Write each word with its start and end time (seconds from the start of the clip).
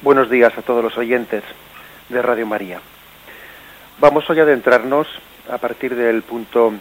Buenos 0.00 0.30
días 0.30 0.56
a 0.56 0.62
todos 0.62 0.84
los 0.84 0.96
oyentes 0.96 1.42
de 2.08 2.22
Radio 2.22 2.46
María. 2.46 2.80
Vamos 3.98 4.30
hoy 4.30 4.38
a 4.38 4.44
adentrarnos 4.44 5.08
a 5.50 5.58
partir 5.58 5.96
del 5.96 6.22
punto 6.22 6.72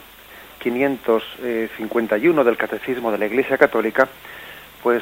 551 0.60 2.44
del 2.44 2.58
Catecismo 2.58 3.12
de 3.12 3.18
la 3.18 3.26
Iglesia 3.26 3.58
Católica, 3.58 4.08
pues 4.84 5.02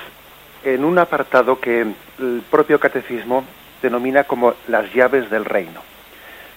en 0.63 0.85
un 0.85 0.97
apartado 0.97 1.59
que 1.59 1.81
el 1.81 2.41
propio 2.49 2.79
Catecismo 2.79 3.43
denomina 3.81 4.23
como 4.23 4.53
las 4.69 4.93
llaves 4.93 5.29
del 5.29 5.43
reino. 5.43 5.81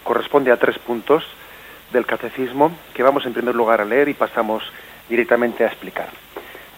Corresponde 0.04 0.52
a 0.52 0.58
tres 0.58 0.78
puntos 0.78 1.24
del 1.92 2.06
Catecismo 2.06 2.70
que 2.94 3.02
vamos 3.02 3.26
en 3.26 3.32
primer 3.32 3.56
lugar 3.56 3.80
a 3.80 3.84
leer 3.84 4.08
y 4.08 4.14
pasamos 4.14 4.62
directamente 5.08 5.64
a 5.64 5.66
explicar. 5.66 6.10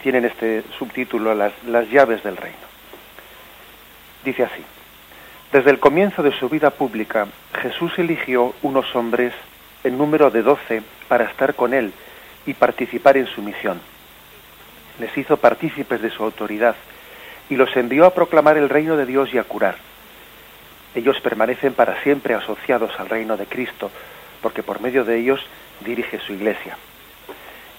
Tienen 0.02 0.24
este 0.24 0.64
subtítulo 0.78 1.34
las, 1.34 1.52
las 1.66 1.86
llaves 1.90 2.24
del 2.24 2.38
reino. 2.38 2.69
Dice 4.24 4.44
así, 4.44 4.62
desde 5.52 5.70
el 5.70 5.80
comienzo 5.80 6.22
de 6.22 6.32
su 6.32 6.48
vida 6.48 6.70
pública, 6.70 7.26
Jesús 7.60 7.92
eligió 7.98 8.54
unos 8.62 8.94
hombres 8.94 9.32
en 9.82 9.98
número 9.98 10.30
de 10.30 10.42
doce 10.42 10.82
para 11.08 11.24
estar 11.24 11.54
con 11.54 11.74
él 11.74 11.92
y 12.46 12.54
participar 12.54 13.16
en 13.16 13.26
su 13.26 13.42
misión. 13.42 13.80
Les 14.98 15.16
hizo 15.16 15.38
partícipes 15.38 16.02
de 16.02 16.10
su 16.10 16.22
autoridad 16.22 16.76
y 17.48 17.56
los 17.56 17.74
envió 17.76 18.06
a 18.06 18.14
proclamar 18.14 18.56
el 18.58 18.68
reino 18.68 18.96
de 18.96 19.06
Dios 19.06 19.32
y 19.34 19.38
a 19.38 19.44
curar. 19.44 19.76
Ellos 20.94 21.18
permanecen 21.20 21.72
para 21.72 22.00
siempre 22.02 22.34
asociados 22.34 22.92
al 22.98 23.08
reino 23.08 23.36
de 23.36 23.46
Cristo, 23.46 23.90
porque 24.42 24.62
por 24.62 24.80
medio 24.80 25.04
de 25.04 25.18
ellos 25.18 25.40
dirige 25.80 26.20
su 26.20 26.32
iglesia. 26.32 26.76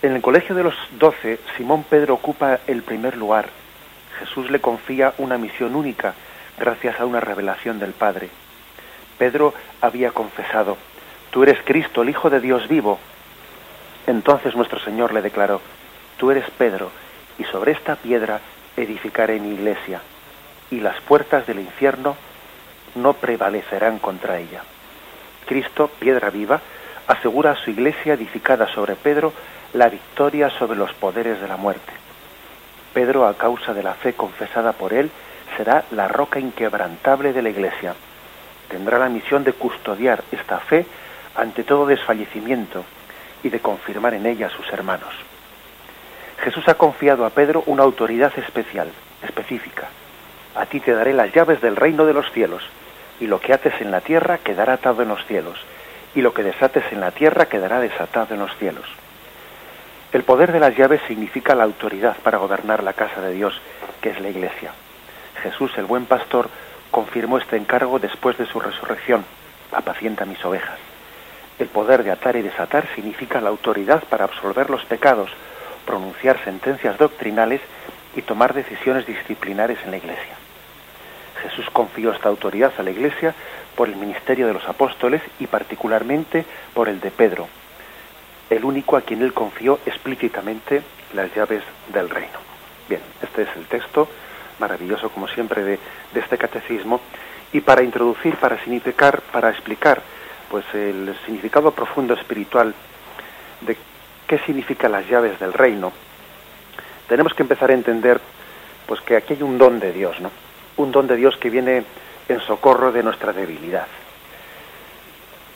En 0.01 0.13
el 0.13 0.21
colegio 0.21 0.55
de 0.55 0.63
los 0.63 0.75
doce, 0.97 1.39
Simón 1.55 1.83
Pedro 1.83 2.15
ocupa 2.15 2.59
el 2.67 2.83
primer 2.83 3.15
lugar. 3.15 3.49
Jesús 4.19 4.49
le 4.49 4.59
confía 4.59 5.13
una 5.17 5.37
misión 5.37 5.75
única, 5.75 6.15
gracias 6.61 6.99
a 6.99 7.05
una 7.05 7.19
revelación 7.19 7.79
del 7.79 7.91
Padre. 7.91 8.29
Pedro 9.17 9.53
había 9.81 10.11
confesado, 10.11 10.77
Tú 11.31 11.41
eres 11.43 11.57
Cristo, 11.65 12.03
el 12.03 12.09
Hijo 12.09 12.29
de 12.29 12.39
Dios 12.39 12.67
vivo. 12.67 12.99
Entonces 14.05 14.55
nuestro 14.55 14.79
Señor 14.79 15.11
le 15.11 15.23
declaró, 15.23 15.59
Tú 16.17 16.29
eres 16.29 16.45
Pedro, 16.57 16.91
y 17.39 17.45
sobre 17.45 17.71
esta 17.71 17.95
piedra 17.95 18.41
edificaré 18.77 19.39
mi 19.39 19.55
iglesia, 19.55 20.01
y 20.69 20.79
las 20.81 21.01
puertas 21.01 21.47
del 21.47 21.59
infierno 21.59 22.15
no 22.93 23.13
prevalecerán 23.13 23.97
contra 23.97 24.37
ella. 24.37 24.61
Cristo, 25.47 25.89
piedra 25.99 26.29
viva, 26.29 26.61
asegura 27.07 27.51
a 27.51 27.55
su 27.55 27.71
iglesia 27.71 28.13
edificada 28.13 28.67
sobre 28.67 28.95
Pedro 28.95 29.33
la 29.73 29.89
victoria 29.89 30.51
sobre 30.51 30.77
los 30.77 30.93
poderes 30.93 31.41
de 31.41 31.47
la 31.47 31.57
muerte. 31.57 31.91
Pedro, 32.93 33.25
a 33.25 33.35
causa 33.35 33.73
de 33.73 33.81
la 33.81 33.95
fe 33.95 34.13
confesada 34.13 34.73
por 34.73 34.93
él, 34.93 35.09
será 35.61 35.85
la 35.91 36.07
roca 36.07 36.39
inquebrantable 36.39 37.33
de 37.33 37.43
la 37.43 37.49
Iglesia. 37.49 37.93
Tendrá 38.67 38.97
la 38.97 39.09
misión 39.09 39.43
de 39.43 39.53
custodiar 39.53 40.23
esta 40.31 40.57
fe 40.57 40.87
ante 41.35 41.63
todo 41.63 41.85
desfallecimiento 41.85 42.83
y 43.43 43.49
de 43.49 43.59
confirmar 43.59 44.15
en 44.15 44.25
ella 44.25 44.47
a 44.47 44.49
sus 44.49 44.67
hermanos. 44.73 45.13
Jesús 46.39 46.67
ha 46.67 46.73
confiado 46.73 47.27
a 47.27 47.29
Pedro 47.29 47.61
una 47.67 47.83
autoridad 47.83 48.33
especial, 48.39 48.89
específica. 49.21 49.87
A 50.55 50.65
ti 50.65 50.79
te 50.79 50.93
daré 50.93 51.13
las 51.13 51.31
llaves 51.31 51.61
del 51.61 51.75
reino 51.75 52.05
de 52.05 52.13
los 52.13 52.31
cielos, 52.31 52.63
y 53.19 53.27
lo 53.27 53.39
que 53.39 53.53
ates 53.53 53.79
en 53.81 53.91
la 53.91 54.01
tierra 54.01 54.39
quedará 54.39 54.73
atado 54.73 55.03
en 55.03 55.09
los 55.09 55.23
cielos, 55.27 55.59
y 56.15 56.21
lo 56.21 56.33
que 56.33 56.41
desates 56.41 56.85
en 56.91 57.01
la 57.01 57.11
tierra 57.11 57.45
quedará 57.45 57.79
desatado 57.79 58.33
en 58.33 58.39
los 58.39 58.57
cielos. 58.57 58.85
El 60.11 60.23
poder 60.23 60.53
de 60.53 60.59
las 60.59 60.75
llaves 60.75 61.01
significa 61.07 61.53
la 61.53 61.65
autoridad 61.65 62.17
para 62.23 62.39
gobernar 62.39 62.81
la 62.81 62.93
casa 62.93 63.21
de 63.21 63.33
Dios, 63.33 63.61
que 64.01 64.09
es 64.09 64.19
la 64.19 64.29
Iglesia. 64.29 64.71
Jesús, 65.41 65.71
el 65.77 65.85
buen 65.85 66.05
pastor, 66.05 66.49
confirmó 66.91 67.37
este 67.37 67.57
encargo 67.57 67.99
después 67.99 68.37
de 68.37 68.45
su 68.45 68.59
resurrección. 68.59 69.25
Apacienta 69.71 70.25
mis 70.25 70.43
ovejas. 70.43 70.77
El 71.59 71.67
poder 71.67 72.03
de 72.03 72.11
atar 72.11 72.35
y 72.35 72.41
desatar 72.41 72.87
significa 72.95 73.41
la 73.41 73.49
autoridad 73.49 74.03
para 74.05 74.25
absolver 74.25 74.69
los 74.69 74.83
pecados, 74.85 75.29
pronunciar 75.85 76.43
sentencias 76.43 76.97
doctrinales 76.97 77.61
y 78.15 78.21
tomar 78.21 78.53
decisiones 78.53 79.05
disciplinares 79.05 79.79
en 79.83 79.91
la 79.91 79.97
Iglesia. 79.97 80.35
Jesús 81.41 81.69
confió 81.71 82.11
esta 82.11 82.29
autoridad 82.29 82.73
a 82.77 82.83
la 82.83 82.91
Iglesia 82.91 83.33
por 83.75 83.89
el 83.89 83.95
ministerio 83.95 84.47
de 84.47 84.53
los 84.53 84.67
apóstoles 84.67 85.21
y 85.39 85.47
particularmente 85.47 86.45
por 86.73 86.89
el 86.89 86.99
de 86.99 87.09
Pedro, 87.09 87.47
el 88.49 88.65
único 88.65 88.97
a 88.97 89.01
quien 89.01 89.21
él 89.21 89.33
confió 89.33 89.79
explícitamente 89.85 90.83
las 91.13 91.33
llaves 91.33 91.63
del 91.93 92.09
reino. 92.09 92.39
Bien, 92.89 93.01
este 93.21 93.43
es 93.43 93.49
el 93.55 93.65
texto 93.65 94.07
maravilloso 94.61 95.09
como 95.09 95.27
siempre 95.27 95.63
de, 95.63 95.79
este 96.15 96.37
catecismo 96.37 97.01
y 97.51 97.59
para 97.59 97.83
introducir, 97.83 98.37
para 98.37 98.57
significar, 98.63 99.21
para 99.33 99.49
explicar 99.49 100.01
pues 100.49 100.63
el 100.73 101.13
significado 101.25 101.71
profundo 101.71 102.13
espiritual 102.13 102.73
de 103.61 103.75
qué 104.27 104.39
significan 104.39 104.91
las 104.93 105.07
llaves 105.09 105.39
del 105.39 105.51
reino, 105.51 105.91
tenemos 107.09 107.33
que 107.33 107.43
empezar 107.43 107.71
a 107.71 107.73
entender 107.73 108.21
pues 108.85 109.01
que 109.01 109.17
aquí 109.17 109.33
hay 109.33 109.43
un 109.43 109.57
don 109.57 109.79
de 109.79 109.91
Dios, 109.91 110.19
¿no? 110.21 110.31
Un 110.77 110.91
don 110.91 111.07
de 111.07 111.15
Dios 111.15 111.35
que 111.37 111.49
viene 111.49 111.83
en 112.29 112.39
socorro 112.41 112.91
de 112.91 113.03
nuestra 113.03 113.33
debilidad. 113.33 113.87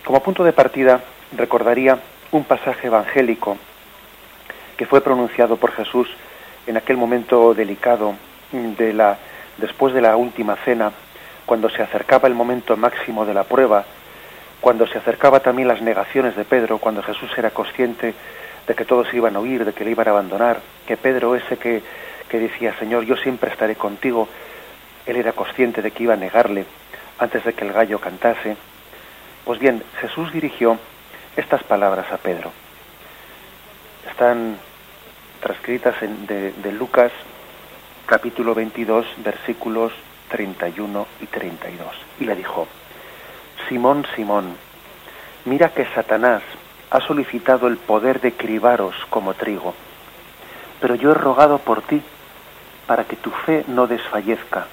Como 0.04 0.22
punto 0.22 0.44
de 0.44 0.54
partida 0.54 1.02
recordaría 1.36 2.00
un 2.32 2.44
pasaje 2.44 2.88
evangélico 2.88 3.58
que 4.78 4.86
fue 4.86 5.02
pronunciado 5.02 5.58
por 5.58 5.72
Jesús 5.72 6.10
en 6.68 6.78
aquel 6.78 6.98
momento 6.98 7.54
delicado 7.54 8.16
de 8.52 8.94
la, 8.94 9.18
después 9.58 9.94
de 9.94 10.02
la 10.02 10.16
última 10.16 10.56
cena, 10.58 10.92
cuando 11.46 11.70
se 11.70 11.82
acercaba 11.82 12.28
el 12.28 12.34
momento 12.34 12.76
máximo 12.78 13.26
de 13.26 13.34
la 13.34 13.44
prueba, 13.44 13.86
cuando 14.62 14.88
se 14.88 14.98
acercaba 14.98 15.42
también 15.42 15.68
las 15.68 15.82
negaciones 15.82 16.36
de 16.36 16.44
Pedro, 16.44 16.80
cuando 16.80 17.04
Jesús 17.04 17.32
era 17.38 17.52
consciente 17.52 18.14
de 18.68 18.74
que 18.74 18.86
todos 18.86 19.14
iban 19.14 19.36
a 19.36 19.40
huir, 19.40 19.64
de 19.64 19.74
que 19.74 19.86
le 19.86 19.92
iban 19.92 20.08
a 20.08 20.12
abandonar, 20.12 20.60
que 20.88 20.98
Pedro 20.98 21.36
ese 21.36 21.58
que, 21.58 21.84
que 22.30 22.40
decía, 22.40 22.76
Señor, 22.80 23.04
yo 23.04 23.16
siempre 23.16 23.52
estaré 23.52 23.76
contigo, 23.76 24.28
él 25.06 25.18
era 25.18 25.34
consciente 25.34 25.82
de 25.82 25.92
que 25.92 26.04
iba 26.04 26.16
a 26.16 26.18
negarle 26.18 26.66
antes 27.20 27.44
de 27.44 27.54
que 27.54 27.66
el 27.66 27.74
gallo 27.74 28.00
cantase. 28.00 28.58
Pues 29.44 29.60
bien, 29.60 29.84
Jesús 30.02 30.32
dirigió 30.34 30.80
estas 31.38 31.64
palabras 31.64 32.12
a 32.12 32.18
Pedro. 32.18 32.52
Están 34.10 34.58
transcritas 35.42 36.02
en, 36.02 36.26
de, 36.26 36.54
de 36.54 36.72
Lucas 36.72 37.12
capítulo 38.06 38.54
22, 38.54 39.04
versículos 39.18 39.92
31 40.30 41.08
y 41.22 41.26
32. 41.26 41.88
Y 42.20 42.26
le 42.26 42.36
dijo, 42.36 42.68
Simón, 43.68 44.06
Simón, 44.16 44.56
mira 45.46 45.70
que 45.70 45.86
Satanás 45.86 46.44
ha 46.92 47.02
solicitado 47.02 47.68
el 47.68 47.78
poder 47.78 48.22
de 48.22 48.34
cribaros 48.34 48.94
como 49.10 49.34
trigo, 49.34 49.74
pero 50.80 50.94
yo 50.96 51.12
he 51.12 51.16
rogado 51.16 51.58
por 51.58 51.82
ti 51.82 52.02
para 52.86 53.06
que 53.06 53.16
tu 53.16 53.32
fe 53.32 53.66
no 53.68 53.88
desfallezca. 53.88 54.68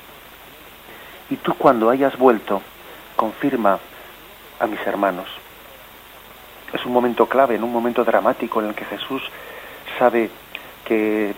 Y 1.31 1.37
tú 1.37 1.55
cuando 1.55 1.89
hayas 1.89 2.19
vuelto, 2.19 2.61
confirma 3.17 3.79
a 4.61 4.67
mis 4.67 4.81
hermanos. 4.87 5.29
Es 6.75 6.85
un 6.85 6.93
momento 6.93 7.27
clave, 7.27 7.55
en 7.55 7.65
un 7.65 7.73
momento 7.73 8.05
dramático 8.05 8.61
en 8.61 8.69
el 8.69 8.75
que 8.75 8.85
Jesús 8.85 9.23
sabe 9.99 10.29
que 10.85 11.35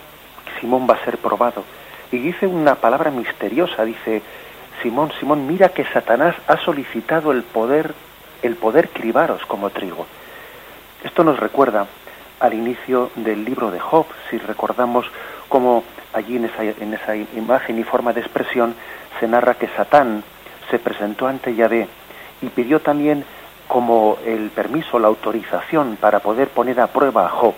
Simón 0.61 0.89
va 0.91 0.95
a 0.95 1.05
ser 1.05 1.19
probado 1.19 1.65
y 2.15 2.19
dice 2.19 2.47
una 2.47 2.77
palabra 2.77 3.11
misteriosa, 3.11 3.85
dice, 3.85 4.23
Simón, 4.83 5.13
Simón, 5.19 5.47
mira 5.47 5.71
que 5.71 5.85
Satanás 5.85 6.37
ha 6.47 6.57
solicitado 6.59 7.33
el 7.33 7.43
poder, 7.43 7.93
el 8.43 8.55
poder 8.55 8.91
cribaros 8.91 9.45
como 9.47 9.71
trigo. 9.71 10.07
Esto 11.03 11.25
nos 11.25 11.41
recuerda 11.41 11.87
al 12.39 12.55
inicio 12.55 13.11
del 13.17 13.45
libro 13.45 13.71
de 13.73 13.81
Job, 13.81 14.07
si 14.31 14.39
recordamos 14.39 15.07
cómo 15.49 15.83
allí 16.13 16.37
en 16.37 16.45
esa, 16.45 16.63
en 16.63 16.95
esa 16.95 17.17
imagen 17.17 17.79
y 17.81 17.83
forma 17.83 18.13
de 18.13 18.21
expresión 18.21 18.77
se 19.19 19.27
narra 19.27 19.55
que 19.55 19.69
Satán 19.69 20.23
se 20.71 20.79
presentó 20.79 21.27
ante 21.27 21.55
Yahvé 21.55 21.89
y 22.43 22.47
pidió 22.47 22.81
también 22.81 23.25
como 23.67 24.19
el 24.25 24.51
permiso, 24.51 25.01
la 25.01 25.09
autorización 25.09 25.97
para 26.01 26.21
poder 26.21 26.49
poner 26.49 26.81
a 26.81 26.87
prueba 26.87 27.27
a 27.27 27.31
Job. 27.31 27.55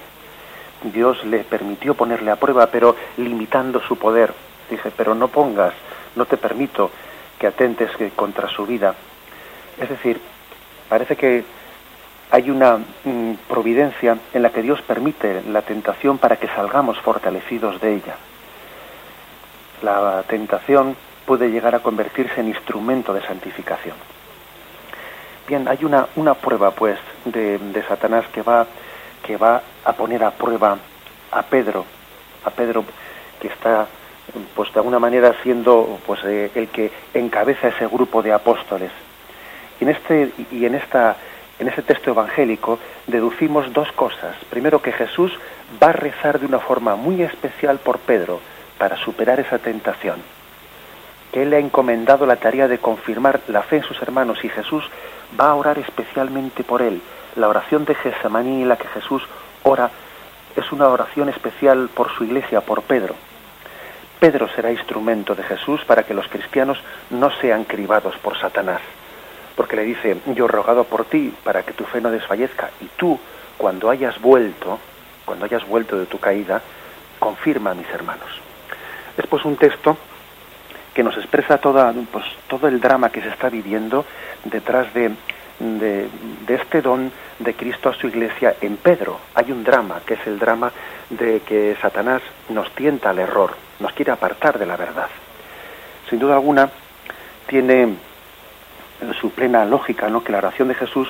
Dios 0.82 1.24
le 1.24 1.40
permitió 1.44 1.94
ponerle 1.94 2.30
a 2.30 2.36
prueba, 2.36 2.68
pero 2.68 2.96
limitando 3.16 3.80
su 3.80 3.96
poder. 3.96 4.45
Dice, 4.70 4.90
pero 4.96 5.14
no 5.14 5.28
pongas, 5.28 5.74
no 6.16 6.24
te 6.26 6.36
permito 6.36 6.90
que 7.38 7.46
atentes 7.46 7.90
contra 8.14 8.48
su 8.48 8.66
vida. 8.66 8.94
Es 9.80 9.88
decir, 9.88 10.20
parece 10.88 11.16
que 11.16 11.44
hay 12.30 12.50
una 12.50 12.78
mm, 12.78 13.34
providencia 13.48 14.18
en 14.32 14.42
la 14.42 14.50
que 14.50 14.62
Dios 14.62 14.82
permite 14.82 15.42
la 15.42 15.62
tentación 15.62 16.18
para 16.18 16.36
que 16.36 16.48
salgamos 16.48 16.98
fortalecidos 17.00 17.80
de 17.80 17.94
ella. 17.94 18.16
La 19.82 20.24
tentación 20.26 20.96
puede 21.24 21.50
llegar 21.50 21.74
a 21.74 21.80
convertirse 21.80 22.40
en 22.40 22.48
instrumento 22.48 23.12
de 23.12 23.22
santificación. 23.22 23.96
Bien, 25.46 25.68
hay 25.68 25.84
una, 25.84 26.08
una 26.16 26.34
prueba 26.34 26.72
pues 26.72 26.98
de, 27.24 27.58
de 27.58 27.82
Satanás 27.84 28.24
que 28.32 28.42
va, 28.42 28.66
que 29.22 29.36
va 29.36 29.62
a 29.84 29.92
poner 29.92 30.24
a 30.24 30.32
prueba 30.32 30.76
a 31.30 31.42
Pedro, 31.42 31.84
a 32.44 32.50
Pedro 32.50 32.84
que 33.40 33.48
está 33.48 33.86
pues 34.54 34.72
de 34.72 34.80
alguna 34.80 34.98
manera 34.98 35.34
siendo 35.42 35.98
pues 36.06 36.20
eh, 36.24 36.50
el 36.54 36.68
que 36.68 36.90
encabeza 37.14 37.68
ese 37.68 37.86
grupo 37.86 38.22
de 38.22 38.32
apóstoles. 38.32 38.90
Y 39.80 39.84
en 39.84 39.90
este 39.90 40.32
y 40.50 40.64
en 40.64 40.74
esta 40.74 41.16
en 41.58 41.68
ese 41.68 41.82
texto 41.82 42.10
evangélico 42.10 42.78
deducimos 43.06 43.72
dos 43.72 43.90
cosas. 43.92 44.36
Primero 44.50 44.82
que 44.82 44.92
Jesús 44.92 45.32
va 45.82 45.88
a 45.88 45.92
rezar 45.92 46.38
de 46.38 46.46
una 46.46 46.58
forma 46.58 46.96
muy 46.96 47.22
especial 47.22 47.78
por 47.78 47.98
Pedro 47.98 48.40
para 48.78 48.96
superar 48.96 49.40
esa 49.40 49.58
tentación. 49.58 50.16
Que 51.32 51.42
él 51.42 51.50
le 51.50 51.56
ha 51.56 51.60
encomendado 51.60 52.26
la 52.26 52.36
tarea 52.36 52.68
de 52.68 52.78
confirmar 52.78 53.40
la 53.48 53.62
fe 53.62 53.78
en 53.78 53.84
sus 53.84 54.00
hermanos 54.02 54.44
y 54.44 54.48
Jesús 54.48 54.84
va 55.38 55.50
a 55.50 55.54
orar 55.54 55.78
especialmente 55.78 56.62
por 56.62 56.82
él. 56.82 57.00
La 57.36 57.48
oración 57.48 57.84
de 57.84 57.94
Gesamaní 57.94 58.62
en 58.62 58.68
la 58.68 58.76
que 58.76 58.88
Jesús 58.88 59.22
ora 59.62 59.90
es 60.54 60.72
una 60.72 60.88
oración 60.88 61.28
especial 61.28 61.88
por 61.92 62.10
su 62.12 62.24
iglesia, 62.24 62.60
por 62.60 62.82
Pedro. 62.82 63.14
Pedro 64.26 64.48
será 64.48 64.72
instrumento 64.72 65.36
de 65.36 65.44
Jesús 65.44 65.84
para 65.84 66.02
que 66.02 66.12
los 66.12 66.26
cristianos 66.26 66.82
no 67.10 67.30
sean 67.30 67.62
cribados 67.62 68.16
por 68.16 68.36
Satanás. 68.36 68.80
Porque 69.54 69.76
le 69.76 69.84
dice, 69.84 70.16
yo 70.34 70.46
he 70.46 70.48
rogado 70.48 70.82
por 70.82 71.04
ti 71.04 71.32
para 71.44 71.62
que 71.62 71.72
tu 71.72 71.84
fe 71.84 72.00
no 72.00 72.10
desfallezca 72.10 72.70
y 72.80 72.86
tú, 72.96 73.20
cuando 73.56 73.88
hayas 73.88 74.20
vuelto, 74.20 74.80
cuando 75.24 75.44
hayas 75.44 75.64
vuelto 75.68 75.96
de 75.96 76.06
tu 76.06 76.18
caída, 76.18 76.60
confirma 77.20 77.70
a 77.70 77.74
mis 77.74 77.88
hermanos. 77.88 78.28
Es 79.16 79.28
pues 79.28 79.44
un 79.44 79.54
texto 79.54 79.96
que 80.92 81.04
nos 81.04 81.16
expresa 81.16 81.60
pues, 81.60 82.24
todo 82.48 82.66
el 82.66 82.80
drama 82.80 83.10
que 83.10 83.22
se 83.22 83.28
está 83.28 83.48
viviendo 83.48 84.04
detrás 84.42 84.92
de, 84.92 85.12
de, 85.60 86.08
este 86.48 86.82
don 86.82 87.12
de 87.38 87.54
Cristo 87.54 87.90
a 87.90 87.94
su 87.94 88.08
iglesia 88.08 88.56
en 88.60 88.76
Pedro. 88.76 89.20
Hay 89.36 89.52
un 89.52 89.62
drama, 89.62 90.00
que 90.04 90.14
es 90.14 90.26
el 90.26 90.40
drama 90.40 90.72
de 91.10 91.42
que 91.46 91.76
Satanás 91.80 92.22
nos 92.48 92.68
tienta 92.72 93.10
al 93.10 93.20
error, 93.20 93.65
nos 93.80 93.92
quiere 93.92 94.12
apartar 94.12 94.58
de 94.58 94.66
la 94.66 94.76
verdad. 94.76 95.08
Sin 96.08 96.18
duda 96.18 96.34
alguna, 96.34 96.70
tiene 97.46 97.94
su 99.20 99.30
plena 99.30 99.64
lógica, 99.64 100.08
¿no? 100.08 100.24
que 100.24 100.32
la 100.32 100.38
oración 100.38 100.68
de 100.68 100.74
Jesús 100.74 101.08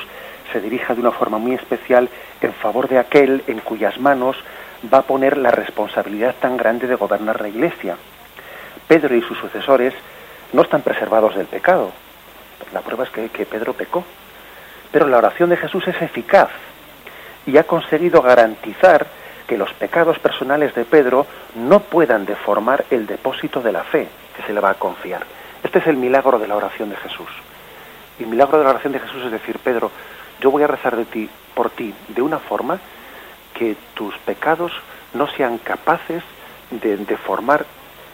se 0.52 0.60
dirija 0.60 0.94
de 0.94 1.00
una 1.00 1.12
forma 1.12 1.38
muy 1.38 1.54
especial 1.54 2.08
en 2.40 2.52
favor 2.52 2.88
de 2.88 2.98
aquel 2.98 3.42
en 3.46 3.60
cuyas 3.60 3.98
manos 3.98 4.36
va 4.92 4.98
a 4.98 5.02
poner 5.02 5.36
la 5.36 5.50
responsabilidad 5.50 6.34
tan 6.40 6.56
grande 6.56 6.86
de 6.86 6.94
gobernar 6.94 7.40
la 7.40 7.48
Iglesia. 7.48 7.96
Pedro 8.86 9.14
y 9.16 9.22
sus 9.22 9.38
sucesores 9.38 9.94
no 10.52 10.62
están 10.62 10.82
preservados 10.82 11.34
del 11.34 11.46
pecado. 11.46 11.92
La 12.72 12.80
prueba 12.80 13.04
es 13.04 13.10
que, 13.10 13.28
que 13.28 13.46
Pedro 13.46 13.72
pecó. 13.72 14.04
Pero 14.92 15.06
la 15.06 15.18
oración 15.18 15.50
de 15.50 15.56
Jesús 15.56 15.86
es 15.88 16.00
eficaz 16.00 16.50
y 17.46 17.56
ha 17.56 17.64
conseguido 17.64 18.22
garantizar 18.22 19.06
que 19.46 19.58
los 19.58 19.72
pecados 19.74 20.18
personales 20.18 20.74
de 20.74 20.84
Pedro 20.84 21.26
no 21.54 21.80
puedan 21.80 22.26
deformar 22.26 22.84
el 22.90 23.06
depósito 23.06 23.60
de 23.60 23.72
la 23.72 23.84
fe 23.84 24.08
que 24.36 24.42
se 24.42 24.52
le 24.52 24.60
va 24.60 24.70
a 24.70 24.74
confiar. 24.74 25.24
Este 25.62 25.78
es 25.78 25.86
el 25.86 25.96
milagro 25.96 26.38
de 26.38 26.48
la 26.48 26.56
oración 26.56 26.90
de 26.90 26.96
Jesús. 26.96 27.28
El 28.18 28.26
milagro 28.26 28.58
de 28.58 28.64
la 28.64 28.70
oración 28.70 28.92
de 28.92 29.00
Jesús 29.00 29.24
es 29.24 29.32
decir, 29.32 29.58
Pedro, 29.58 29.90
yo 30.40 30.50
voy 30.50 30.62
a 30.62 30.66
rezar 30.66 30.96
de 30.96 31.04
ti, 31.04 31.28
por 31.54 31.70
ti 31.70 31.94
de 32.08 32.22
una 32.22 32.38
forma 32.38 32.78
que 33.54 33.76
tus 33.94 34.16
pecados 34.18 34.72
no 35.14 35.26
sean 35.28 35.58
capaces 35.58 36.22
de 36.70 36.96
deformar 36.98 37.64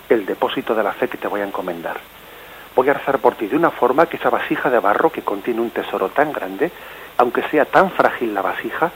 el 0.08 0.26
depósito 0.26 0.74
de 0.74 0.82
la 0.82 0.92
fe 0.92 1.08
que 1.08 1.18
te 1.18 1.28
voy 1.28 1.40
a 1.40 1.44
encomendar. 1.44 1.96
Voy 2.74 2.88
a 2.88 2.94
rezar 2.94 3.18
por 3.18 3.34
ti 3.34 3.46
de 3.46 3.56
una 3.56 3.70
forma 3.70 4.06
que 4.06 4.16
esa 4.16 4.30
vasija 4.30 4.70
de 4.70 4.78
barro 4.78 5.10
que 5.10 5.22
contiene 5.22 5.60
un 5.60 5.70
tesoro 5.70 6.08
tan 6.08 6.32
grande, 6.32 6.70
aunque 7.18 7.42
sea 7.48 7.64
tan 7.64 7.90
frágil 7.90 8.34
la 8.34 8.42
vasija, 8.42 8.90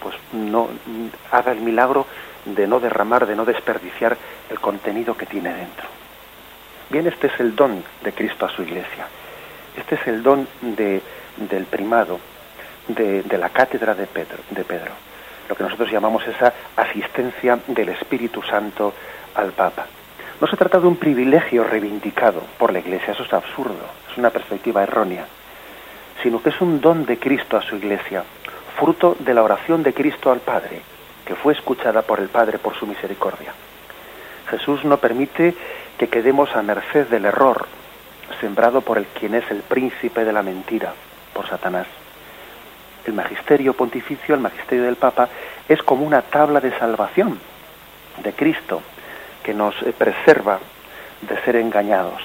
pues 0.00 0.14
no 0.32 0.68
haga 1.30 1.52
el 1.52 1.60
milagro 1.60 2.06
de 2.44 2.66
no 2.66 2.80
derramar, 2.80 3.26
de 3.26 3.36
no 3.36 3.44
desperdiciar 3.44 4.16
el 4.48 4.60
contenido 4.60 5.16
que 5.16 5.26
tiene 5.26 5.52
dentro. 5.52 5.86
Bien, 6.88 7.06
este 7.06 7.28
es 7.28 7.38
el 7.38 7.54
don 7.54 7.82
de 8.02 8.12
Cristo 8.12 8.46
a 8.46 8.48
su 8.48 8.62
iglesia. 8.62 9.06
Este 9.76 9.94
es 9.94 10.06
el 10.06 10.22
don 10.22 10.48
de, 10.60 11.00
del 11.36 11.64
primado, 11.66 12.18
de, 12.88 13.22
de, 13.22 13.38
la 13.38 13.50
cátedra 13.50 13.94
de 13.94 14.06
Pedro, 14.06 14.38
de 14.50 14.64
Pedro, 14.64 14.92
lo 15.48 15.54
que 15.54 15.62
nosotros 15.62 15.90
llamamos 15.90 16.26
esa 16.26 16.52
asistencia 16.76 17.58
del 17.68 17.90
Espíritu 17.90 18.42
Santo 18.42 18.92
al 19.34 19.52
Papa. 19.52 19.86
No 20.40 20.46
se 20.46 20.56
trata 20.56 20.80
de 20.80 20.86
un 20.86 20.96
privilegio 20.96 21.64
reivindicado 21.64 22.42
por 22.58 22.72
la 22.72 22.80
Iglesia, 22.80 23.12
eso 23.12 23.22
es 23.22 23.32
absurdo, 23.32 23.86
es 24.10 24.18
una 24.18 24.30
perspectiva 24.30 24.82
errónea, 24.82 25.26
sino 26.22 26.42
que 26.42 26.48
es 26.48 26.60
un 26.60 26.80
don 26.80 27.04
de 27.06 27.18
Cristo 27.18 27.56
a 27.56 27.62
su 27.62 27.76
Iglesia, 27.76 28.24
fruto 28.80 29.14
de 29.20 29.34
la 29.34 29.42
oración 29.42 29.82
de 29.82 29.92
Cristo 29.92 30.32
al 30.32 30.40
Padre, 30.40 30.80
que 31.26 31.34
fue 31.34 31.52
escuchada 31.52 32.00
por 32.00 32.18
el 32.18 32.28
Padre 32.28 32.58
por 32.58 32.74
su 32.74 32.86
misericordia. 32.86 33.52
Jesús 34.48 34.84
no 34.86 34.96
permite 34.96 35.54
que 35.98 36.08
quedemos 36.08 36.56
a 36.56 36.62
merced 36.62 37.06
del 37.08 37.26
error, 37.26 37.66
sembrado 38.40 38.80
por 38.80 38.96
el 38.96 39.04
quien 39.04 39.34
es 39.34 39.48
el 39.50 39.58
príncipe 39.58 40.24
de 40.24 40.32
la 40.32 40.42
mentira, 40.42 40.94
por 41.34 41.46
Satanás. 41.46 41.86
El 43.04 43.12
magisterio 43.12 43.74
pontificio, 43.74 44.34
el 44.34 44.40
magisterio 44.40 44.84
del 44.84 44.96
Papa, 44.96 45.28
es 45.68 45.82
como 45.82 46.06
una 46.06 46.22
tabla 46.22 46.58
de 46.60 46.76
salvación 46.78 47.38
de 48.22 48.32
Cristo 48.32 48.80
que 49.42 49.52
nos 49.52 49.74
eh, 49.82 49.92
preserva 49.92 50.58
de 51.20 51.38
ser 51.42 51.56
engañados. 51.56 52.22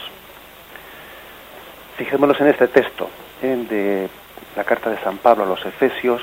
Fijémonos 1.97 2.39
en 2.39 2.47
este 2.47 2.69
texto 2.69 3.09
en 3.41 3.67
de 3.67 4.09
la 4.55 4.63
carta 4.63 4.89
de 4.89 4.97
San 4.99 5.17
Pablo 5.17 5.43
a 5.43 5.47
los 5.47 5.65
Efesios, 5.65 6.21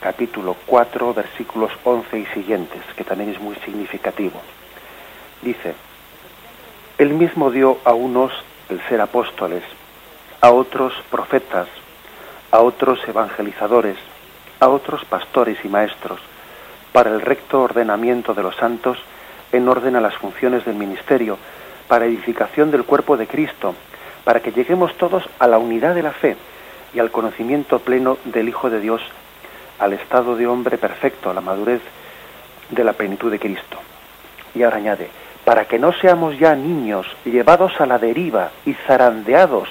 capítulo 0.00 0.56
4, 0.66 1.14
versículos 1.14 1.70
11 1.84 2.18
y 2.18 2.26
siguientes, 2.26 2.82
que 2.96 3.04
también 3.04 3.30
es 3.30 3.40
muy 3.40 3.54
significativo. 3.56 4.40
Dice, 5.42 5.74
Él 6.98 7.12
mismo 7.12 7.50
dio 7.50 7.78
a 7.84 7.92
unos 7.92 8.32
el 8.70 8.80
ser 8.88 9.00
apóstoles, 9.00 9.62
a 10.40 10.50
otros 10.50 10.94
profetas, 11.10 11.68
a 12.50 12.60
otros 12.60 12.98
evangelizadores, 13.06 13.96
a 14.58 14.68
otros 14.68 15.04
pastores 15.04 15.58
y 15.64 15.68
maestros, 15.68 16.20
para 16.92 17.10
el 17.10 17.20
recto 17.20 17.62
ordenamiento 17.62 18.34
de 18.34 18.42
los 18.42 18.56
santos, 18.56 18.98
en 19.52 19.68
orden 19.68 19.96
a 19.96 20.00
las 20.00 20.14
funciones 20.14 20.64
del 20.64 20.76
ministerio, 20.76 21.38
para 21.88 22.06
edificación 22.06 22.70
del 22.70 22.84
cuerpo 22.84 23.16
de 23.16 23.26
Cristo, 23.26 23.74
para 24.24 24.40
que 24.40 24.52
lleguemos 24.52 24.96
todos 24.96 25.28
a 25.38 25.46
la 25.46 25.58
unidad 25.58 25.94
de 25.94 26.02
la 26.02 26.12
fe 26.12 26.36
y 26.94 27.00
al 27.00 27.10
conocimiento 27.10 27.80
pleno 27.80 28.18
del 28.24 28.48
Hijo 28.48 28.70
de 28.70 28.80
Dios, 28.80 29.02
al 29.80 29.94
estado 29.94 30.36
de 30.36 30.46
hombre 30.46 30.78
perfecto, 30.78 31.30
a 31.30 31.34
la 31.34 31.40
madurez 31.40 31.80
de 32.70 32.84
la 32.84 32.92
plenitud 32.92 33.30
de 33.30 33.40
Cristo. 33.40 33.78
Y 34.54 34.62
ahora 34.62 34.76
añade, 34.76 35.08
para 35.44 35.64
que 35.64 35.78
no 35.78 35.92
seamos 35.92 36.38
ya 36.38 36.54
niños 36.54 37.06
llevados 37.24 37.80
a 37.80 37.86
la 37.86 37.98
deriva 37.98 38.50
y 38.66 38.74
zarandeados 38.86 39.68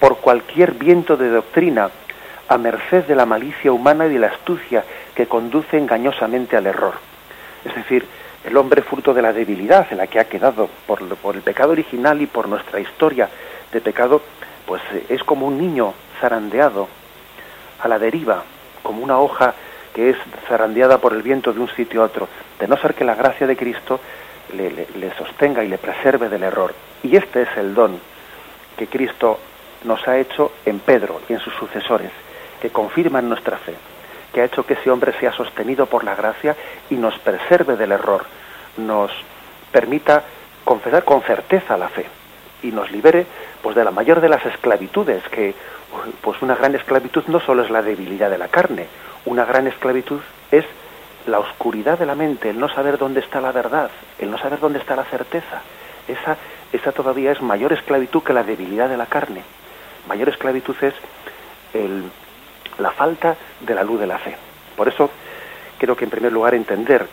por 0.00 0.18
cualquier 0.18 0.72
viento 0.72 1.16
de 1.16 1.28
doctrina, 1.28 1.90
a 2.48 2.56
merced 2.56 3.04
de 3.04 3.14
la 3.14 3.26
malicia 3.26 3.72
humana 3.72 4.06
y 4.06 4.14
de 4.14 4.18
la 4.20 4.28
astucia 4.28 4.82
que 5.14 5.26
conduce 5.26 5.76
engañosamente 5.76 6.56
al 6.56 6.66
error. 6.66 6.94
Es 7.64 7.74
decir, 7.74 8.06
el 8.44 8.56
hombre 8.56 8.82
fruto 8.82 9.12
de 9.12 9.20
la 9.20 9.32
debilidad 9.32 9.86
en 9.90 9.98
la 9.98 10.06
que 10.06 10.18
ha 10.18 10.24
quedado 10.24 10.70
por, 10.86 11.02
el 11.34 11.42
pecado 11.42 11.72
original 11.72 12.22
y 12.22 12.26
por 12.26 12.48
nuestra 12.48 12.80
historia 12.80 13.28
de 13.72 13.80
pecado, 13.80 14.22
pues 14.66 14.80
eh, 14.94 15.04
es 15.10 15.22
como 15.24 15.46
un 15.46 15.58
niño 15.58 15.92
zarandeado 16.20 16.88
a 17.80 17.88
la 17.88 17.98
deriva, 17.98 18.44
como 18.82 19.02
una 19.02 19.18
hoja 19.18 19.54
que 19.94 20.10
es 20.10 20.16
zarandeada 20.48 20.98
por 20.98 21.12
el 21.12 21.22
viento 21.22 21.52
de 21.52 21.60
un 21.60 21.68
sitio 21.68 22.02
a 22.02 22.06
otro, 22.06 22.28
de 22.58 22.68
no 22.68 22.76
ser 22.76 22.94
que 22.94 23.04
la 23.04 23.14
gracia 23.14 23.46
de 23.46 23.56
Cristo 23.56 24.00
le, 24.54 24.70
le, 24.70 25.14
sostenga 25.16 25.64
y 25.64 25.68
le 25.68 25.78
preserve 25.78 26.28
del 26.28 26.42
error. 26.42 26.74
Y 27.02 27.16
este 27.16 27.42
es 27.42 27.56
el 27.56 27.74
don 27.74 27.98
que 28.76 28.86
Cristo 28.86 29.38
nos 29.84 30.06
ha 30.06 30.18
hecho 30.18 30.52
en 30.64 30.78
Pedro 30.80 31.20
y 31.28 31.32
en 31.32 31.40
sus 31.40 31.54
sucesores, 31.54 32.12
que 32.60 32.70
confirman 32.70 33.28
nuestra 33.28 33.58
fe 33.58 33.74
que 34.32 34.42
ha 34.42 34.44
hecho 34.44 34.64
que 34.64 34.74
ese 34.74 34.90
hombre 34.90 35.12
sea 35.18 35.32
sostenido 35.32 35.86
por 35.86 36.04
la 36.04 36.14
gracia 36.14 36.56
y 36.90 36.96
nos 36.96 37.18
preserve 37.18 37.76
del 37.76 37.92
error, 37.92 38.24
nos 38.76 39.10
permita 39.72 40.24
confesar 40.64 41.04
con 41.04 41.22
certeza 41.22 41.76
la 41.76 41.88
fe 41.88 42.06
y 42.62 42.68
nos 42.68 42.90
libere 42.90 43.26
pues 43.62 43.74
de 43.76 43.84
la 43.84 43.90
mayor 43.90 44.20
de 44.20 44.28
las 44.28 44.44
esclavitudes 44.44 45.22
que 45.28 45.54
pues 46.20 46.40
una 46.42 46.54
gran 46.54 46.74
esclavitud 46.74 47.24
no 47.26 47.40
solo 47.40 47.62
es 47.62 47.70
la 47.70 47.82
debilidad 47.82 48.30
de 48.30 48.38
la 48.38 48.48
carne 48.48 48.86
una 49.24 49.44
gran 49.44 49.66
esclavitud 49.66 50.20
es 50.50 50.64
la 51.26 51.38
oscuridad 51.38 51.98
de 51.98 52.06
la 52.06 52.14
mente 52.14 52.50
el 52.50 52.58
no 52.58 52.68
saber 52.68 52.98
dónde 52.98 53.20
está 53.20 53.40
la 53.40 53.52
verdad 53.52 53.90
el 54.18 54.30
no 54.30 54.38
saber 54.38 54.60
dónde 54.60 54.78
está 54.78 54.96
la 54.96 55.04
certeza 55.04 55.62
esa 56.06 56.36
esa 56.72 56.92
todavía 56.92 57.32
es 57.32 57.40
mayor 57.40 57.72
esclavitud 57.72 58.22
que 58.22 58.32
la 58.32 58.44
debilidad 58.44 58.88
de 58.88 58.96
la 58.96 59.06
carne 59.06 59.42
mayor 60.06 60.28
esclavitud 60.28 60.76
es 60.82 60.94
el 61.74 62.04
la 62.78 62.90
falta 62.92 63.36
de 63.60 63.74
la 63.74 63.82
luz 63.82 64.00
de 64.00 64.06
la 64.06 64.18
fe. 64.18 64.36
Por 64.76 64.88
eso 64.88 65.10
creo 65.78 65.96
que 65.96 66.04
en 66.04 66.10
primer 66.10 66.32
lugar 66.32 66.54
entender 66.54 67.06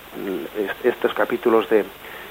estos 0.83 1.13
capítulos 1.13 1.69
de 1.69 1.85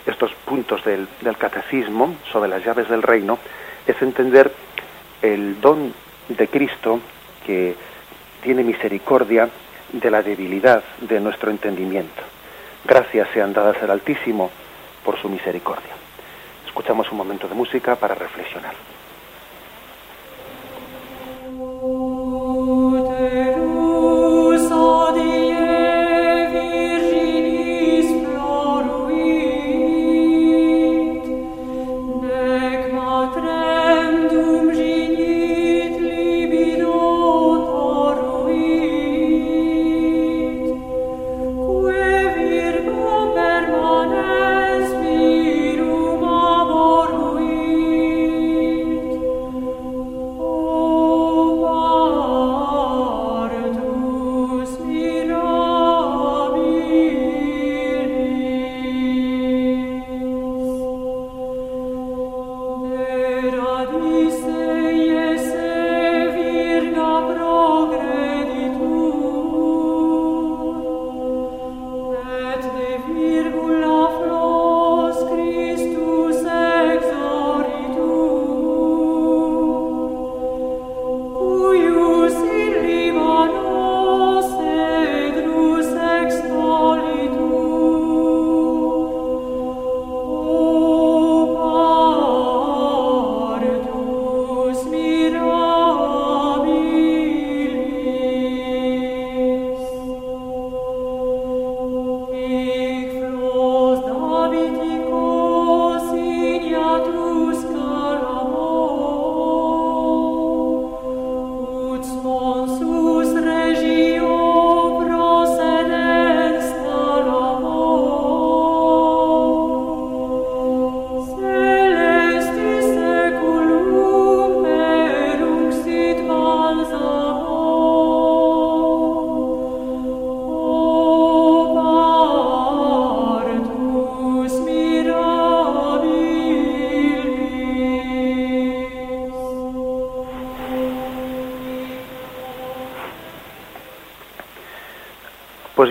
estos 0.06 0.32
puntos 0.44 0.84
del, 0.84 1.08
del 1.20 1.36
catecismo 1.36 2.16
sobre 2.30 2.48
las 2.48 2.64
llaves 2.64 2.88
del 2.88 3.02
reino 3.02 3.38
es 3.86 4.00
entender 4.02 4.52
el 5.22 5.60
don 5.60 5.92
de 6.28 6.48
Cristo 6.48 7.00
que 7.46 7.74
tiene 8.42 8.62
misericordia 8.62 9.48
de 9.92 10.10
la 10.10 10.22
debilidad 10.22 10.82
de 11.00 11.20
nuestro 11.20 11.50
entendimiento. 11.50 12.22
Gracias 12.84 13.28
sean 13.32 13.52
dadas 13.52 13.82
al 13.82 13.90
Altísimo 13.90 14.50
por 15.04 15.18
su 15.20 15.28
misericordia. 15.28 15.94
escuchamos 16.66 17.10
un 17.12 17.18
momento 17.18 17.46
de 17.46 17.54
música 17.54 17.94
para 17.96 18.14
reflexionar. 18.14 18.74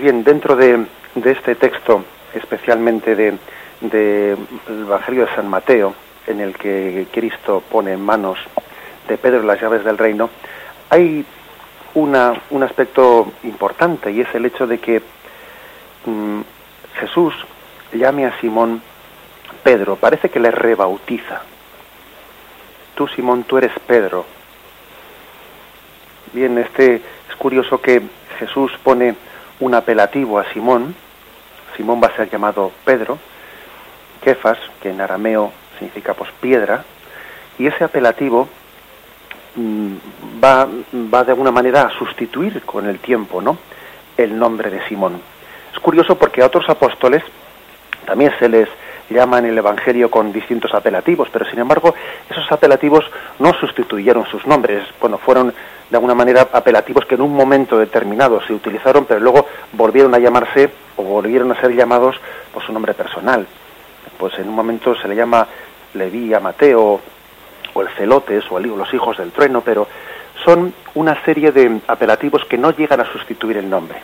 Bien, 0.04 0.22
dentro 0.22 0.54
de, 0.54 0.84
este 1.24 1.54
texto, 1.54 2.04
especialmente 2.34 3.16
del 3.16 3.38
de, 3.80 4.36
Evangelio 4.68 5.24
de 5.24 5.34
San 5.34 5.48
Mateo, 5.48 5.94
en 6.26 6.42
el 6.42 6.54
que 6.54 7.06
Cristo 7.10 7.62
pone 7.70 7.94
en 7.94 8.02
manos 8.02 8.38
de 9.08 9.16
Pedro 9.16 9.42
las 9.44 9.58
llaves 9.58 9.82
del 9.82 9.96
reino, 9.96 10.28
hay 10.90 11.24
una, 11.94 12.34
un 12.50 12.62
aspecto 12.62 13.32
importante 13.44 14.12
y 14.12 14.20
es 14.20 14.34
el 14.34 14.44
hecho 14.44 14.66
de 14.66 14.78
que 14.78 15.00
mm, 16.04 16.40
Jesús 17.00 17.32
llame 17.94 18.26
a 18.26 18.38
Simón 18.40 18.82
Pedro, 19.62 19.96
parece 19.96 20.28
que 20.28 20.38
le 20.38 20.50
rebautiza. 20.50 21.40
Tú, 22.94 23.08
Simón, 23.08 23.44
tú 23.44 23.56
eres 23.56 23.72
Pedro. 23.86 24.26
Bien, 26.34 26.58
este 26.58 26.96
es 26.96 27.36
curioso 27.38 27.80
que 27.80 28.02
Jesús 28.38 28.70
pone 28.82 29.14
un 29.60 29.74
apelativo 29.74 30.38
a 30.38 30.52
Simón. 30.52 30.94
Simón 31.76 32.00
va 32.02 32.08
a 32.08 32.16
ser 32.16 32.30
llamado 32.30 32.72
Pedro, 32.84 33.18
Kefas, 34.22 34.58
que 34.80 34.90
en 34.90 35.00
arameo 35.00 35.52
significa 35.78 36.14
pues 36.14 36.30
piedra, 36.40 36.84
y 37.58 37.66
ese 37.66 37.84
apelativo 37.84 38.48
mm, 39.56 39.94
va, 40.42 40.68
va 41.12 41.24
de 41.24 41.32
alguna 41.32 41.50
manera 41.50 41.82
a 41.82 41.98
sustituir 41.98 42.62
con 42.62 42.86
el 42.86 42.98
tiempo, 42.98 43.40
¿no? 43.40 43.58
el 44.16 44.38
nombre 44.38 44.70
de 44.70 44.86
Simón. 44.88 45.20
Es 45.72 45.80
curioso 45.80 46.16
porque 46.16 46.42
a 46.42 46.46
otros 46.46 46.68
apóstoles 46.68 47.22
también 48.06 48.32
se 48.38 48.48
les 48.48 48.68
llama 49.10 49.38
en 49.38 49.46
el 49.46 49.58
Evangelio 49.58 50.10
con 50.10 50.32
distintos 50.32 50.72
apelativos, 50.74 51.28
pero 51.30 51.44
sin 51.44 51.58
embargo 51.58 51.94
esos 52.30 52.50
apelativos 52.50 53.04
no 53.38 53.52
sustituyeron 53.54 54.26
sus 54.26 54.46
nombres, 54.46 54.84
cuando 54.98 55.18
fueron 55.18 55.52
de 55.90 55.96
alguna 55.96 56.14
manera 56.14 56.48
apelativos 56.52 57.04
que 57.04 57.14
en 57.14 57.20
un 57.20 57.34
momento 57.34 57.78
determinado 57.78 58.40
se 58.46 58.52
utilizaron, 58.52 59.04
pero 59.04 59.20
luego 59.20 59.46
volvieron 59.72 60.14
a 60.14 60.18
llamarse 60.18 60.70
o 60.96 61.02
volvieron 61.02 61.52
a 61.52 61.60
ser 61.60 61.74
llamados 61.74 62.16
por 62.52 62.64
su 62.64 62.72
nombre 62.72 62.94
personal. 62.94 63.46
Pues 64.18 64.38
en 64.38 64.48
un 64.48 64.54
momento 64.54 64.94
se 64.94 65.08
le 65.08 65.16
llama 65.16 65.46
Leví 65.94 66.32
a 66.32 66.40
Mateo 66.40 67.00
o 67.74 67.82
el 67.82 67.88
Celotes 67.90 68.44
o 68.50 68.58
los 68.58 68.94
hijos 68.94 69.18
del 69.18 69.32
trueno, 69.32 69.60
pero 69.60 69.86
son 70.44 70.72
una 70.94 71.22
serie 71.24 71.52
de 71.52 71.80
apelativos 71.86 72.44
que 72.44 72.58
no 72.58 72.70
llegan 72.70 73.00
a 73.00 73.12
sustituir 73.12 73.58
el 73.58 73.68
nombre. 73.68 73.98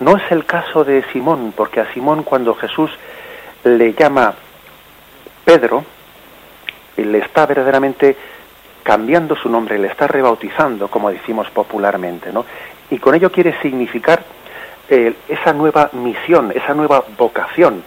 No 0.00 0.16
es 0.16 0.32
el 0.32 0.44
caso 0.44 0.84
de 0.84 1.04
Simón, 1.12 1.52
porque 1.56 1.80
a 1.80 1.92
Simón 1.92 2.22
cuando 2.24 2.54
Jesús 2.54 2.90
le 3.64 3.92
llama 3.94 4.34
Pedro, 5.44 5.84
le 6.96 7.18
está 7.18 7.46
verdaderamente 7.46 8.16
cambiando 8.82 9.36
su 9.36 9.48
nombre, 9.48 9.78
le 9.78 9.88
está 9.88 10.06
rebautizando, 10.06 10.88
como 10.88 11.10
decimos 11.10 11.48
popularmente, 11.50 12.32
¿no? 12.32 12.44
Y 12.90 12.98
con 12.98 13.14
ello 13.14 13.30
quiere 13.30 13.60
significar 13.60 14.22
eh, 14.88 15.14
esa 15.28 15.52
nueva 15.52 15.90
misión, 15.92 16.52
esa 16.54 16.74
nueva 16.74 17.04
vocación 17.16 17.82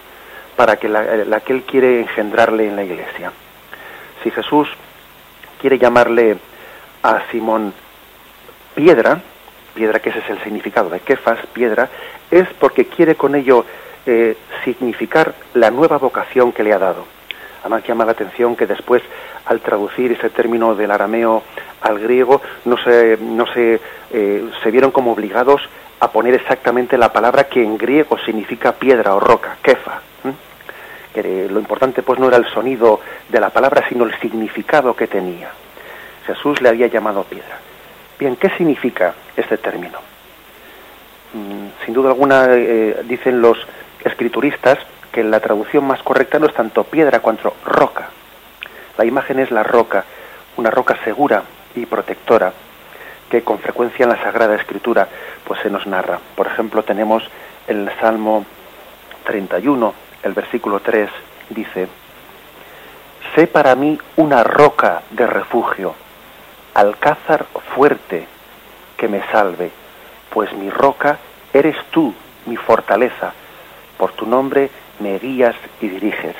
para 0.56 0.78
que 0.78 0.88
la, 0.88 1.04
la, 1.26 1.42
que 1.42 1.54
él 1.54 1.64
quiere 1.64 2.00
engendrarle 2.00 2.68
en 2.68 2.76
la 2.76 2.84
iglesia. 2.84 3.32
Si 4.24 4.32
Jesús 4.32 4.70
quiere 5.60 5.78
llamarle 5.78 6.38
a 7.04 7.22
Simón 7.30 7.74
piedra, 8.74 9.22
piedra 9.74 10.00
que 10.00 10.10
ese 10.10 10.20
es 10.20 10.30
el 10.30 10.44
significado 10.44 10.90
de 10.90 11.02
Kefas, 11.02 11.46
piedra, 11.54 11.90
es 12.32 12.48
porque 12.60 12.86
quiere 12.86 13.16
con 13.16 13.36
ello 13.36 13.66
eh, 14.06 14.38
significar 14.64 15.34
la 15.54 15.72
nueva 15.72 15.98
vocación 15.98 16.52
que 16.52 16.64
le 16.64 16.74
ha 16.74 16.80
dado. 16.80 17.06
Además 17.62 17.84
llama 17.88 18.06
la 18.06 18.12
atención 18.12 18.56
que 18.56 18.68
después, 18.68 19.02
al 19.46 19.60
traducir 19.60 20.12
ese 20.12 20.30
término 20.30 20.76
del 20.76 20.92
arameo 20.92 21.42
al 21.82 22.00
griego, 22.00 22.42
no 22.66 22.78
se, 22.78 23.18
no 23.20 23.48
se, 23.48 23.80
eh, 24.12 24.50
se 24.62 24.72
vieron 24.72 24.92
como 24.92 25.14
obligados 25.14 25.68
a 26.00 26.12
poner 26.12 26.36
exactamente 26.36 26.98
la 26.98 27.12
palabra 27.12 27.46
que 27.46 27.64
en 27.64 27.78
griego 27.78 28.18
significa 28.20 28.74
piedra 28.74 29.16
o 29.16 29.20
roca, 29.20 29.58
kefa. 29.62 30.02
Que 31.14 31.48
lo 31.50 31.60
importante 31.60 32.04
pues 32.04 32.20
no 32.20 32.28
era 32.28 32.36
el 32.36 32.46
sonido 32.46 33.00
de 33.30 33.40
la 33.40 33.50
palabra, 33.50 33.88
sino 33.88 34.04
el 34.04 34.14
significado 34.20 34.94
que 34.94 35.08
tenía. 35.08 35.50
Jesús 36.28 36.62
le 36.62 36.70
había 36.70 36.88
llamado 36.88 37.24
piedra. 37.24 37.58
Bien, 38.20 38.36
¿qué 38.36 38.50
significa 38.50 39.14
este 39.36 39.58
término? 39.58 39.98
Mm, 41.34 41.84
sin 41.86 41.94
duda 41.94 42.10
alguna, 42.10 42.48
eh, 42.50 43.02
dicen 43.06 43.42
los 43.42 43.58
escrituristas 44.06 44.78
que 45.12 45.24
la 45.24 45.40
traducción 45.40 45.86
más 45.86 46.02
correcta 46.04 46.40
no 46.40 46.48
es 46.48 46.54
tanto 46.54 46.84
piedra 46.84 47.20
cuanto 47.20 47.54
roca. 47.66 48.10
La 48.98 49.06
imagen 49.06 49.40
es 49.40 49.52
la 49.52 49.64
roca, 49.64 50.06
una 50.58 50.70
roca 50.70 50.98
segura 51.04 51.44
y 51.76 51.86
protectora 51.86 52.54
que 53.30 53.44
con 53.44 53.60
frecuencia 53.60 54.04
en 54.04 54.10
la 54.10 54.22
Sagrada 54.22 54.56
Escritura 54.56 55.08
pues 55.44 55.60
se 55.62 55.70
nos 55.70 55.88
narra. 55.88 56.20
Por 56.36 56.48
ejemplo, 56.48 56.84
tenemos 56.84 57.24
el 57.68 57.90
Salmo 58.00 58.46
31, 59.26 59.94
el 60.24 60.34
versículo 60.34 60.80
3 60.80 61.10
dice: 61.50 61.88
Sé 63.34 63.48
para 63.48 63.76
mí 63.76 64.00
una 64.18 64.44
roca 64.44 65.02
de 65.10 65.26
refugio, 65.26 65.96
alcázar 66.74 67.46
fuerte 67.74 68.28
que 68.98 69.08
me 69.08 69.24
salve, 69.32 69.72
pues 70.30 70.54
mi 70.54 70.70
roca 70.70 71.18
eres 71.52 71.76
tú, 71.92 72.14
mi 72.46 72.56
fortaleza 72.56 73.34
por 73.98 74.12
tu 74.14 74.26
nombre 74.26 74.70
me 75.00 75.18
guías 75.20 75.56
y 75.82 75.88
diriges. 75.88 76.36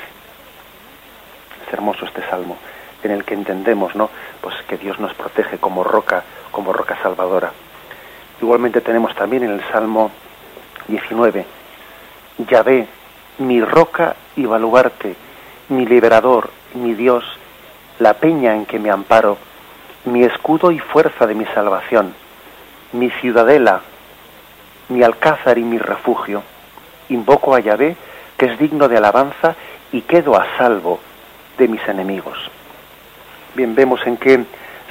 Es 1.66 1.72
hermoso 1.72 2.04
este 2.04 2.22
salmo 2.28 2.56
en 3.02 3.12
el 3.12 3.24
que 3.24 3.34
entendemos, 3.34 3.94
¿no? 3.94 4.10
Pues 4.40 4.54
que 4.68 4.76
Dios 4.76 4.98
nos 4.98 5.14
protege 5.14 5.58
como 5.58 5.84
roca, 5.84 6.24
como 6.50 6.72
roca 6.72 6.98
salvadora. 7.02 7.52
Igualmente 8.40 8.80
tenemos 8.80 9.14
también 9.14 9.44
en 9.44 9.52
el 9.52 9.64
Salmo 9.72 10.10
19, 10.88 11.46
Yahvé, 12.48 12.86
mi 13.38 13.62
roca 13.62 14.16
y 14.36 14.44
baluarte, 14.44 15.16
mi 15.68 15.86
liberador, 15.86 16.50
mi 16.74 16.94
Dios, 16.94 17.24
la 17.98 18.14
peña 18.14 18.54
en 18.54 18.66
que 18.66 18.78
me 18.78 18.90
amparo, 18.90 19.38
mi 20.04 20.22
escudo 20.24 20.70
y 20.70 20.78
fuerza 20.78 21.26
de 21.26 21.34
mi 21.34 21.46
salvación, 21.46 22.14
mi 22.92 23.10
ciudadela, 23.10 23.80
mi 24.88 25.02
alcázar 25.02 25.58
y 25.58 25.62
mi 25.62 25.78
refugio. 25.78 26.42
Invoco 27.08 27.54
a 27.54 27.60
Yahvé, 27.60 27.96
que 28.36 28.46
es 28.46 28.58
digno 28.58 28.88
de 28.88 28.96
alabanza, 28.96 29.54
y 29.92 30.02
quedo 30.02 30.36
a 30.36 30.46
salvo 30.58 31.00
de 31.58 31.68
mis 31.68 31.86
enemigos. 31.88 32.38
Bien, 33.54 33.74
vemos 33.74 34.06
en 34.06 34.16
qué, 34.16 34.44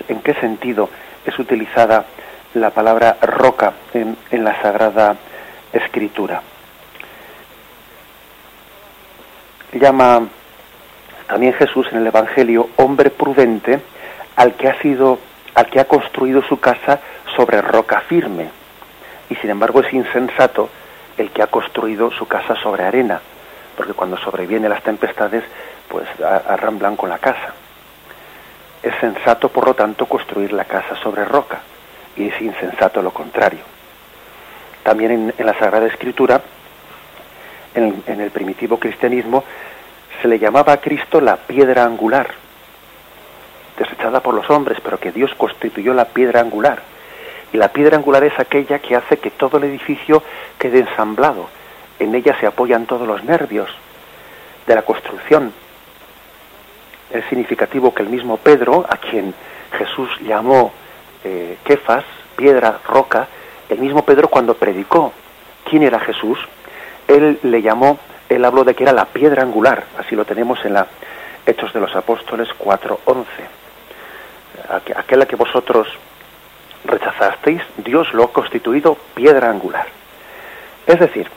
en 0.07 0.21
qué 0.21 0.33
sentido 0.35 0.89
es 1.25 1.37
utilizada 1.37 2.05
la 2.55 2.69
palabra 2.69 3.17
roca 3.21 3.73
en, 3.93 4.17
la 4.43 4.61
Sagrada 4.61 5.15
Escritura. 5.73 6.41
Llama 9.73 10.27
también 11.27 11.53
Jesús 11.53 11.87
en 11.91 11.97
el 11.97 12.07
Evangelio 12.07 12.69
hombre 12.77 13.09
prudente 13.09 13.81
al 14.37 14.53
que 14.53 14.69
ha 14.69 14.81
sido, 14.81 15.19
al 15.53 15.67
que 15.67 15.81
ha 15.81 15.85
construido 15.85 16.41
su 16.43 16.59
casa 16.59 16.99
sobre 17.35 17.61
roca 17.61 18.01
firme. 18.01 18.49
Y 19.29 19.35
sin 19.35 19.49
embargo 19.49 19.81
es 19.81 19.91
insensato 19.93 20.69
el 21.17 21.31
que 21.31 21.41
ha 21.41 21.47
construido 21.47 22.11
su 22.11 22.27
casa 22.27 22.55
sobre 22.55 22.83
arena, 22.83 23.21
porque 23.75 23.93
cuando 23.93 24.17
sobrevienen 24.17 24.69
las 24.69 24.83
tempestades, 24.83 25.43
pues 25.87 26.07
arramblan 26.21 26.95
con 26.95 27.09
la 27.09 27.19
casa. 27.19 27.53
Es 28.81 28.93
sensato, 28.99 29.49
por 29.49 29.65
lo 29.65 29.73
tanto, 29.73 30.05
construir 30.05 30.53
la 30.53 30.65
casa 30.65 30.95
sobre 31.01 31.25
roca, 31.25 31.61
y 32.15 32.27
es 32.27 32.41
insensato 32.41 33.01
lo 33.01 33.11
contrario. 33.11 33.61
También 34.83 35.33
en, 35.37 35.45
la 35.45 35.57
Sagrada 35.57 35.87
Escritura, 35.87 36.41
en, 37.73 38.03
en 38.05 38.21
el 38.21 38.31
primitivo 38.31 38.77
cristianismo, 38.77 39.43
se 40.21 40.27
le 40.27 40.39
llamaba 40.39 40.73
a 40.73 40.77
Cristo 40.77 41.19
la 41.19 41.37
piedra 41.37 41.83
angular, 41.83 42.27
desechada 43.77 44.21
por 44.21 44.33
los 44.33 44.49
hombres, 44.49 44.79
pero 44.83 44.99
que 44.99 45.11
Dios 45.11 45.33
constituyó 45.35 45.93
la 45.93 46.05
piedra 46.05 46.41
angular. 46.41 46.94
Y 47.53 47.57
la 47.57 47.69
piedra 47.69 47.97
angular 47.97 48.23
es 48.23 48.37
aquella 48.39 48.79
que 48.79 48.95
hace 48.95 49.17
que 49.17 49.31
todo 49.31 49.57
el 49.57 49.65
edificio 49.65 50.23
quede 50.57 50.79
ensamblado. 50.79 51.49
En 51.99 52.13
ella 52.13 52.37
se 52.39 52.47
apoyan 52.47 52.85
todos 52.85 53.07
los 53.07 53.23
nervios 53.23 53.69
de 54.67 54.75
la 54.75 54.81
construcción. 54.81 55.53
Es 57.11 57.23
significativo 57.25 57.93
que 57.93 58.03
el 58.03 58.09
mismo 58.09 58.37
Pedro, 58.37 58.85
a 58.89 58.97
quien 58.97 59.33
Jesús 59.77 60.09
llamó 60.21 60.73
eh, 61.23 61.57
Kefas, 61.63 62.03
piedra, 62.35 62.79
roca, 62.87 63.27
el 63.69 63.79
mismo 63.79 64.03
Pedro 64.03 64.27
cuando 64.27 64.55
predicó 64.55 65.13
quién 65.69 65.83
era 65.83 65.99
Jesús, 65.99 66.37
él 67.07 67.39
le 67.43 67.61
llamó, 67.61 67.99
él 68.27 68.43
habló 68.43 68.63
de 68.63 68.73
que 68.73 68.83
era 68.83 68.91
la 68.91 69.05
piedra 69.05 69.43
angular, 69.43 69.85
así 69.97 70.15
lo 70.15 70.25
tenemos 70.25 70.63
en 70.65 70.73
la 70.73 70.87
Hechos 71.45 71.71
de 71.73 71.79
los 71.79 71.95
Apóstoles 71.95 72.49
4.11 72.59 73.23
aquella 74.95 75.25
que 75.25 75.35
vosotros 75.35 75.87
rechazasteis, 76.87 77.61
Dios 77.77 78.13
lo 78.13 78.23
ha 78.23 78.33
constituido 78.33 78.97
piedra 79.13 79.49
angular. 79.49 79.87
Es 80.85 80.99
decir, 80.99 81.27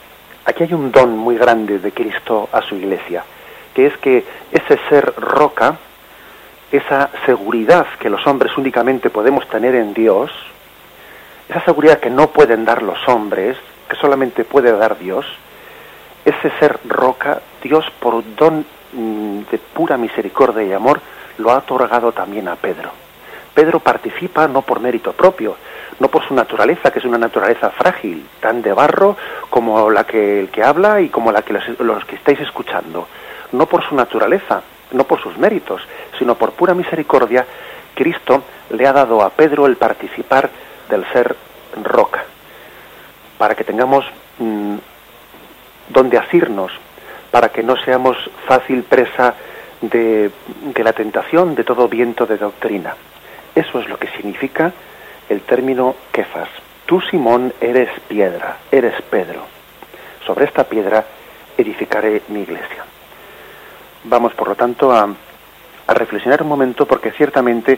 aquí 0.45 0.63
hay 0.63 0.73
un 0.73 0.91
don 0.91 1.17
muy 1.17 1.37
grande 1.37 1.79
de 1.79 1.91
Cristo 1.91 2.49
a 2.51 2.61
su 2.61 2.75
iglesia, 2.75 3.23
que 3.73 3.87
es 3.87 3.97
que 3.97 4.23
ese 4.51 4.79
ser 4.89 5.13
roca, 5.17 5.77
esa 6.71 7.09
seguridad 7.25 7.87
que 7.99 8.09
los 8.09 8.25
hombres 8.27 8.57
únicamente 8.57 9.09
podemos 9.09 9.47
tener 9.47 9.75
en 9.75 9.93
Dios, 9.93 10.31
esa 11.47 11.63
seguridad 11.65 11.99
que 11.99 12.11
no 12.11 12.27
pueden 12.27 12.63
dar 12.65 12.83
los 12.83 13.07
hombres, 13.07 13.57
que 13.87 13.95
solamente 13.95 14.43
puede 14.43 14.71
dar 14.71 14.99
Dios, 14.99 15.25
ese 16.23 16.51
ser 16.59 16.79
roca, 16.85 17.41
Dios 17.63 17.85
por 17.99 18.23
don 18.35 18.65
mm, 18.93 19.39
de 19.51 19.57
pura 19.57 19.97
misericordia 19.97 20.63
y 20.63 20.73
amor, 20.73 21.01
lo 21.39 21.51
ha 21.51 21.57
otorgado 21.57 22.11
también 22.11 22.47
a 22.47 22.55
Pedro. 22.55 22.91
Pedro 23.59 23.81
participa 23.81 24.47
no 24.47 24.61
por 24.61 24.79
mérito 24.79 25.11
propio, 25.11 25.57
no 25.99 26.07
por 26.07 26.25
su 26.25 26.33
naturaleza, 26.33 26.91
que 26.91 26.99
es 26.99 27.03
una 27.03 27.17
naturaleza 27.17 27.69
frágil, 27.71 28.25
tan 28.39 28.61
de 28.61 28.71
barro 28.71 29.17
como 29.49 29.89
la 29.89 30.05
que 30.05 30.39
el 30.39 30.47
que 30.47 30.63
habla 30.63 31.01
y 31.01 31.09
como 31.09 31.29
la 31.29 31.41
que 31.41 31.51
los, 31.51 32.05
que 32.05 32.15
estáis 32.15 32.39
escuchando, 32.39 33.09
no 33.51 33.65
por 33.65 33.83
su 33.83 33.95
naturaleza, 33.95 34.61
no 34.93 35.03
por 35.03 35.21
sus 35.21 35.37
méritos, 35.37 35.81
sino 36.17 36.35
por 36.35 36.53
pura 36.53 36.73
misericordia, 36.73 37.45
Cristo 37.93 38.43
le 38.69 38.87
ha 38.87 38.93
dado 38.93 39.21
a 39.21 39.29
Pedro 39.29 39.65
el 39.65 39.75
participar 39.75 40.49
del 40.89 41.03
ser 41.11 41.35
roca, 41.83 42.23
para 43.37 43.55
que 43.55 43.65
tengamos 43.65 44.05
mm, 44.37 44.75
donde 45.89 46.17
asirnos, 46.17 46.71
para 47.29 47.49
que 47.49 47.61
no 47.61 47.75
seamos 47.75 48.15
fácil 48.47 48.83
presa 48.83 49.35
de 49.81 50.31
la 50.77 50.93
tentación 50.93 51.55
de 51.55 51.65
todo 51.65 51.89
viento 51.89 52.25
de 52.25 52.37
doctrina. 52.37 52.95
Eso 53.59 53.81
es 53.81 53.89
lo 53.89 53.97
que 53.97 54.07
significa 54.15 54.71
el 55.27 55.41
término 55.41 55.93
Kefas. 56.13 56.47
Tú, 56.85 57.01
Simón, 57.01 57.53
eres 57.59 57.89
piedra, 58.07 58.55
eres 58.71 58.93
Pedro. 59.09 59.41
Sobre 60.25 60.45
esta 60.45 60.63
piedra 60.63 61.05
edificaré 61.57 62.21
mi 62.29 62.43
iglesia. 62.43 62.85
Vamos, 64.05 64.33
por 64.33 64.47
lo 64.47 64.55
tanto, 64.55 64.93
a, 64.93 65.13
reflexionar 65.89 66.41
un 66.41 66.47
momento 66.47 66.85
porque 66.85 67.11
ciertamente 67.11 67.77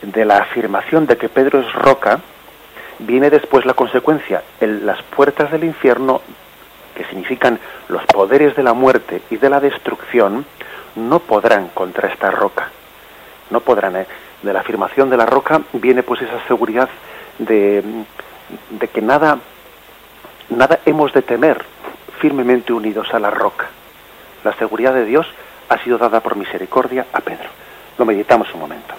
de 0.00 0.24
la 0.24 0.38
afirmación 0.38 1.06
de 1.06 1.16
que 1.16 1.28
Pedro 1.28 1.58
es 1.58 1.72
roca, 1.72 2.20
viene 3.00 3.28
después 3.28 3.66
la 3.66 3.74
consecuencia. 3.74 4.44
las 4.60 5.02
puertas 5.02 5.50
del 5.50 5.64
infierno, 5.64 6.20
que 6.94 7.04
significan 7.06 7.58
los 7.88 8.06
poderes 8.06 8.54
de 8.54 8.62
la 8.62 8.74
muerte 8.74 9.22
y 9.28 9.38
de 9.38 9.50
la 9.50 9.58
destrucción, 9.58 10.46
no 10.94 11.18
podrán 11.18 11.66
contra 11.70 12.10
esta 12.10 12.30
roca. 12.30 12.70
No 13.50 13.58
podrán. 13.58 13.96
¿eh? 13.96 14.06
De 14.46 14.52
la 14.52 14.60
afirmación 14.60 15.10
de 15.10 15.16
la 15.16 15.26
roca 15.26 15.60
viene 15.74 16.02
pues 16.02 16.22
esa 16.22 16.46
seguridad 16.46 16.88
de, 17.38 17.82
que 18.92 19.02
nada, 19.02 19.38
nada 20.48 20.80
hemos 20.86 21.12
de 21.12 21.22
temer 21.22 21.62
firmemente 22.18 22.72
unidos 22.72 23.12
a 23.12 23.18
la 23.18 23.30
roca. 23.30 23.68
La 24.44 24.54
seguridad 24.54 24.94
de 24.94 25.04
Dios 25.04 25.26
ha 25.68 25.78
sido 25.78 25.98
dada 25.98 26.20
por 26.20 26.36
misericordia 26.36 27.06
a 27.12 27.20
Pedro. 27.20 27.48
Lo 27.98 28.04
meditamos 28.04 28.48
un 28.54 28.60
momento. 28.60 28.94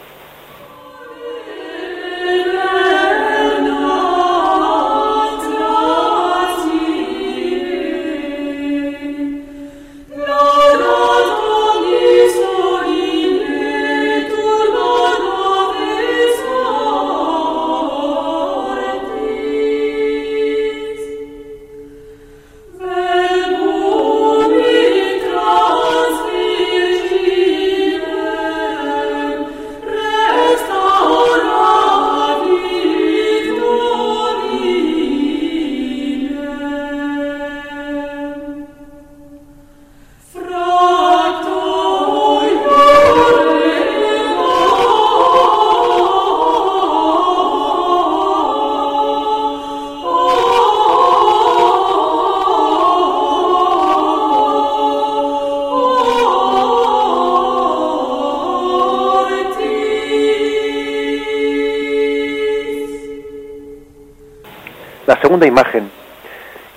Segunda 65.28 65.46
imagen 65.46 65.92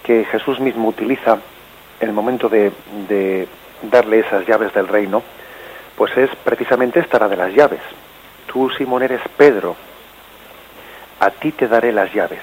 que 0.03 0.25
Jesús 0.25 0.59
mismo 0.59 0.89
utiliza 0.89 1.39
en 2.01 2.09
el 2.09 2.13
momento 2.13 2.49
de, 2.49 2.73
darle 3.83 4.19
esas 4.19 4.45
llaves 4.45 4.75
del 4.75 4.89
reino, 4.89 5.23
pues 5.95 6.17
es 6.17 6.29
precisamente 6.43 6.99
esta 6.99 7.21
la 7.21 7.29
de 7.29 7.37
las 7.37 7.55
llaves. 7.55 7.79
Tú, 8.47 8.69
Simón, 8.71 9.05
eres 9.05 9.21
Pedro, 9.37 9.77
a 11.21 11.31
ti 11.31 11.53
te 11.53 11.69
daré 11.69 11.93
las 11.93 12.13
llaves. 12.13 12.41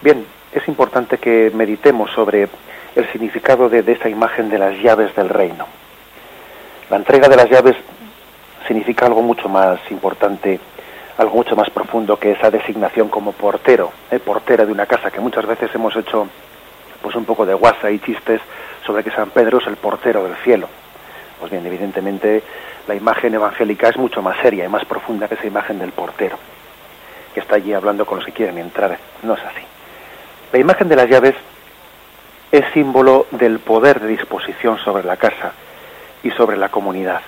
Bien, 0.00 0.24
es 0.52 0.66
importante 0.68 1.18
que 1.18 1.52
meditemos 1.54 2.10
sobre 2.12 2.48
el 2.94 3.12
significado 3.12 3.68
de, 3.68 3.82
de 3.82 3.92
esa 3.92 4.08
imagen 4.08 4.48
de 4.48 4.58
las 4.58 4.78
llaves 4.78 5.14
del 5.14 5.28
reino. 5.28 5.66
La 6.88 6.96
entrega 6.96 7.28
de 7.28 7.36
las 7.36 7.50
llaves 7.50 7.76
significa 8.66 9.04
algo 9.04 9.20
mucho 9.20 9.50
más 9.50 9.78
importante, 9.90 10.58
algo 11.18 11.36
mucho 11.36 11.56
más 11.56 11.70
profundo 11.70 12.18
que 12.18 12.32
esa 12.32 12.50
designación 12.50 13.08
como 13.08 13.32
portero, 13.32 13.92
¿eh? 14.10 14.18
portera 14.18 14.66
de 14.66 14.72
una 14.72 14.86
casa, 14.86 15.10
que 15.10 15.20
muchas 15.20 15.46
veces 15.46 15.74
hemos 15.74 15.96
hecho 15.96 16.28
pues 17.00 17.14
un 17.16 17.24
poco 17.24 17.46
de 17.46 17.54
guasa 17.54 17.90
y 17.90 17.98
chistes 17.98 18.40
sobre 18.84 19.02
que 19.02 19.10
San 19.10 19.30
Pedro 19.30 19.58
es 19.58 19.66
el 19.66 19.76
portero 19.76 20.24
del 20.24 20.36
cielo. 20.36 20.68
Pues 21.40 21.50
bien, 21.50 21.66
evidentemente 21.66 22.42
la 22.86 22.94
imagen 22.94 23.34
evangélica 23.34 23.88
es 23.88 23.96
mucho 23.96 24.22
más 24.22 24.38
seria 24.40 24.64
y 24.64 24.68
más 24.68 24.84
profunda 24.84 25.28
que 25.28 25.34
esa 25.34 25.46
imagen 25.46 25.78
del 25.78 25.92
portero, 25.92 26.36
que 27.34 27.40
está 27.40 27.56
allí 27.56 27.72
hablando 27.72 28.06
con 28.06 28.18
los 28.18 28.26
que 28.26 28.32
quieren 28.32 28.58
entrar. 28.58 28.98
No 29.22 29.34
es 29.34 29.44
así. 29.44 29.62
La 30.52 30.58
imagen 30.58 30.88
de 30.88 30.96
las 30.96 31.08
llaves 31.08 31.34
es 32.52 32.64
símbolo 32.72 33.26
del 33.32 33.58
poder 33.58 34.00
de 34.00 34.08
disposición 34.08 34.78
sobre 34.78 35.04
la 35.04 35.16
casa 35.16 35.52
y 36.22 36.30
sobre 36.30 36.56
la 36.56 36.68
comunidad. 36.68 37.20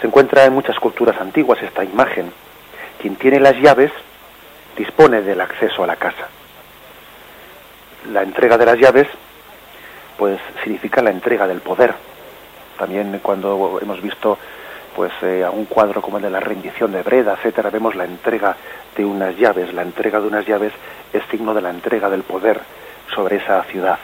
Se 0.00 0.06
encuentra 0.06 0.44
en 0.44 0.52
muchas 0.52 0.78
culturas 0.78 1.20
antiguas 1.20 1.62
esta 1.62 1.84
imagen. 1.84 2.32
Quien 3.00 3.16
tiene 3.16 3.40
las 3.40 3.56
llaves 3.56 3.92
dispone 4.76 5.22
del 5.22 5.40
acceso 5.40 5.84
a 5.84 5.86
la 5.86 5.96
casa. 5.96 6.28
La 8.12 8.22
entrega 8.22 8.56
de 8.58 8.66
las 8.66 8.78
llaves 8.78 9.08
pues 10.16 10.38
significa 10.62 11.02
la 11.02 11.10
entrega 11.10 11.46
del 11.46 11.60
poder. 11.60 11.94
También 12.78 13.20
cuando 13.22 13.78
hemos 13.80 14.00
visto 14.00 14.38
pues 14.94 15.12
eh, 15.22 15.44
a 15.44 15.50
un 15.50 15.66
cuadro 15.66 16.00
como 16.00 16.16
el 16.16 16.22
de 16.22 16.30
la 16.30 16.40
rendición 16.40 16.92
de 16.92 17.02
Breda, 17.02 17.34
etcétera, 17.34 17.68
vemos 17.68 17.94
la 17.94 18.04
entrega 18.04 18.56
de 18.96 19.04
unas 19.04 19.36
llaves. 19.36 19.74
La 19.74 19.82
entrega 19.82 20.20
de 20.20 20.26
unas 20.26 20.46
llaves 20.46 20.72
es 21.12 21.22
signo 21.30 21.52
de 21.52 21.60
la 21.60 21.70
entrega 21.70 22.08
del 22.08 22.22
poder 22.22 22.60
sobre 23.14 23.36
esa 23.36 23.62
ciudad. 23.64 23.98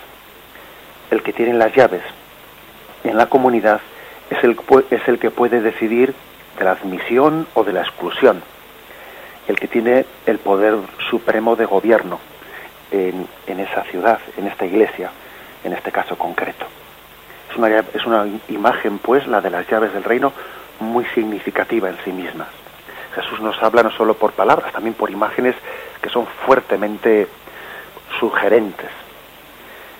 El 1.11 1.23
que 1.23 1.33
tiene 1.33 1.55
las 1.55 1.75
llaves 1.75 2.03
en 3.05 3.17
la 3.17 3.27
comunidad 3.27 3.81
es 4.31 4.45
el, 4.45 4.57
es 4.91 5.09
el 5.09 5.19
que 5.19 5.31
puede 5.31 5.61
decidir 5.61 6.15
de 6.59 6.65
la 6.65 6.73
admisión 6.73 7.47
o 7.55 7.65
de 7.65 7.73
la 7.73 7.83
exclusión. 7.83 8.43
El 9.49 9.59
que 9.59 9.69
tiene 9.69 10.07
el 10.27 10.39
poder 10.39 10.77
supremo 11.11 11.57
de 11.57 11.65
gobierno 11.65 12.21
en, 12.93 13.61
esa 13.61 13.83
ciudad, 13.85 14.21
en 14.37 14.47
esta 14.47 14.67
iglesia, 14.67 15.11
en 15.65 15.73
este 15.73 15.91
caso 15.91 16.17
concreto. 16.17 16.67
Es 17.51 18.07
una, 18.07 18.27
imagen, 18.49 18.99
pues, 18.99 19.27
la 19.27 19.41
de 19.41 19.51
las 19.51 19.69
llaves 19.69 19.93
del 19.93 20.05
reino, 20.05 20.33
muy 20.81 21.05
significativa 21.07 21.89
en 21.89 21.99
sí 22.05 22.13
mismas. 22.13 22.49
Jesús 23.15 23.41
nos 23.41 23.63
habla 23.63 23.83
no 23.83 23.91
solo 23.91 24.15
por 24.15 24.33
palabras, 24.33 24.73
también 24.73 24.95
por 24.95 25.11
imágenes 25.11 25.55
que 26.01 26.09
son 26.09 26.27
fuertemente 26.47 27.29
sugerentes. 28.19 28.91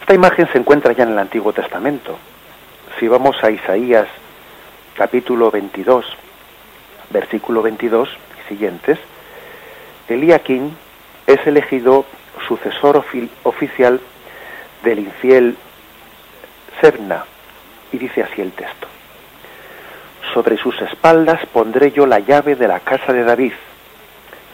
Esta 0.01 0.15
imagen 0.15 0.49
se 0.51 0.59
encuentra 0.59 0.93
ya 0.93 1.05
en 1.05 1.11
el 1.11 1.19
Antiguo 1.19 1.53
Testamento. 1.53 2.19
Si 2.99 3.07
vamos 3.07 3.37
a 3.43 3.51
Isaías 3.51 4.09
capítulo 4.95 5.51
22, 5.51 6.05
versículo 7.11 7.63
22 7.63 8.09
y 8.09 8.49
siguientes, 8.49 8.99
Eliakim 10.09 10.71
es 11.27 11.47
elegido 11.47 12.05
sucesor 12.49 13.05
oficial 13.45 14.01
del 14.83 14.99
infiel 14.99 15.57
Sebna, 16.81 17.25
y 17.93 17.99
dice 17.99 18.23
así 18.23 18.41
el 18.41 18.53
texto. 18.53 18.89
Sobre 20.35 20.57
sus 20.57 20.81
espaldas 20.83 21.45
pondré 21.53 21.93
yo 21.93 22.07
la 22.07 22.19
llave 22.19 22.57
de 22.57 22.67
la 22.67 22.81
casa 22.81 23.13
de 23.13 23.25
David, 23.25 23.53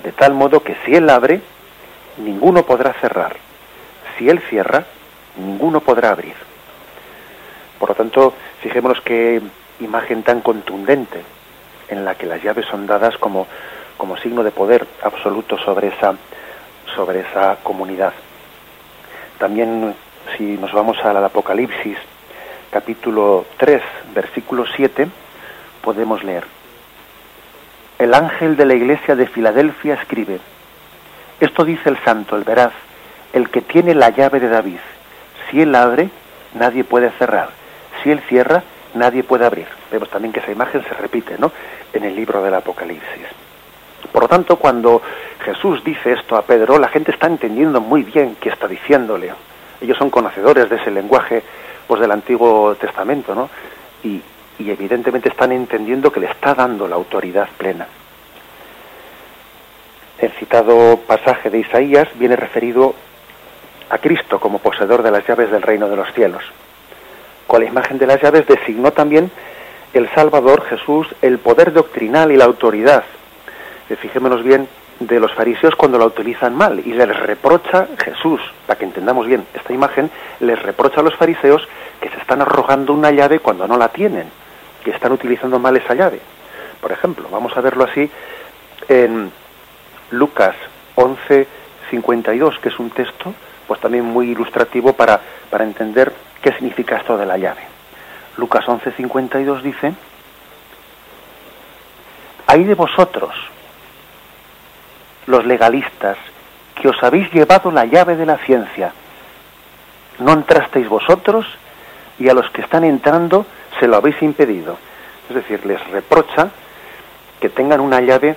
de 0.03 0.13
tal 0.13 0.35
modo 0.35 0.63
que 0.63 0.77
si 0.85 0.95
él 0.95 1.09
abre, 1.09 1.41
ninguno 2.19 2.65
podrá 2.65 2.93
cerrar. 2.95 3.37
Si 4.17 4.29
él 4.29 4.41
cierra, 4.51 4.85
ninguno 5.37 5.81
podrá 5.81 6.11
abrir. 6.11 6.35
Por 7.79 7.91
lo 7.91 7.95
tanto, 7.95 8.35
fijémonos 8.61 9.01
qué 9.03 9.41
imagen 9.81 10.23
tan 10.25 10.41
contundente 10.41 11.23
en 11.89 12.05
la 12.05 12.17
que 12.17 12.27
las 12.27 12.43
llaves 12.43 12.67
son 12.67 12.87
dadas 12.87 13.17
como, 13.19 13.47
como 13.99 14.17
signo 14.17 14.43
de 14.43 14.51
poder 14.51 14.87
absoluto 15.03 15.59
sobre 15.59 15.89
esa, 15.89 16.15
sobre 16.97 17.21
esa 17.21 17.59
comunidad. 17.63 18.15
También 19.39 19.95
si 20.37 20.57
nos 20.57 20.73
vamos 20.73 20.97
al 21.05 21.23
Apocalipsis 21.23 21.99
capítulo 22.71 23.47
3, 23.59 23.83
versículo 24.15 24.65
7, 24.77 25.09
podemos 25.83 26.23
leer. 26.25 26.45
El 27.99 28.15
ángel 28.15 28.57
de 28.57 28.67
la 28.67 28.75
iglesia 28.75 29.17
de 29.17 29.27
Filadelfia 29.27 29.95
escribe, 29.95 30.39
esto 31.41 31.65
dice 31.65 31.89
el 31.89 31.99
santo, 32.05 32.37
el 32.37 32.45
veraz, 32.45 32.73
el 33.33 33.51
que 33.51 33.63
tiene 33.63 33.95
la 33.95 34.11
llave 34.11 34.39
de 34.41 34.49
David. 34.49 34.79
Si 35.51 35.61
él 35.61 35.75
abre, 35.75 36.11
nadie 36.55 36.85
puede 36.85 37.11
cerrar. 37.13 37.51
Si 38.03 38.11
él 38.11 38.21
cierra, 38.29 38.63
nadie 38.95 39.25
puede 39.25 39.47
abrir. 39.47 39.67
Vemos 39.91 40.11
también 40.11 40.33
que 40.33 40.41
esa 40.41 40.53
imagen 40.53 40.83
se 40.85 40.95
repite 40.95 41.37
¿no? 41.39 41.51
en 41.93 42.05
el 42.05 42.15
libro 42.15 42.43
del 42.43 42.55
Apocalipsis. 42.55 43.27
Por 44.19 44.25
lo 44.25 44.29
tanto, 44.31 44.57
cuando 44.57 45.01
Jesús 45.45 45.85
dice 45.85 46.11
esto 46.11 46.35
a 46.35 46.43
Pedro, 46.43 46.77
la 46.77 46.89
gente 46.89 47.13
está 47.13 47.29
entendiendo 47.29 47.81
muy 47.81 48.03
bien 48.03 48.37
qué 48.41 48.49
está 48.49 48.67
diciéndole. 48.67 49.33
Ellos 49.81 49.97
son 49.97 50.11
conocedores 50.11 50.69
de 50.69 50.75
ese 50.75 50.91
lenguaje 50.91 51.41
pues, 51.87 52.01
del 52.01 52.11
Antiguo 52.11 52.75
Testamento, 52.75 53.33
¿no? 53.33 53.49
Y, 54.03 54.21
y 54.59 54.71
evidentemente 54.73 55.29
están 55.29 55.53
entendiendo 55.53 56.11
que 56.11 56.19
le 56.19 56.27
está 56.27 56.53
dando 56.53 56.89
la 56.89 56.97
autoridad 56.97 57.49
plena. 57.57 57.87
El 60.19 60.33
citado 60.33 60.99
pasaje 61.07 61.49
de 61.49 61.61
Isaías 61.61 62.09
viene 62.15 62.35
referido 62.35 62.97
a 63.89 63.99
Cristo 63.99 64.41
como 64.41 64.59
poseedor 64.59 65.05
de 65.05 65.13
las 65.13 65.25
llaves 65.29 65.49
del 65.53 65.63
reino 65.63 65.89
de 65.89 65.95
los 65.95 66.13
cielos. 66.13 66.43
Con 67.47 67.63
la 67.63 67.69
imagen 67.69 67.99
de 67.99 68.09
las 68.09 68.21
llaves 68.21 68.49
designó 68.49 68.91
también 68.91 69.31
el 69.95 70.13
Salvador 70.13 70.65
Jesús 70.65 71.07
el 71.23 71.39
poder 71.39 71.73
doctrinal 71.73 72.33
y 72.33 72.37
la 72.37 72.47
autoridad. 72.47 73.05
Fijémonos 73.97 74.43
bien 74.43 74.69
de 75.01 75.21
los 75.21 75.33
fariseos 75.33 75.77
cuando 75.77 75.99
la 75.99 76.07
utilizan 76.07 76.55
mal 76.55 76.81
y 76.81 76.93
les 76.93 77.17
reprocha 77.17 77.89
Jesús, 77.99 78.41
para 78.67 78.79
que 78.79 78.85
entendamos 78.85 79.27
bien 79.27 79.47
esta 79.55 79.73
imagen, 79.73 80.11
les 80.41 80.61
reprocha 80.63 81.01
a 81.01 81.05
los 81.05 81.15
fariseos 81.15 81.67
que 82.01 82.11
se 82.11 82.19
están 82.19 82.43
arrojando 82.43 82.93
una 82.93 83.11
llave 83.11 83.41
cuando 83.41 83.67
no 83.67 83.77
la 83.77 83.89
tienen, 83.89 84.29
que 84.85 84.91
están 84.91 85.13
utilizando 85.13 85.59
mal 85.59 85.77
esa 85.77 85.95
llave. 85.95 86.21
Por 86.81 86.93
ejemplo, 86.93 87.29
vamos 87.31 87.57
a 87.57 87.61
verlo 87.61 87.85
así 87.85 88.11
en 88.89 89.31
Lucas 90.11 90.55
11, 90.95 91.47
52, 91.91 92.59
que 92.59 92.69
es 92.69 92.79
un 92.79 92.91
texto 92.91 93.35
pues 93.67 93.81
también 93.81 94.05
muy 94.05 94.31
ilustrativo 94.31 94.95
para, 94.95 95.21
para 95.51 95.65
entender 95.65 96.13
qué 96.43 96.53
significa 96.53 96.97
esto 96.97 97.19
de 97.19 97.27
la 97.27 97.37
llave. 97.37 97.61
Lucas 98.39 98.67
11, 98.67 98.93
52 98.93 99.63
dice, 99.63 99.93
hay 102.47 102.65
de 102.65 102.75
vosotros, 102.75 103.35
los 105.29 105.45
legalistas, 105.45 106.17
que 106.75 106.89
os 106.89 107.03
habéis 107.03 107.31
llevado 107.33 107.71
la 107.71 107.85
llave 107.85 108.17
de 108.17 108.25
la 108.25 108.39
ciencia. 108.39 108.93
No 110.21 110.33
entrasteis 110.33 110.89
vosotros 110.89 111.47
y 112.19 112.29
a 112.29 112.35
los 112.35 112.51
que 112.51 112.63
están 112.63 112.83
entrando 112.83 113.45
se 113.79 113.87
lo 113.87 113.97
habéis 113.97 114.21
impedido. 114.23 114.79
Es 115.29 115.37
decir, 115.37 115.67
les 115.67 115.87
reprocha 115.91 116.49
que 117.41 117.51
tengan 117.51 117.81
una 117.81 118.01
llave, 118.01 118.37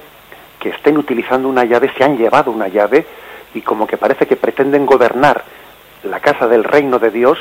que 0.60 0.70
estén 0.70 0.98
utilizando 0.98 1.48
una 1.48 1.64
llave, 1.64 1.92
se 1.98 2.04
han 2.04 2.18
llevado 2.18 2.52
una 2.52 2.68
llave 2.68 3.06
y 3.54 3.62
como 3.62 3.88
que 3.88 3.98
parece 3.98 4.28
que 4.28 4.36
pretenden 4.36 4.86
gobernar 4.86 5.44
la 6.04 6.20
casa 6.20 6.48
del 6.48 6.66
reino 6.66 7.00
de 7.00 7.10
Dios 7.10 7.40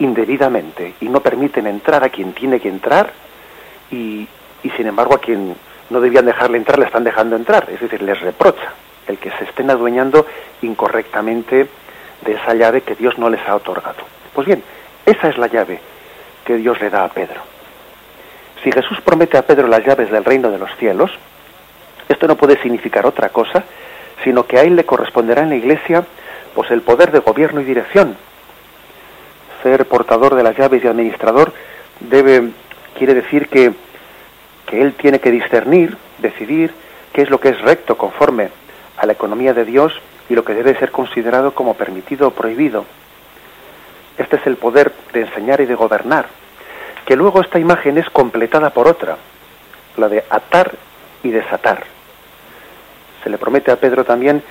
indebidamente 0.00 0.94
y 1.00 1.08
no 1.08 1.20
permiten 1.20 1.66
entrar 1.66 2.04
a 2.04 2.10
quien 2.10 2.34
tiene 2.34 2.60
que 2.60 2.68
entrar 2.68 3.10
y, 3.90 4.28
y 4.62 4.70
sin 4.76 4.86
embargo 4.86 5.14
a 5.14 5.18
quien 5.18 5.56
no 5.92 6.00
debían 6.00 6.26
dejarle 6.26 6.58
entrar 6.58 6.78
le 6.78 6.86
están 6.86 7.04
dejando 7.04 7.36
entrar. 7.36 7.68
Es 7.70 7.80
decir, 7.80 8.02
les 8.02 8.20
reprocha 8.20 8.72
el 9.06 9.18
que 9.18 9.30
se 9.32 9.44
estén 9.44 9.70
adueñando 9.70 10.26
incorrectamente 10.62 11.68
de 12.24 12.32
esa 12.32 12.54
llave 12.54 12.82
que 12.82 12.94
Dios 12.94 13.18
no 13.18 13.28
les 13.28 13.46
ha 13.48 13.56
otorgado. 13.56 13.98
Pues 14.34 14.46
bien, 14.46 14.62
esa 15.06 15.28
es 15.28 15.38
la 15.38 15.48
llave 15.48 15.80
que 16.44 16.56
Dios 16.56 16.80
le 16.80 16.90
da 16.90 17.04
a 17.04 17.08
Pedro. 17.08 17.40
Si 18.62 18.70
Jesús 18.70 19.00
promete 19.00 19.36
a 19.36 19.46
Pedro 19.46 19.66
las 19.66 19.84
llaves 19.84 20.10
del 20.10 20.24
reino 20.24 20.50
de 20.50 20.58
los 20.58 20.74
cielos, 20.76 21.10
esto 22.08 22.26
no 22.26 22.36
puede 22.36 22.60
significar 22.62 23.06
otra 23.06 23.28
cosa, 23.30 23.64
sino 24.22 24.46
que 24.46 24.58
a 24.58 24.62
él 24.62 24.76
le 24.76 24.84
corresponderá 24.84 25.42
en 25.42 25.50
la 25.50 25.56
iglesia 25.56 26.04
pues 26.54 26.70
el 26.70 26.82
poder 26.82 27.10
de 27.10 27.20
gobierno 27.20 27.60
y 27.60 27.64
dirección. 27.64 28.16
Ser 29.62 29.86
portador 29.86 30.34
de 30.34 30.42
las 30.42 30.56
llaves 30.56 30.84
y 30.84 30.86
administrador 30.86 31.52
debe 32.00 32.50
quiere 32.96 33.14
decir 33.14 33.48
que, 33.48 33.72
que 34.72 34.80
él 34.80 34.94
tiene 34.94 35.20
que 35.20 35.30
discernir, 35.30 35.98
decidir 36.16 36.72
qué 37.12 37.20
es 37.20 37.28
lo 37.28 37.38
que 37.38 37.50
es 37.50 37.60
recto 37.60 37.98
conforme 37.98 38.48
a 38.96 39.04
la 39.04 39.12
economía 39.12 39.52
de 39.52 39.66
Dios 39.66 39.92
y 40.30 40.34
lo 40.34 40.46
que 40.46 40.54
debe 40.54 40.74
ser 40.78 40.90
considerado 40.90 41.52
como 41.52 41.74
permitido 41.74 42.28
o 42.28 42.30
prohibido. 42.30 42.86
Este 44.16 44.36
es 44.36 44.46
el 44.46 44.56
poder 44.56 44.90
de 45.12 45.20
enseñar 45.20 45.60
y 45.60 45.66
de 45.66 45.74
gobernar, 45.74 46.24
que 47.04 47.16
luego 47.16 47.42
esta 47.42 47.58
imagen 47.58 47.98
es 47.98 48.08
completada 48.08 48.70
por 48.70 48.88
otra, 48.88 49.18
la 49.98 50.08
de 50.08 50.24
atar 50.30 50.72
y 51.22 51.28
desatar. 51.28 51.84
Se 53.22 53.28
le 53.28 53.36
promete 53.36 53.72
a 53.72 53.76
Pedro 53.76 54.04
también, 54.04 54.42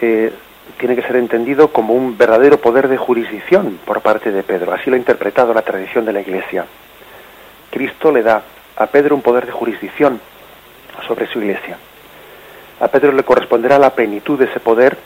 eh, 0.00 0.32
tiene 0.78 0.96
que 0.96 1.02
ser 1.02 1.14
entendido 1.14 1.68
como 1.68 1.94
un 1.94 2.18
verdadero 2.18 2.58
poder 2.58 2.88
de 2.88 2.96
jurisdicción 2.96 3.78
por 3.84 4.00
parte 4.00 4.32
de 4.32 4.42
Pedro, 4.42 4.72
así 4.72 4.90
lo 4.90 4.96
ha 4.96 4.98
interpretado 4.98 5.54
la 5.54 5.62
tradición 5.62 6.04
de 6.04 6.12
la 6.12 6.22
Iglesia, 6.22 6.66
Cristo 7.70 8.10
le 8.10 8.24
da 8.24 8.42
a 8.76 8.86
Pedro 8.86 9.14
un 9.14 9.22
poder 9.22 9.46
de 9.46 9.52
jurisdicción 9.52 10.20
sobre 11.06 11.26
su 11.26 11.40
iglesia. 11.40 11.78
A 12.80 12.88
Pedro 12.88 13.12
le 13.12 13.22
corresponderá 13.22 13.78
la 13.78 13.90
plenitud 13.90 14.38
de 14.38 14.46
ese 14.46 14.60
poder 14.60 14.96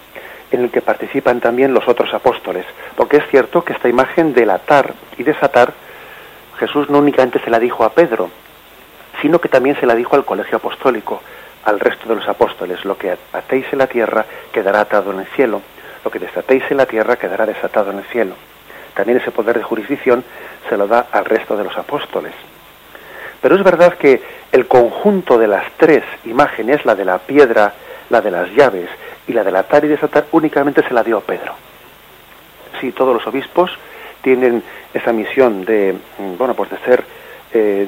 en 0.50 0.64
el 0.64 0.70
que 0.70 0.81
participan 0.81 1.40
también 1.40 1.74
los 1.74 1.87
otros 1.88 2.12
apóstoles, 2.14 2.64
porque 2.96 3.18
es 3.18 3.26
cierto 3.28 3.62
que 3.62 3.74
esta 3.74 3.88
imagen 3.88 4.33
del 4.33 4.50
atar 4.50 4.94
y 5.18 5.22
desatar, 5.22 5.72
Jesús 6.59 6.88
no 6.88 6.98
únicamente 6.98 7.40
se 7.40 7.50
la 7.50 7.59
dijo 7.59 7.85
a 7.85 7.92
Pedro, 7.92 8.31
sino 9.20 9.40
que 9.40 9.48
también 9.48 9.78
se 9.78 9.87
la 9.87 9.94
dijo 9.94 10.16
al 10.16 10.24
colegio 10.24 10.57
apostólico, 10.57 11.20
al 11.64 11.81
resto 11.81 12.09
de 12.09 12.16
los 12.16 12.28
apóstoles, 12.28 12.85
lo 12.85 12.96
que 12.96 13.16
atéis 13.33 13.66
en 13.72 13.78
la 13.78 13.87
tierra 13.87 14.24
quedará 14.52 14.81
atado 14.81 15.12
en 15.12 15.20
el 15.20 15.26
cielo, 15.26 15.61
lo 16.04 16.11
que 16.11 16.18
desatéis 16.18 16.62
en 16.70 16.78
la 16.78 16.87
tierra 16.87 17.16
quedará 17.16 17.44
desatado 17.44 17.90
en 17.90 17.98
el 17.98 18.04
cielo. 18.04 18.35
También 18.94 19.18
ese 19.18 19.31
poder 19.31 19.59
de 19.59 19.64
jurisdicción 19.64 20.24
se 20.68 20.76
lo 20.76 20.88
da 20.88 21.07
al 21.12 21.24
resto 21.24 21.57
de 21.57 21.64
los 21.64 21.76
apóstoles. 21.76 22.33
Pero 23.40 23.55
es 23.57 23.62
verdad 23.62 23.94
que 23.94 24.20
el 24.53 24.66
conjunto 24.66 25.38
de 25.38 25.46
las 25.46 25.64
tres 25.77 26.03
imágenes, 26.24 26.85
la 26.85 26.94
de 26.94 27.05
la 27.05 27.18
piedra, 27.18 27.72
la 28.11 28.20
de 28.20 28.31
las 28.31 28.51
llaves 28.51 28.88
y 29.27 29.33
la 29.33 29.44
del 29.44 29.57
atar 29.57 29.85
y 29.85 29.88
desatar, 29.88 30.27
únicamente 30.33 30.83
se 30.87 30.94
la 30.94 31.03
dio 31.03 31.20
Pedro. 31.20 31.55
Sí, 32.81 32.92
todos 32.92 33.14
los 33.14 33.27
obispos 33.27 33.70
tienen 34.22 34.62
esa 34.92 35.12
misión 35.12 35.64
de, 35.64 35.94
mm, 36.18 36.37
bueno, 36.37 36.55
pues 36.55 36.70
de 36.70 36.79
ser 36.79 37.05
eh, 37.53 37.87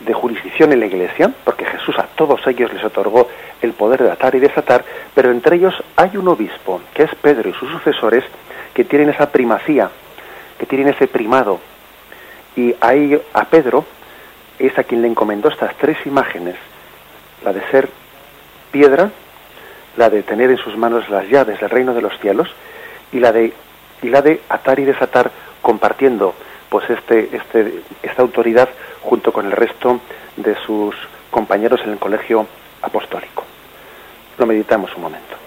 de 0.00 0.12
jurisdicción 0.12 0.72
en 0.72 0.80
la 0.80 0.86
Iglesia, 0.86 1.30
porque 1.44 1.64
Jesús 1.64 1.96
a 1.98 2.06
todos 2.16 2.44
ellos 2.46 2.72
les 2.72 2.84
otorgó 2.84 3.28
el 3.60 3.72
poder 3.72 4.02
de 4.02 4.10
atar 4.10 4.34
y 4.34 4.40
desatar, 4.40 4.84
pero 5.14 5.30
entre 5.30 5.56
ellos 5.56 5.74
hay 5.96 6.16
un 6.16 6.26
obispo, 6.26 6.80
que 6.92 7.04
es 7.04 7.14
Pedro 7.14 7.48
y 7.48 7.52
sus 7.52 7.70
sucesores, 7.70 8.24
que 8.74 8.84
tienen 8.84 9.10
esa 9.10 9.30
primacía, 9.30 9.90
que 10.58 10.66
tienen 10.66 10.88
ese 10.88 11.06
primado. 11.06 11.60
Y 12.56 12.74
ahí 12.80 13.20
a 13.32 13.44
Pedro 13.44 13.84
es 14.66 14.78
a 14.78 14.84
quien 14.84 15.02
le 15.02 15.08
encomendó 15.08 15.48
estas 15.48 15.76
tres 15.76 15.98
imágenes, 16.06 16.56
la 17.44 17.52
de 17.52 17.62
ser 17.70 17.88
piedra, 18.70 19.10
la 19.96 20.08
de 20.08 20.22
tener 20.22 20.50
en 20.50 20.58
sus 20.58 20.76
manos 20.76 21.08
las 21.10 21.28
llaves 21.28 21.60
del 21.60 21.70
reino 21.70 21.94
de 21.94 22.02
los 22.02 22.18
cielos 22.20 22.48
y 23.12 23.20
la 23.20 23.32
de 23.32 23.52
y 24.02 24.08
la 24.08 24.22
de 24.22 24.40
atar 24.48 24.80
y 24.80 24.84
desatar 24.84 25.30
compartiendo 25.60 26.34
pues 26.68 26.88
este, 26.90 27.28
este, 27.36 27.82
esta 28.02 28.22
autoridad 28.22 28.68
junto 29.02 29.32
con 29.32 29.46
el 29.46 29.52
resto 29.52 30.00
de 30.36 30.56
sus 30.66 30.94
compañeros 31.30 31.80
en 31.84 31.92
el 31.92 31.98
colegio 31.98 32.46
apostólico. 32.80 33.44
Lo 34.38 34.46
meditamos 34.46 34.94
un 34.96 35.02
momento. 35.02 35.41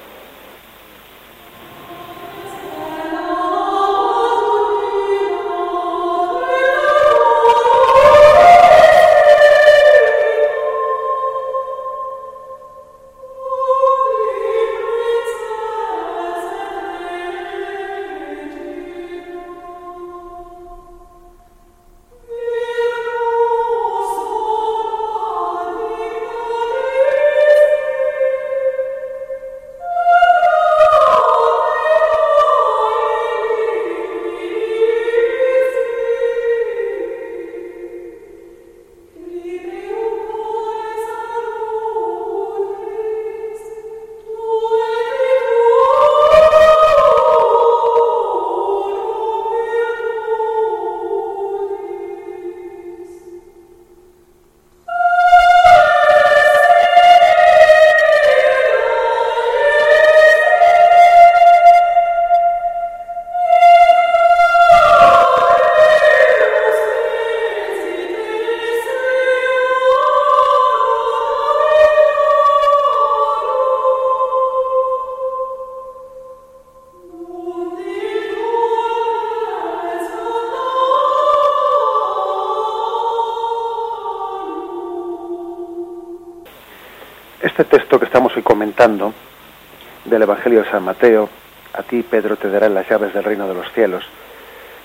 Del 90.03 90.21
Evangelio 90.21 90.63
de 90.63 90.69
San 90.69 90.83
Mateo, 90.83 91.29
a 91.73 91.83
ti 91.83 92.03
Pedro 92.03 92.35
te 92.35 92.49
darán 92.49 92.73
las 92.73 92.89
llaves 92.89 93.13
del 93.13 93.23
reino 93.23 93.47
de 93.47 93.53
los 93.53 93.71
cielos. 93.71 94.03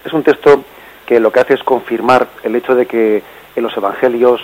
Es 0.04 0.12
un 0.12 0.22
texto 0.22 0.64
que 1.04 1.18
lo 1.18 1.32
que 1.32 1.40
hace 1.40 1.54
es 1.54 1.62
confirmar 1.64 2.28
el 2.44 2.54
hecho 2.54 2.76
de 2.76 2.86
que 2.86 3.22
en 3.56 3.62
los 3.62 3.76
Evangelios 3.76 4.40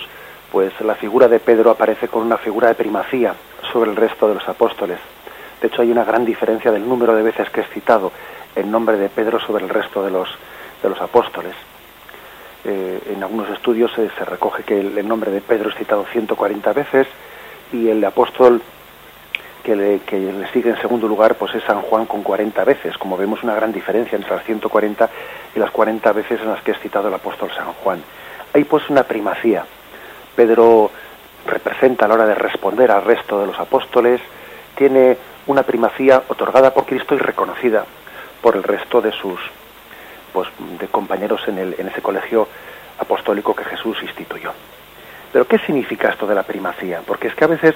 pues 0.50 0.72
la 0.80 0.96
figura 0.96 1.28
de 1.28 1.38
Pedro 1.38 1.70
aparece 1.70 2.08
con 2.08 2.22
una 2.22 2.38
figura 2.38 2.68
de 2.68 2.74
primacía 2.74 3.34
sobre 3.72 3.90
el 3.90 3.96
resto 3.96 4.26
de 4.26 4.34
los 4.34 4.48
apóstoles. 4.48 4.98
De 5.60 5.68
hecho 5.68 5.82
hay 5.82 5.92
una 5.92 6.04
gran 6.04 6.24
diferencia 6.24 6.72
del 6.72 6.88
número 6.88 7.14
de 7.14 7.22
veces 7.22 7.48
que 7.50 7.60
es 7.60 7.68
citado 7.68 8.10
el 8.56 8.68
nombre 8.68 8.96
de 8.96 9.08
Pedro 9.08 9.38
sobre 9.38 9.62
el 9.62 9.70
resto 9.70 10.02
de 10.02 10.10
los, 10.10 10.28
de 10.82 10.88
los 10.88 11.00
apóstoles. 11.00 11.54
Eh, 12.64 13.00
en 13.14 13.22
algunos 13.22 13.48
estudios 13.50 13.92
se 13.94 14.24
recoge 14.24 14.64
que 14.64 14.80
el, 14.80 14.98
el, 14.98 15.06
nombre 15.06 15.30
de 15.30 15.40
Pedro 15.40 15.70
es 15.70 15.76
citado 15.76 16.04
140 16.10 16.72
veces 16.72 17.06
y 17.72 17.88
el 17.88 18.04
apóstol 18.04 18.60
que 19.66 19.74
le, 19.74 20.52
sigue 20.52 20.70
en 20.70 20.80
segundo 20.80 21.08
lugar 21.08 21.34
pues 21.34 21.52
es 21.56 21.64
San 21.64 21.82
Juan 21.82 22.06
con 22.06 22.22
40 22.22 22.62
veces, 22.64 22.96
como 22.98 23.16
vemos 23.16 23.42
una 23.42 23.56
gran 23.56 23.72
diferencia 23.72 24.14
entre 24.14 24.30
las 24.30 24.44
140 24.44 25.10
y 25.56 25.58
las 25.58 25.72
40 25.72 26.12
veces 26.12 26.40
en 26.40 26.50
las 26.50 26.62
que 26.62 26.70
es 26.70 26.78
citado 26.78 27.08
el 27.08 27.14
apóstol 27.14 27.50
San 27.50 27.72
Juan. 27.72 28.00
Hay 28.54 28.62
pues 28.62 28.88
una 28.88 29.02
primacía. 29.02 29.64
Pedro 30.36 30.92
representa 31.44 32.04
a 32.04 32.08
la 32.08 32.14
hora 32.14 32.26
de 32.26 32.36
responder 32.36 32.92
al 32.92 33.02
resto 33.02 33.40
de 33.40 33.48
los 33.48 33.58
apóstoles, 33.58 34.20
tiene 34.76 35.16
una 35.48 35.64
primacía 35.64 36.22
otorgada 36.28 36.72
por 36.72 36.86
Cristo 36.86 37.16
y 37.16 37.18
reconocida 37.18 37.84
por 38.40 38.54
el 38.54 38.62
resto 38.62 39.00
de 39.00 39.10
sus 39.10 39.40
pues, 40.32 40.46
de 40.78 40.86
compañeros 40.86 41.40
en, 41.48 41.58
el, 41.58 41.74
en 41.76 41.88
ese 41.88 42.02
colegio 42.02 42.46
apostólico 43.00 43.52
que 43.52 43.64
Jesús 43.64 43.98
instituyó. 44.00 44.52
Pero 45.32 45.44
¿qué 45.48 45.58
significa 45.58 46.10
esto 46.10 46.24
de 46.28 46.36
la 46.36 46.44
primacía? 46.44 47.02
Porque 47.04 47.26
es 47.26 47.34
que 47.34 47.44
a 47.44 47.48
veces 47.48 47.74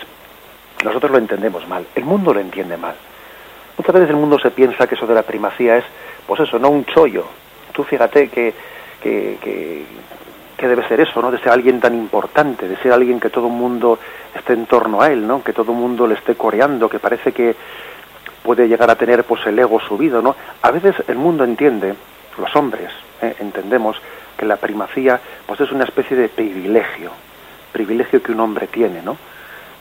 nosotros 0.85 1.13
lo 1.13 1.19
entendemos 1.19 1.67
mal, 1.69 1.87
el 1.95 2.05
mundo 2.05 2.33
lo 2.33 2.41
entiende 2.41 2.77
mal. 2.77 2.95
Muchas 3.77 3.95
veces 3.95 4.11
el 4.11 4.17
mundo 4.17 4.39
se 4.39 4.51
piensa 4.51 4.87
que 4.87 4.95
eso 4.95 5.07
de 5.07 5.15
la 5.15 5.23
primacía 5.23 5.77
es, 5.77 5.85
pues 6.27 6.41
eso, 6.41 6.59
no 6.59 6.69
un 6.69 6.85
chollo. 6.85 7.25
Tú 7.73 7.83
fíjate 7.85 8.29
que, 8.29 8.53
que, 9.01 9.87
debe 10.59 10.87
ser 10.87 11.01
eso, 11.01 11.23
¿no? 11.23 11.31
De 11.31 11.39
ser 11.39 11.49
alguien 11.49 11.81
tan 11.81 11.95
importante, 11.95 12.69
de 12.69 12.77
ser 12.77 12.93
alguien 12.93 13.19
que 13.19 13.31
todo 13.31 13.47
el 13.47 13.55
mundo 13.55 13.99
esté 14.35 14.53
en 14.53 14.67
torno 14.67 15.01
a 15.01 15.11
él, 15.11 15.27
¿no? 15.27 15.43
Que 15.43 15.53
todo 15.53 15.73
el 15.73 15.79
mundo 15.79 16.07
le 16.07 16.15
esté 16.15 16.35
coreando, 16.35 16.89
que 16.89 16.99
parece 16.99 17.33
que 17.33 17.57
puede 18.43 18.69
llegar 18.69 18.91
a 18.91 18.97
tener 18.97 19.25
pues 19.25 19.47
el 19.47 19.59
ego 19.59 19.81
subido, 19.81 20.21
¿no? 20.21 20.37
A 20.63 20.71
veces 20.71 20.95
el 21.09 21.17
mundo 21.17 21.45
entiende, 21.45 21.95
los 22.39 22.55
hombres 22.57 22.91
¿eh? 23.23 23.35
entendemos 23.41 23.97
que 24.37 24.47
la 24.47 24.57
primacía 24.57 25.21
pues 25.47 25.61
es 25.61 25.73
una 25.73 25.85
especie 25.85 26.17
de 26.17 26.29
privilegio, 26.29 27.11
privilegio 27.73 28.23
que 28.23 28.33
un 28.33 28.41
hombre 28.41 28.67
tiene, 28.67 29.03
¿no? 29.03 29.17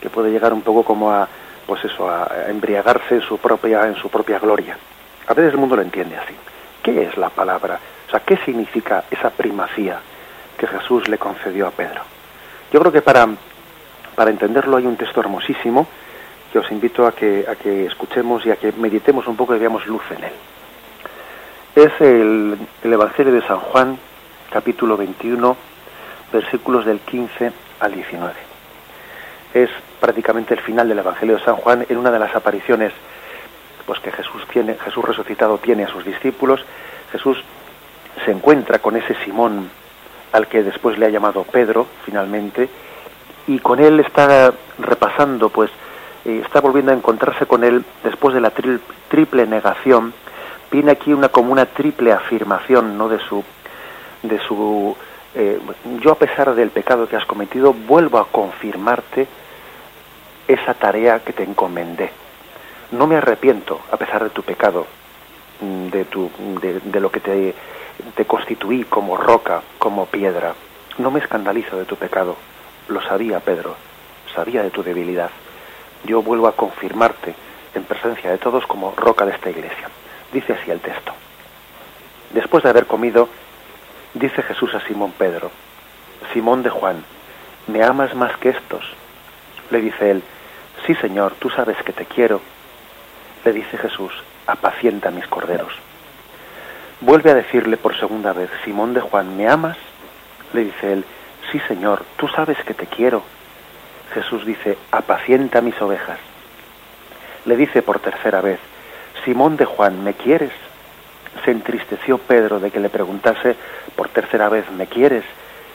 Que 0.00 0.10
puede 0.10 0.30
llegar 0.30 0.52
un 0.52 0.62
poco 0.62 0.84
como 0.84 1.10
a 1.10 1.28
pues 1.66 1.84
eso 1.84 2.08
a 2.10 2.28
embriagarse 2.48 3.16
en 3.16 3.22
su 3.22 3.38
propia 3.38 3.86
en 3.86 3.94
su 3.96 4.08
propia 4.08 4.38
gloria. 4.38 4.76
A 5.26 5.34
veces 5.34 5.52
el 5.52 5.58
mundo 5.58 5.76
lo 5.76 5.82
entiende 5.82 6.16
así. 6.16 6.34
Qué 6.82 7.02
es 7.02 7.16
la 7.16 7.28
palabra 7.28 7.78
o 8.06 8.10
sea 8.10 8.20
qué 8.20 8.36
significa 8.38 9.04
esa 9.10 9.30
primacía 9.30 10.00
que 10.56 10.66
Jesús 10.66 11.08
le 11.08 11.18
concedió 11.18 11.68
a 11.68 11.70
Pedro 11.70 12.02
yo 12.72 12.80
creo 12.80 12.92
que 12.92 13.02
para 13.02 13.28
para 14.14 14.30
entenderlo 14.30 14.76
hay 14.76 14.86
un 14.86 14.96
texto 14.96 15.20
hermosísimo 15.20 15.86
que 16.52 16.58
os 16.58 16.70
invito 16.72 17.06
a 17.06 17.12
que 17.12 17.46
a 17.48 17.54
que 17.54 17.86
escuchemos 17.86 18.44
y 18.46 18.50
a 18.50 18.56
que 18.56 18.72
meditemos 18.72 19.26
un 19.26 19.36
poco 19.36 19.54
y 19.54 19.58
veamos 19.58 19.86
luz 19.86 20.02
en 20.10 20.24
él. 20.24 20.32
Es 21.76 22.00
el, 22.00 22.58
el 22.82 22.92
Evangelio 22.92 23.32
de 23.32 23.46
San 23.46 23.60
Juan 23.60 23.98
capítulo 24.50 24.96
21 24.96 25.56
versículos 26.32 26.84
del 26.84 26.98
15 27.00 27.52
al 27.78 27.94
19 27.94 28.50
es 29.54 29.70
prácticamente 30.00 30.54
el 30.54 30.60
final 30.60 30.88
del 30.88 30.98
Evangelio 30.98 31.36
de 31.36 31.44
San 31.44 31.56
Juan, 31.56 31.86
en 31.88 31.96
una 31.96 32.10
de 32.10 32.18
las 32.18 32.34
apariciones 32.34 32.92
pues 33.86 34.00
que 34.00 34.12
Jesús 34.12 34.46
tiene, 34.52 34.76
Jesús 34.84 35.04
resucitado 35.04 35.58
tiene 35.58 35.84
a 35.84 35.88
sus 35.88 36.04
discípulos, 36.04 36.64
Jesús 37.12 37.42
se 38.24 38.30
encuentra 38.30 38.78
con 38.78 38.96
ese 38.96 39.14
Simón 39.24 39.68
al 40.32 40.46
que 40.46 40.62
después 40.62 40.98
le 40.98 41.06
ha 41.06 41.10
llamado 41.10 41.44
Pedro, 41.44 41.86
finalmente, 42.04 42.68
y 43.46 43.58
con 43.58 43.80
él 43.80 44.00
está 44.00 44.52
repasando, 44.78 45.48
pues, 45.48 45.70
eh, 46.24 46.42
está 46.44 46.60
volviendo 46.60 46.92
a 46.92 46.94
encontrarse 46.94 47.46
con 47.46 47.64
él 47.64 47.84
después 48.04 48.34
de 48.34 48.40
la 48.40 48.52
triple 49.08 49.46
negación. 49.46 50.12
Viene 50.70 50.92
aquí 50.92 51.12
una 51.12 51.30
como 51.30 51.50
una 51.50 51.66
triple 51.66 52.12
afirmación, 52.12 52.96
¿no? 52.96 53.08
De 53.08 53.18
su, 53.18 53.42
de 54.22 54.38
su, 54.38 54.96
eh, 55.34 55.58
yo 56.00 56.12
a 56.12 56.14
pesar 56.14 56.54
del 56.54 56.70
pecado 56.70 57.08
que 57.08 57.16
has 57.16 57.24
cometido, 57.24 57.72
vuelvo 57.72 58.18
a 58.18 58.28
confirmarte 58.28 59.26
esa 60.52 60.74
tarea 60.74 61.20
que 61.20 61.32
te 61.32 61.44
encomendé. 61.44 62.10
No 62.92 63.06
me 63.06 63.16
arrepiento 63.16 63.80
a 63.90 63.96
pesar 63.96 64.24
de 64.24 64.30
tu 64.30 64.42
pecado, 64.42 64.86
mm, 65.60 65.88
de, 65.88 66.04
tu, 66.04 66.30
de, 66.60 67.00
lo 67.00 67.10
que 67.10 67.20
te, 67.20 67.54
te 68.16 68.24
constituí 68.24 68.84
como 68.84 69.16
roca, 69.16 69.62
como 69.78 70.06
piedra. 70.06 70.54
No 70.98 71.10
me 71.10 71.20
escandalizo 71.20 71.78
de 71.78 71.84
tu 71.84 71.96
pecado. 71.96 72.36
Lo 72.88 73.00
sabía 73.02 73.40
Pedro, 73.40 73.76
sabía 74.34 74.62
de 74.62 74.70
tu 74.70 74.82
debilidad. 74.82 75.30
Yo 76.04 76.22
vuelvo 76.22 76.48
a 76.48 76.56
confirmarte 76.56 77.34
en 77.74 77.84
presencia 77.84 78.30
de 78.30 78.38
todos 78.38 78.66
como 78.66 78.92
roca 78.96 79.24
de 79.24 79.32
esta 79.32 79.50
iglesia. 79.50 79.88
Dice 80.32 80.54
así 80.54 80.70
el 80.70 80.80
texto. 80.80 81.12
Después 82.30 82.64
de 82.64 82.70
haber 82.70 82.86
comido, 82.86 83.28
dice 84.14 84.42
Jesús 84.42 84.74
a 84.74 84.80
Simón 84.86 85.12
Pedro, 85.16 85.50
Simón 86.32 86.62
de 86.62 86.70
Juan, 86.70 87.04
¿me 87.68 87.84
amas 87.84 88.14
más 88.14 88.36
que 88.38 88.50
estos? 88.50 88.84
Le 89.70 89.80
dice 89.80 90.10
él, 90.10 90.22
Sí, 90.86 90.94
Señor, 90.94 91.34
tú 91.38 91.50
sabes 91.50 91.76
que 91.84 91.92
te 91.92 92.06
quiero. 92.06 92.40
Le 93.44 93.52
dice 93.52 93.76
Jesús, 93.76 94.12
apacienta 94.46 95.10
mis 95.10 95.26
corderos. 95.26 95.72
Vuelve 97.00 97.30
a 97.30 97.34
decirle 97.34 97.76
por 97.76 97.98
segunda 97.98 98.32
vez, 98.32 98.50
Simón 98.64 98.94
de 98.94 99.00
Juan, 99.00 99.36
¿me 99.36 99.48
amas? 99.48 99.76
Le 100.52 100.64
dice 100.64 100.92
él, 100.92 101.04
sí, 101.50 101.60
Señor, 101.68 102.04
tú 102.16 102.28
sabes 102.28 102.58
que 102.64 102.74
te 102.74 102.86
quiero. 102.86 103.22
Jesús 104.14 104.44
dice, 104.44 104.76
apacienta 104.90 105.60
mis 105.60 105.80
ovejas. 105.80 106.18
Le 107.46 107.56
dice 107.56 107.82
por 107.82 108.00
tercera 108.00 108.40
vez, 108.40 108.58
Simón 109.24 109.56
de 109.56 109.64
Juan, 109.64 110.02
¿me 110.02 110.14
quieres? 110.14 110.52
Se 111.44 111.50
entristeció 111.50 112.18
Pedro 112.18 112.58
de 112.58 112.70
que 112.70 112.80
le 112.80 112.90
preguntase 112.90 113.56
por 113.96 114.08
tercera 114.08 114.48
vez, 114.48 114.70
¿me 114.72 114.86
quieres? 114.86 115.24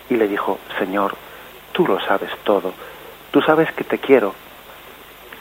Y 0.10 0.16
le 0.16 0.28
dijo, 0.28 0.60
Señor, 0.78 1.16
tú 1.72 1.88
lo 1.88 2.00
sabes 2.02 2.30
todo, 2.44 2.74
tú 3.32 3.42
sabes 3.42 3.72
que 3.72 3.84
te 3.84 3.98
quiero 3.98 4.36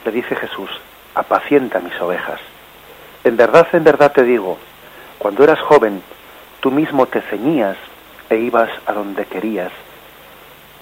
le 0.05 0.11
dice 0.11 0.35
Jesús, 0.35 0.69
apacienta 1.15 1.79
mis 1.79 1.99
ovejas. 1.99 2.39
En 3.23 3.35
verdad, 3.35 3.67
en 3.73 3.83
verdad 3.83 4.11
te 4.11 4.23
digo, 4.23 4.57
cuando 5.17 5.43
eras 5.43 5.59
joven, 5.59 6.03
tú 6.59 6.69
mismo 6.69 7.07
te 7.07 7.21
ceñías 7.21 7.75
e 8.29 8.37
ibas 8.37 8.69
a 8.85 8.93
donde 8.93 9.25
querías, 9.25 9.71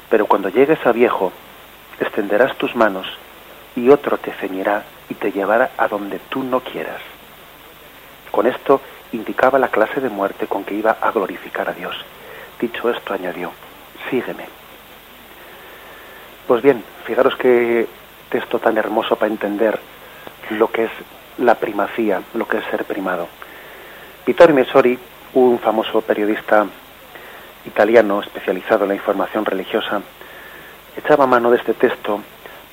pero 0.09 0.25
cuando 0.25 0.49
llegues 0.49 0.85
a 0.85 0.91
viejo, 0.91 1.31
extenderás 1.99 2.55
tus 2.57 2.75
manos 2.75 3.07
y 3.75 3.89
otro 3.89 4.17
te 4.17 4.31
ceñirá 4.33 4.83
y 5.09 5.13
te 5.15 5.31
llevará 5.31 5.71
a 5.77 5.87
donde 5.87 6.19
tú 6.29 6.43
no 6.43 6.59
quieras. 6.59 7.01
Con 8.29 8.45
esto 8.45 8.81
indicaba 9.13 9.57
la 9.57 9.69
clase 9.69 10.01
de 10.01 10.09
muerte 10.09 10.47
con 10.47 10.65
que 10.65 10.75
iba 10.75 10.97
a 10.99 11.11
glorificar 11.11 11.69
a 11.69 11.73
Dios. 11.73 11.95
Dicho 12.59 12.89
esto, 12.89 13.13
añadió, 13.13 13.51
sígueme. 14.09 14.45
Pues 16.47 16.61
bien, 16.61 16.83
fijaros 17.05 17.35
que 17.37 17.87
texto 18.33 18.57
tan 18.57 18.75
hermoso 18.79 19.15
para 19.15 19.31
entender 19.31 19.79
lo 20.49 20.67
que 20.71 20.85
es 20.85 20.91
la 21.37 21.53
primacía, 21.53 22.23
lo 22.33 22.47
que 22.47 22.57
es 22.57 22.65
ser 22.65 22.83
primado. 22.83 23.27
Vittorio 24.25 24.55
Messori, 24.55 24.97
un 25.35 25.59
famoso 25.59 26.01
periodista 26.01 26.65
italiano 27.65 28.21
especializado 28.21 28.85
en 28.85 28.89
la 28.89 28.95
información 28.95 29.45
religiosa, 29.45 30.01
echaba 30.97 31.27
mano 31.27 31.51
de 31.51 31.57
este 31.57 31.75
texto 31.75 32.21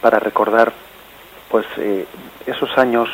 para 0.00 0.18
recordar 0.18 0.72
pues 1.50 1.66
eh, 1.76 2.06
esos 2.46 2.76
años, 2.78 3.10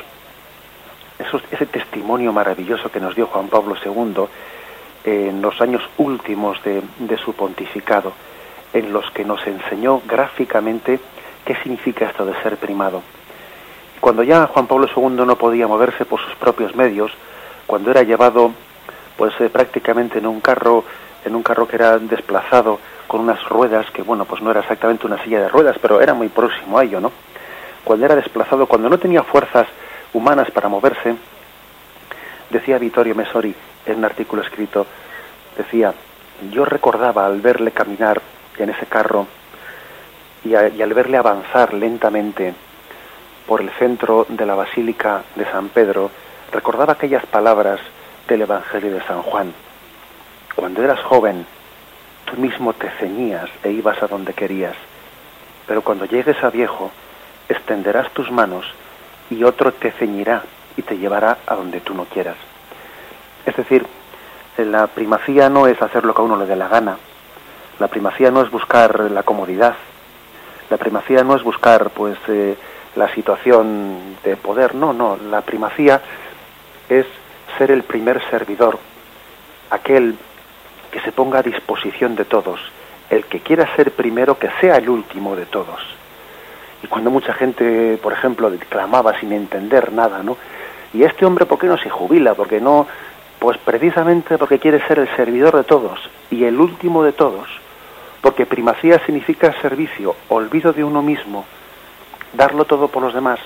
ese 1.51 1.67
testimonio 1.67 2.33
maravilloso 2.33 2.93
que 2.93 3.01
nos 3.01 3.17
dio 3.17 3.27
Juan 3.27 3.49
Pablo 3.49 3.75
II 3.85 4.27
en 5.05 5.43
los 5.43 5.61
años 5.61 5.83
últimos 5.99 6.59
de 6.63 7.17
su 7.19 7.33
pontificado, 7.33 8.13
en 8.73 8.93
los 8.93 9.11
que 9.11 9.25
nos 9.25 9.45
enseñó 9.47 10.01
gráficamente 10.07 11.01
qué 11.47 11.55
significa 11.63 12.07
esto 12.07 12.27
de 12.27 12.35
ser 12.43 12.59
primado. 12.59 13.03
Cuando 14.01 14.23
ya 14.23 14.47
Juan 14.49 14.67
Pablo 14.67 14.89
II 14.95 15.25
no 15.25 15.37
podía 15.37 15.67
moverse 15.67 16.05
por 16.05 16.21
sus 16.21 16.35
propios 16.35 16.75
medios, 16.77 17.13
cuando 17.67 17.91
era 17.91 18.03
llevado 18.03 18.53
pues 19.17 19.33
eh, 19.41 19.49
prácticamente 19.49 20.19
en 20.19 20.27
un 20.27 20.41
carro, 20.41 20.85
en 21.25 21.35
un 21.35 21.43
carro 21.43 21.67
que 21.67 21.77
era 21.77 21.99
desplazado 21.99 22.79
con 23.07 23.21
unas 23.21 23.43
ruedas 23.49 23.91
que 23.93 24.03
bueno, 24.03 24.25
pues 24.27 24.43
no 24.43 24.51
era 24.51 24.61
exactamente 24.61 25.07
una 25.07 25.23
silla 25.23 25.41
de 25.41 25.49
ruedas, 25.49 25.77
pero 25.81 26.01
era 26.01 26.13
muy 26.13 26.29
próximo 26.29 26.79
a 26.79 26.85
ello, 26.85 27.01
¿no? 27.01 27.13
Cuando 27.85 28.05
era 28.05 28.17
desplazado, 28.17 28.67
cuando 28.67 28.89
no 28.89 28.99
tenía 28.99 29.23
fuerzas 29.23 29.69
humanas 30.13 30.51
para 30.51 30.69
moverse, 30.69 31.15
decía 32.51 32.79
Vittorio 32.79 33.15
Mesori 33.15 33.55
en 33.87 33.99
un 33.99 34.05
artículo 34.05 34.43
escrito, 34.43 34.87
decía, 35.57 35.95
yo 36.51 36.65
recordaba 36.65 37.25
al 37.25 37.41
verle 37.41 37.71
caminar 37.71 38.21
en 38.59 38.71
ese 38.71 38.87
carro 38.87 39.27
y, 40.47 40.55
al 40.55 40.95
verle 40.95 41.17
avanzar 41.17 41.75
lentamente 41.75 42.55
por 43.47 43.61
el 43.61 43.71
centro 43.71 44.27
de 44.29 44.47
la 44.47 44.55
Basílica 44.55 45.23
de 45.35 45.45
San 45.47 45.69
Pedro, 45.69 46.11
recordaba 46.53 46.95
aquellas 46.95 47.27
palabras 47.27 47.81
del 48.29 48.43
Evangelio 48.43 48.95
de 48.95 49.03
San 49.03 49.23
Juan. 49.23 49.53
Cuando 50.55 50.83
eras 50.83 51.01
joven, 51.01 51.47
tú 52.25 52.41
mismo 52.41 52.73
te 52.73 52.89
ceñías 52.99 53.49
e 53.63 53.71
ibas 53.71 54.03
a 54.03 54.07
donde 54.07 54.35
querías, 54.35 54.75
pero 55.67 55.83
cuando 55.83 56.05
llegues 56.07 56.43
a 56.43 56.51
viejo, 56.51 56.91
extenderás 57.49 58.11
tus 58.13 58.31
manos 58.31 58.67
y 59.31 59.45
otro 59.45 59.73
te 59.73 59.93
ceñirá 59.93 60.43
y 60.77 60.83
te 60.83 60.99
llevará 60.99 61.39
a 61.47 61.55
donde 61.55 61.81
tú 61.81 61.95
no 61.95 62.05
quieras. 62.05 62.37
Es 63.45 63.57
decir, 63.57 63.87
la 64.59 64.87
primacía 64.87 65.49
no 65.49 65.67
es 65.67 65.81
hacer 65.81 66.05
lo 66.05 66.15
que 66.15 66.23
a 66.23 66.25
uno 66.25 66.37
le 66.37 66.47
dé 66.47 66.57
la 66.57 66.69
gana, 66.69 66.97
la 67.79 67.89
primacía 67.89 68.31
no 68.31 68.43
es 68.43 68.51
buscar 68.51 69.11
la 69.11 69.23
comodidad, 69.23 69.77
la 70.71 70.77
primacía 70.77 71.23
no 71.23 71.37
es 71.37 71.43
buscar 71.43 71.91
pues 71.91 72.17
eh, 72.29 72.57
la 72.97 73.13
situación 73.15 74.17
de 74.25 74.37
poder, 74.37 74.75
no, 74.75 74.93
no, 74.93 75.17
la 75.17 75.43
primacía 75.43 76.01
es 76.89 77.07
ser 77.59 77.71
el 77.71 77.83
primer 77.83 78.23
servidor, 78.31 78.79
aquel 79.71 80.17
que 80.91 81.01
se 81.01 81.13
ponga 81.13 81.41
a 81.41 81.43
disposición 81.43 82.17
de 82.17 82.25
todos, 82.25 82.61
el 83.11 83.25
que 83.25 83.41
quiera 83.41 83.75
ser 83.77 83.93
primero 83.93 84.39
que 84.39 84.51
sea 84.61 84.77
el 84.77 84.89
último 84.89 85.37
de 85.37 85.47
todos. 85.47 85.81
Y 86.83 86.87
cuando 86.89 87.11
mucha 87.11 87.33
gente, 87.33 87.99
por 88.03 88.13
ejemplo, 88.13 88.51
clamaba 88.69 89.19
sin 89.19 89.33
entender 89.33 89.93
nada, 89.93 90.23
¿no? 90.23 90.37
Y 90.93 91.03
este 91.05 91.27
hombre, 91.27 91.47
¿por 91.47 91.59
qué 91.59 91.67
no 91.67 91.79
se 91.79 91.91
jubila? 91.91 92.35
Porque 92.35 92.61
no, 92.61 92.87
pues 93.39 93.59
precisamente 93.59 94.39
porque 94.39 94.59
quiere 94.59 94.87
ser 94.87 94.99
el 94.99 95.15
servidor 95.17 95.57
de 95.57 95.65
todos 95.65 95.99
y 96.31 96.45
el 96.45 96.59
último 96.59 97.03
de 97.03 97.13
todos 97.13 97.49
porque 98.27 98.45
primacía 98.45 98.99
significa 99.07 99.55
servicio, 99.63 100.17
olvido 100.31 100.73
de 100.73 100.83
uno 100.83 101.01
mismo, 101.01 101.45
darlo 102.33 102.65
todo 102.65 102.89
por 102.89 103.01
los 103.01 103.15
demás. 103.15 103.39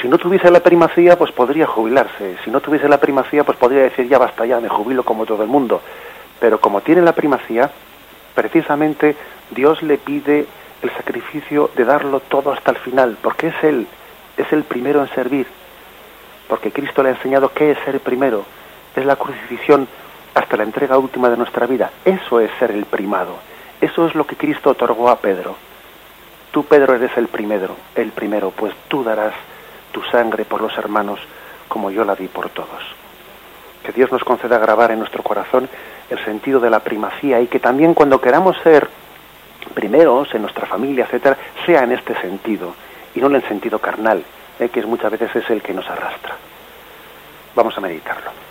Si 0.00 0.08
no 0.08 0.16
tuviese 0.16 0.50
la 0.50 0.60
primacía, 0.60 1.18
pues 1.18 1.32
podría 1.32 1.66
jubilarse. 1.66 2.38
Si 2.42 2.50
no 2.50 2.62
tuviese 2.62 2.88
la 2.88 2.98
primacía, 2.98 3.44
pues 3.44 3.58
podría 3.58 3.82
decir, 3.82 4.08
ya 4.08 4.16
basta, 4.16 4.46
ya 4.46 4.58
me 4.58 4.70
jubilo 4.70 5.02
como 5.02 5.26
todo 5.26 5.42
el 5.42 5.50
mundo. 5.50 5.82
Pero 6.40 6.62
como 6.62 6.80
tiene 6.80 7.02
la 7.02 7.12
primacía, 7.12 7.70
precisamente 8.34 9.16
Dios 9.50 9.82
le 9.82 9.98
pide 9.98 10.46
el 10.80 10.90
sacrificio 10.92 11.70
de 11.76 11.84
darlo 11.84 12.20
todo 12.20 12.52
hasta 12.52 12.70
el 12.70 12.78
final, 12.78 13.18
porque 13.20 13.48
es 13.48 13.62
Él, 13.62 13.86
es 14.38 14.50
el 14.50 14.64
primero 14.64 15.02
en 15.02 15.10
servir. 15.10 15.46
Porque 16.48 16.72
Cristo 16.72 17.02
le 17.02 17.10
ha 17.10 17.12
enseñado 17.12 17.52
qué 17.52 17.72
es 17.72 17.78
ser 17.80 18.00
primero, 18.00 18.46
es 18.96 19.04
la 19.04 19.16
crucifixión 19.16 19.86
hasta 20.34 20.56
la 20.56 20.62
entrega 20.62 20.96
última 20.96 21.28
de 21.28 21.36
nuestra 21.36 21.66
vida. 21.66 21.90
Eso 22.06 22.40
es 22.40 22.50
ser 22.58 22.70
el 22.70 22.86
primado. 22.86 23.49
Eso 23.80 24.06
es 24.06 24.14
lo 24.14 24.26
que 24.26 24.36
Cristo 24.36 24.70
otorgó 24.70 25.08
a 25.08 25.18
Pedro. 25.18 25.56
Tú, 26.50 26.64
Pedro, 26.64 26.94
eres 26.94 27.16
el 27.16 27.28
primero, 27.28 27.76
el 27.94 28.10
primero, 28.10 28.50
pues 28.50 28.74
tú 28.88 29.02
darás 29.04 29.34
tu 29.92 30.02
sangre 30.02 30.44
por 30.44 30.60
los 30.60 30.76
hermanos 30.76 31.20
como 31.68 31.90
yo 31.90 32.04
la 32.04 32.16
di 32.16 32.28
por 32.28 32.50
todos. 32.50 32.82
Que 33.84 33.92
Dios 33.92 34.10
nos 34.12 34.24
conceda 34.24 34.58
grabar 34.58 34.90
en 34.90 34.98
nuestro 34.98 35.22
corazón 35.22 35.68
el 36.10 36.22
sentido 36.24 36.60
de 36.60 36.70
la 36.70 36.80
primacía 36.80 37.40
y 37.40 37.46
que 37.46 37.60
también 37.60 37.94
cuando 37.94 38.20
queramos 38.20 38.56
ser 38.62 38.88
primeros 39.74 40.34
en 40.34 40.42
nuestra 40.42 40.66
familia, 40.66 41.04
etcétera, 41.04 41.38
sea 41.64 41.84
en 41.84 41.92
este 41.92 42.20
sentido 42.20 42.74
y 43.14 43.20
no 43.20 43.28
en 43.28 43.36
el 43.36 43.48
sentido 43.48 43.78
carnal, 43.78 44.22
eh, 44.58 44.68
que 44.68 44.82
muchas 44.82 45.12
veces 45.12 45.34
es 45.36 45.48
el 45.50 45.62
que 45.62 45.72
nos 45.72 45.88
arrastra. 45.88 46.36
Vamos 47.54 47.76
a 47.78 47.80
meditarlo. 47.80 48.49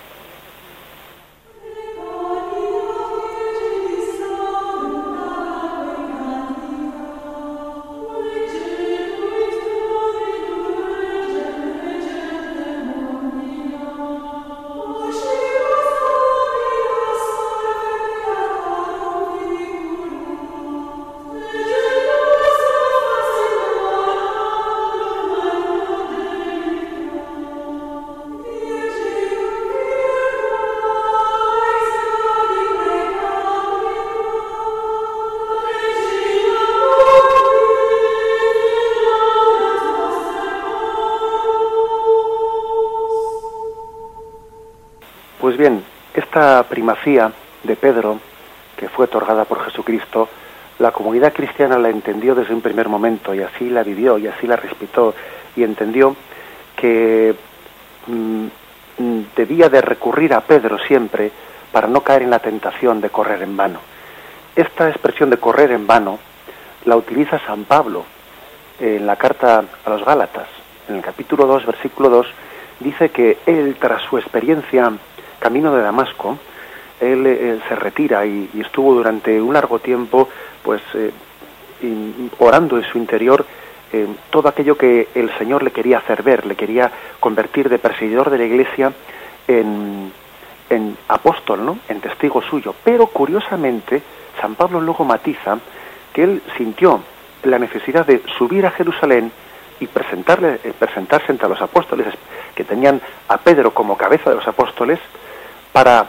Primacía 46.67 47.31
de 47.63 47.75
Pedro, 47.75 48.19
que 48.77 48.89
fue 48.89 49.05
otorgada 49.05 49.45
por 49.45 49.63
Jesucristo, 49.65 50.29
la 50.79 50.91
comunidad 50.91 51.33
cristiana 51.33 51.77
la 51.77 51.89
entendió 51.89 52.33
desde 52.35 52.53
un 52.53 52.61
primer 52.61 52.87
momento 52.87 53.33
y 53.33 53.41
así 53.41 53.69
la 53.69 53.83
vivió 53.83 54.17
y 54.17 54.27
así 54.27 54.47
la 54.47 54.55
respetó 54.55 55.13
y 55.55 55.63
entendió 55.63 56.15
que 56.75 57.35
mm, 58.07 58.45
mm, 58.97 59.21
debía 59.35 59.67
de 59.67 59.81
recurrir 59.81 60.33
a 60.33 60.41
Pedro 60.41 60.79
siempre 60.79 61.31
para 61.71 61.87
no 61.87 62.01
caer 62.01 62.21
en 62.21 62.29
la 62.29 62.39
tentación 62.39 63.01
de 63.01 63.09
correr 63.09 63.41
en 63.43 63.57
vano. 63.57 63.79
Esta 64.55 64.89
expresión 64.89 65.29
de 65.29 65.37
correr 65.37 65.71
en 65.71 65.85
vano 65.85 66.19
la 66.85 66.95
utiliza 66.95 67.39
San 67.45 67.65
Pablo 67.65 68.05
en 68.79 69.05
la 69.05 69.17
carta 69.17 69.63
a 69.85 69.89
los 69.89 70.05
Gálatas, 70.05 70.47
en 70.87 70.95
el 70.95 71.01
capítulo 71.01 71.45
2, 71.45 71.65
versículo 71.65 72.09
2, 72.09 72.27
dice 72.79 73.09
que 73.09 73.37
él, 73.45 73.75
tras 73.79 74.01
su 74.03 74.17
experiencia 74.17 74.93
camino 75.39 75.75
de 75.75 75.81
Damasco, 75.81 76.37
él, 76.99 77.61
se 77.67 77.75
retira 77.75 78.25
y, 78.25 78.49
estuvo 78.59 78.93
durante 78.93 79.41
un 79.41 79.53
largo 79.53 79.79
tiempo, 79.79 80.29
pues, 80.63 80.81
eh, 80.93 81.11
orando 82.39 82.77
en 82.77 82.83
su 82.83 82.97
interior 82.97 83.45
eh, 83.91 84.05
todo 84.29 84.49
aquello 84.49 84.77
que 84.77 85.07
el 85.15 85.35
Señor 85.37 85.63
le 85.63 85.71
quería 85.71 85.97
hacer 85.97 86.21
ver, 86.21 86.45
le 86.45 86.55
quería 86.55 86.91
convertir 87.19 87.69
de 87.69 87.79
perseguidor 87.79 88.29
de 88.29 88.37
la 88.37 88.43
Iglesia 88.43 88.93
en, 89.47 90.11
en 90.69 90.97
apóstol, 91.07 91.65
¿no? 91.65 91.79
En 91.89 91.99
testigo 91.99 92.41
suyo. 92.41 92.75
Pero 92.83 93.07
curiosamente, 93.07 94.01
San 94.39 94.53
Pablo 94.53 94.79
luego 94.79 95.05
matiza 95.05 95.57
que 96.13 96.23
él 96.23 96.43
sintió 96.55 97.01
la 97.43 97.57
necesidad 97.57 98.05
de 98.05 98.21
subir 98.37 98.65
a 98.65 98.71
Jerusalén 98.71 99.31
y 99.79 99.87
presentarle, 99.87 100.59
eh, 100.63 100.73
presentarse 100.77 101.31
entre 101.31 101.49
los 101.49 101.61
apóstoles 101.61 102.07
que 102.53 102.63
tenían 102.63 103.01
a 103.27 103.37
Pedro 103.37 103.73
como 103.73 103.97
cabeza 103.97 104.29
de 104.29 104.35
los 104.35 104.47
apóstoles 104.47 104.99
para 105.71 106.07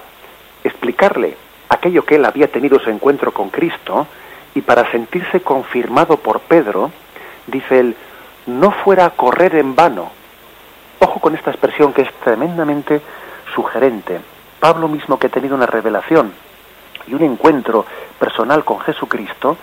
explicarle 0.64 1.36
aquello 1.68 2.04
que 2.04 2.16
él 2.16 2.24
había 2.24 2.48
tenido 2.48 2.78
su 2.80 2.90
encuentro 2.90 3.32
con 3.32 3.50
Cristo 3.50 4.06
y 4.54 4.60
para 4.60 4.90
sentirse 4.90 5.40
confirmado 5.40 6.16
por 6.16 6.40
Pedro, 6.40 6.90
dice 7.46 7.80
él, 7.80 7.96
no 8.46 8.70
fuera 8.70 9.06
a 9.06 9.10
correr 9.10 9.54
en 9.54 9.74
vano. 9.74 10.10
Ojo 10.98 11.20
con 11.20 11.34
esta 11.34 11.50
expresión 11.50 11.92
que 11.92 12.02
es 12.02 12.12
tremendamente 12.24 13.00
sugerente. 13.54 14.20
Pablo 14.58 14.88
mismo 14.88 15.18
que 15.18 15.28
ha 15.28 15.30
tenido 15.30 15.54
una 15.54 15.66
revelación 15.66 16.32
y 17.06 17.14
un 17.14 17.22
encuentro 17.22 17.86
personal 18.18 18.64
con 18.64 18.80
Jesucristo, 18.80 19.56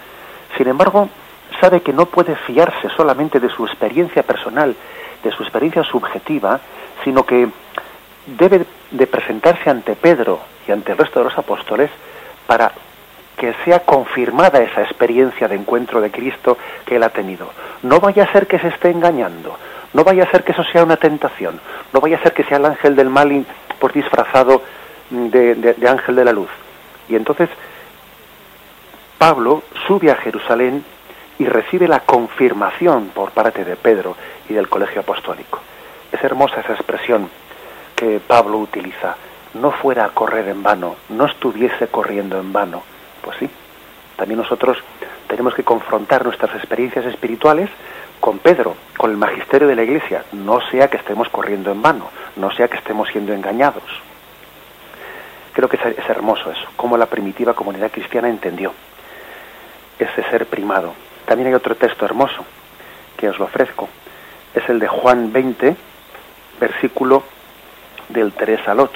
sin 0.57 0.67
embargo, 0.67 1.09
sabe 1.59 1.81
que 1.81 1.93
no 1.93 2.05
puede 2.07 2.35
fiarse 2.35 2.89
solamente 2.95 3.39
de 3.39 3.49
su 3.49 3.65
experiencia 3.65 4.23
personal, 4.23 4.75
de 5.23 5.31
su 5.31 5.43
experiencia 5.43 5.83
subjetiva, 5.83 6.59
sino 7.03 7.25
que 7.25 7.47
debe 8.25 8.65
de 8.91 9.07
presentarse 9.07 9.69
ante 9.69 9.95
Pedro 9.95 10.39
y 10.67 10.71
ante 10.71 10.91
el 10.91 10.97
resto 10.97 11.19
de 11.19 11.25
los 11.25 11.37
apóstoles 11.37 11.89
para 12.45 12.71
que 13.37 13.53
sea 13.63 13.81
confirmada 13.81 14.59
esa 14.59 14.81
experiencia 14.81 15.47
de 15.47 15.55
encuentro 15.55 16.01
de 16.01 16.09
Cristo 16.09 16.57
que 16.85 16.95
él 16.95 17.03
ha 17.03 17.09
tenido. 17.09 17.49
No 17.83 17.99
vaya 17.99 18.23
a 18.23 18.31
ser 18.31 18.47
que 18.47 18.57
se 18.59 18.69
esté 18.69 18.89
engañando, 18.89 19.57
no 19.93 20.03
vaya 20.03 20.23
a 20.23 20.31
ser 20.31 20.43
que 20.43 20.53
eso 20.53 20.63
sea 20.63 20.83
una 20.83 20.97
tentación, 20.97 21.59
no 21.93 22.01
vaya 22.01 22.17
a 22.17 22.23
ser 22.23 22.33
que 22.33 22.43
sea 22.43 22.57
el 22.57 22.65
ángel 22.65 22.95
del 22.95 23.09
mal 23.09 23.45
por 23.79 23.93
disfrazado 23.93 24.63
de, 25.09 25.55
de 25.55 25.87
ángel 25.87 26.15
de 26.15 26.25
la 26.25 26.31
luz. 26.31 26.49
Y 27.07 27.15
entonces 27.15 27.49
Pablo 29.17 29.63
sube 29.87 30.11
a 30.11 30.15
Jerusalén 30.15 30.83
y 31.39 31.45
recibe 31.45 31.87
la 31.87 31.99
confirmación 31.99 33.09
por 33.09 33.31
parte 33.31 33.63
de 33.63 33.75
Pedro 33.75 34.15
y 34.49 34.53
del 34.53 34.67
colegio 34.67 35.01
apostólico. 35.01 35.59
Es 36.11 36.23
hermosa 36.23 36.61
esa 36.61 36.73
expresión 36.73 37.29
que 37.97 38.21
Pablo 38.25 38.59
utiliza. 38.59 39.17
No 39.55 39.71
fuera 39.71 40.05
a 40.05 40.09
correr 40.09 40.47
en 40.49 40.61
vano, 40.61 40.95
no 41.09 41.25
estuviese 41.25 41.87
corriendo 41.87 42.39
en 42.39 42.53
vano. 42.53 42.83
Pues 43.21 43.37
sí, 43.39 43.49
también 44.15 44.39
nosotros 44.39 44.77
tenemos 45.27 45.55
que 45.55 45.63
confrontar 45.63 46.23
nuestras 46.23 46.55
experiencias 46.55 47.05
espirituales 47.05 47.69
con 48.19 48.37
Pedro, 48.37 48.75
con 48.97 49.09
el 49.09 49.17
magisterio 49.17 49.67
de 49.67 49.75
la 49.75 49.83
Iglesia. 49.83 50.23
No 50.31 50.61
sea 50.69 50.89
que 50.89 50.97
estemos 50.97 51.27
corriendo 51.29 51.71
en 51.71 51.81
vano, 51.81 52.09
no 52.35 52.51
sea 52.51 52.67
que 52.67 52.77
estemos 52.77 53.09
siendo 53.09 53.33
engañados. 53.33 53.83
Creo 55.53 55.67
que 55.67 55.77
es 55.77 56.09
hermoso 56.09 56.51
eso, 56.51 56.67
como 56.75 56.97
la 56.97 57.07
primitiva 57.07 57.55
comunidad 57.55 57.89
cristiana 57.89 58.29
entendió 58.29 58.73
ese 59.97 60.23
ser 60.29 60.45
primado. 60.45 60.93
También 61.25 61.47
hay 61.47 61.55
otro 61.55 61.75
texto 61.75 62.05
hermoso 62.05 62.45
que 63.17 63.27
os 63.27 63.39
lo 63.39 63.45
ofrezco. 63.45 63.89
Es 64.53 64.69
el 64.69 64.77
de 64.77 64.87
Juan 64.87 65.33
20, 65.33 65.75
versículo 66.59 67.23
del 68.09 68.33
3 68.33 68.67
al 68.67 68.79
8. 68.79 68.93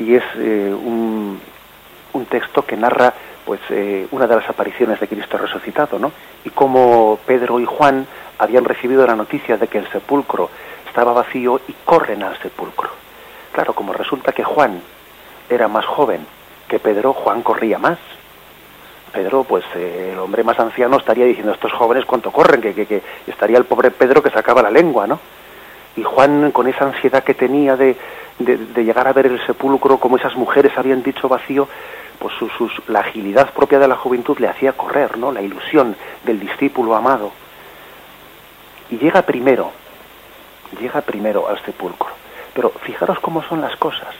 Y 0.00 0.14
es 0.14 0.24
eh, 0.36 0.72
un, 0.72 1.40
un, 2.12 2.26
texto 2.26 2.64
que 2.64 2.76
narra 2.76 3.12
pues 3.44 3.60
eh, 3.70 4.06
una 4.10 4.26
de 4.26 4.36
las 4.36 4.48
apariciones 4.48 5.00
de 5.00 5.08
Cristo 5.08 5.36
resucitado, 5.36 5.98
¿no? 5.98 6.12
Y 6.44 6.50
cómo 6.50 7.18
Pedro 7.26 7.60
y 7.60 7.66
Juan 7.66 8.06
habían 8.38 8.64
recibido 8.64 9.06
la 9.06 9.16
noticia 9.16 9.56
de 9.56 9.66
que 9.68 9.78
el 9.78 9.88
sepulcro 9.90 10.50
estaba 10.86 11.12
vacío 11.12 11.60
y 11.68 11.74
corren 11.84 12.22
al 12.22 12.38
sepulcro. 12.40 12.90
Claro, 13.52 13.74
como 13.74 13.92
resulta 13.92 14.32
que 14.32 14.44
Juan 14.44 14.80
era 15.48 15.68
más 15.68 15.84
joven 15.84 16.26
que 16.68 16.78
Pedro, 16.78 17.12
Juan 17.12 17.42
corría 17.42 17.78
más 17.78 17.98
Pedro, 19.12 19.44
pues 19.44 19.64
eh, 19.74 20.10
el 20.12 20.18
hombre 20.18 20.44
más 20.44 20.58
anciano 20.58 20.96
estaría 20.96 21.24
diciendo, 21.24 21.52
estos 21.52 21.72
jóvenes 21.72 22.04
cuánto 22.04 22.30
corren, 22.30 22.60
que, 22.60 22.74
que, 22.74 23.02
estaría 23.26 23.58
el 23.58 23.64
pobre 23.64 23.90
Pedro 23.90 24.22
que 24.22 24.30
sacaba 24.30 24.62
la 24.62 24.70
lengua, 24.70 25.06
¿no? 25.06 25.18
Y 25.96 26.02
Juan, 26.02 26.52
con 26.52 26.68
esa 26.68 26.86
ansiedad 26.86 27.24
que 27.24 27.34
tenía 27.34 27.76
de, 27.76 27.96
de, 28.38 28.84
llegar 28.84 29.06
a 29.08 29.12
ver 29.12 29.26
el 29.26 29.44
sepulcro, 29.46 29.98
como 29.98 30.16
esas 30.16 30.34
mujeres 30.36 30.76
habían 30.76 31.02
dicho 31.02 31.28
vacío, 31.28 31.68
pues 32.18 32.34
la 32.88 33.00
agilidad 33.00 33.52
propia 33.52 33.78
de 33.78 33.88
la 33.88 33.96
juventud 33.96 34.38
le 34.38 34.48
hacía 34.48 34.72
correr, 34.72 35.18
¿no? 35.18 35.32
La 35.32 35.42
ilusión 35.42 35.96
del 36.24 36.38
discípulo 36.38 36.94
amado. 36.94 37.32
Y 38.90 38.98
llega 38.98 39.22
primero, 39.22 39.72
llega 40.80 41.00
primero 41.00 41.48
al 41.48 41.62
sepulcro. 41.64 42.10
Pero 42.52 42.70
fijaros 42.82 43.20
cómo 43.20 43.42
son 43.42 43.60
las 43.60 43.76
cosas. 43.76 44.14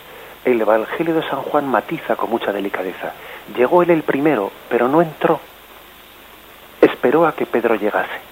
El 0.45 0.61
Evangelio 0.61 1.15
de 1.15 1.29
San 1.29 1.43
Juan 1.43 1.69
matiza 1.69 2.17
con 2.17 2.31
mucha 2.31 2.53
delicadeza. 2.53 3.13
Llegó 3.57 3.83
él 3.83 3.91
el 3.91 4.03
primero, 4.03 4.51
pero 4.69 4.89
no 4.89 5.03
entró. 5.03 5.41
Esperó 6.81 7.27
a 7.27 7.35
que 7.35 7.47
Pedro 7.47 7.75
llegase. 7.75 8.30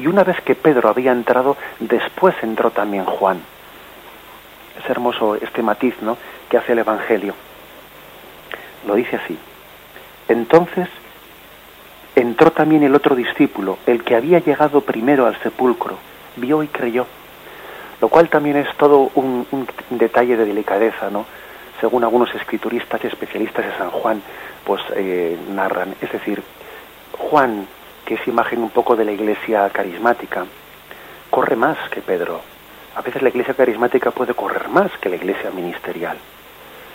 Y 0.00 0.06
una 0.06 0.24
vez 0.24 0.40
que 0.40 0.54
Pedro 0.54 0.88
había 0.88 1.12
entrado, 1.12 1.58
después 1.78 2.34
entró 2.40 2.70
también 2.70 3.04
Juan. 3.04 3.38
Es 4.82 4.88
hermoso 4.88 5.34
este 5.34 5.62
matiz, 5.62 5.94
¿no? 6.00 6.16
que 6.48 6.56
hace 6.56 6.72
el 6.72 6.78
Evangelio. 6.78 7.34
Lo 8.86 8.94
dice 8.94 9.16
así. 9.16 9.38
Entonces 10.26 10.88
entró 12.14 12.50
también 12.50 12.82
el 12.82 12.94
otro 12.94 13.14
discípulo, 13.14 13.76
el 13.86 14.02
que 14.02 14.16
había 14.16 14.38
llegado 14.38 14.80
primero 14.80 15.26
al 15.26 15.38
sepulcro, 15.42 15.98
vio 16.36 16.62
y 16.62 16.68
creyó. 16.68 17.06
Lo 18.00 18.08
cual 18.08 18.30
también 18.30 18.56
es 18.56 18.74
todo 18.78 19.10
un, 19.14 19.46
detalle 19.90 20.38
de 20.38 20.46
delicadeza, 20.46 21.10
¿no? 21.10 21.26
según 21.78 22.04
algunos 22.04 22.34
escrituristas 22.34 23.04
y 23.04 23.06
especialistas 23.06 23.66
de 23.66 23.76
San 23.76 23.90
Juan, 23.90 24.22
pues 24.64 24.80
eh, 24.96 25.36
narran. 25.50 25.94
Es 26.00 26.10
decir, 26.10 26.42
Juan, 27.18 27.66
que 28.10 28.16
es 28.16 28.26
imagen 28.26 28.60
un 28.60 28.70
poco 28.70 28.96
de 28.96 29.04
la 29.04 29.12
iglesia 29.12 29.70
carismática, 29.70 30.44
corre 31.30 31.54
más 31.54 31.78
que 31.90 32.02
Pedro. 32.02 32.40
A 32.96 33.02
veces 33.02 33.22
la 33.22 33.28
iglesia 33.28 33.54
carismática 33.54 34.10
puede 34.10 34.34
correr 34.34 34.68
más 34.68 34.90
que 35.00 35.08
la 35.08 35.14
iglesia 35.14 35.52
ministerial. 35.52 36.18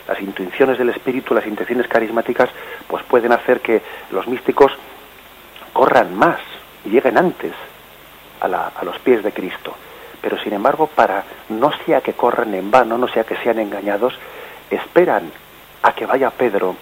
Las 0.09 0.19
intuiciones 0.19 0.77
del 0.77 0.89
espíritu, 0.89 1.33
las 1.33 1.47
intenciones 1.47 1.87
carismáticas, 1.87 2.49
pues 2.89 3.01
pueden 3.05 3.31
hacer 3.31 3.61
que 3.61 3.81
los 4.11 4.27
místicos 4.27 4.73
corran 5.71 6.13
más 6.13 6.41
y 6.83 6.89
lleguen 6.89 7.17
antes 7.17 7.53
a, 8.41 8.47
a 8.77 8.83
los 8.83 8.99
pies 8.99 9.23
de 9.23 9.31
Cristo. 9.31 9.73
Pero 10.19 10.37
sin 10.37 10.51
embargo, 10.51 10.87
para 10.87 11.23
no 11.47 11.71
sea 11.85 12.01
que 12.01 12.11
corran 12.11 12.53
en 12.55 12.69
vano, 12.69 12.97
no 12.97 13.07
sea 13.07 13.23
que 13.23 13.37
sean 13.37 13.59
engañados, 13.59 14.19
esperan 14.69 15.31
a 15.81 15.95
que 15.95 16.05
vaya 16.05 16.29
Pedro 16.31 16.75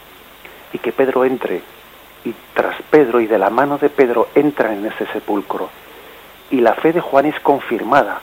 y 0.73 0.79
que 0.79 0.91
Pedro 0.91 1.23
entre 1.23 1.61
y 2.25 2.33
tras 2.53 2.81
Pedro 2.89 3.19
y 3.19 3.27
de 3.27 3.37
la 3.37 3.49
mano 3.49 3.77
de 3.77 3.89
Pedro 3.89 4.29
entran 4.35 4.73
en 4.73 4.85
ese 4.85 5.05
sepulcro 5.07 5.69
y 6.51 6.61
la 6.61 6.73
fe 6.75 6.93
de 6.93 7.01
Juan 7.01 7.25
es 7.25 7.39
confirmada 7.39 8.21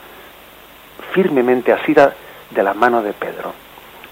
firmemente 1.13 1.73
asida 1.73 2.13
de 2.49 2.63
la 2.63 2.73
mano 2.73 3.03
de 3.03 3.13
Pedro. 3.13 3.53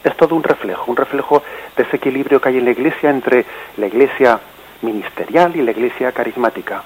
Es 0.03 0.15
todo 0.17 0.35
un 0.35 0.43
reflejo, 0.43 0.91
un 0.91 0.97
reflejo 0.97 1.43
de 1.75 1.83
ese 1.83 1.97
equilibrio 1.97 2.41
que 2.41 2.49
hay 2.49 2.57
en 2.57 2.65
la 2.65 2.71
iglesia 2.71 3.09
entre 3.09 3.45
la 3.77 3.87
iglesia 3.87 4.39
ministerial 4.81 5.55
y 5.55 5.61
la 5.61 5.71
iglesia 5.71 6.11
carismática, 6.11 6.83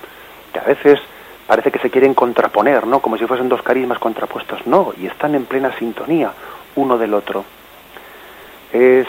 que 0.51 0.59
a 0.59 0.63
veces 0.63 0.99
parece 1.47 1.71
que 1.71 1.79
se 1.79 1.89
quieren 1.89 2.13
contraponer, 2.13 2.87
¿no? 2.87 2.99
Como 2.99 3.17
si 3.17 3.25
fuesen 3.25 3.49
dos 3.49 3.61
carismas 3.61 3.99
contrapuestos. 3.99 4.65
No, 4.65 4.93
y 4.97 5.07
están 5.07 5.35
en 5.35 5.45
plena 5.45 5.75
sintonía 5.77 6.31
uno 6.75 6.97
del 6.97 7.13
otro 7.13 7.45
es, 8.73 9.07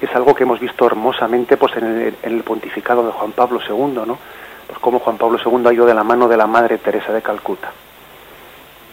es 0.00 0.14
algo 0.14 0.34
que 0.34 0.42
hemos 0.44 0.60
visto 0.60 0.86
hermosamente 0.86 1.56
pues, 1.56 1.76
en 1.76 2.14
el, 2.22 2.42
pontificado 2.42 3.06
de 3.06 3.12
Juan 3.12 3.32
Pablo 3.32 3.60
II, 3.66 4.02
¿no? 4.06 4.18
Pues 4.66 4.78
cómo 4.80 4.98
Juan 4.98 5.16
Pablo 5.16 5.38
II 5.44 5.66
ha 5.66 5.72
ido 5.72 5.86
de 5.86 5.94
la 5.94 6.04
mano 6.04 6.28
de 6.28 6.36
la 6.36 6.46
Madre 6.46 6.78
Teresa 6.78 7.12
de 7.12 7.22
Calcuta. 7.22 7.70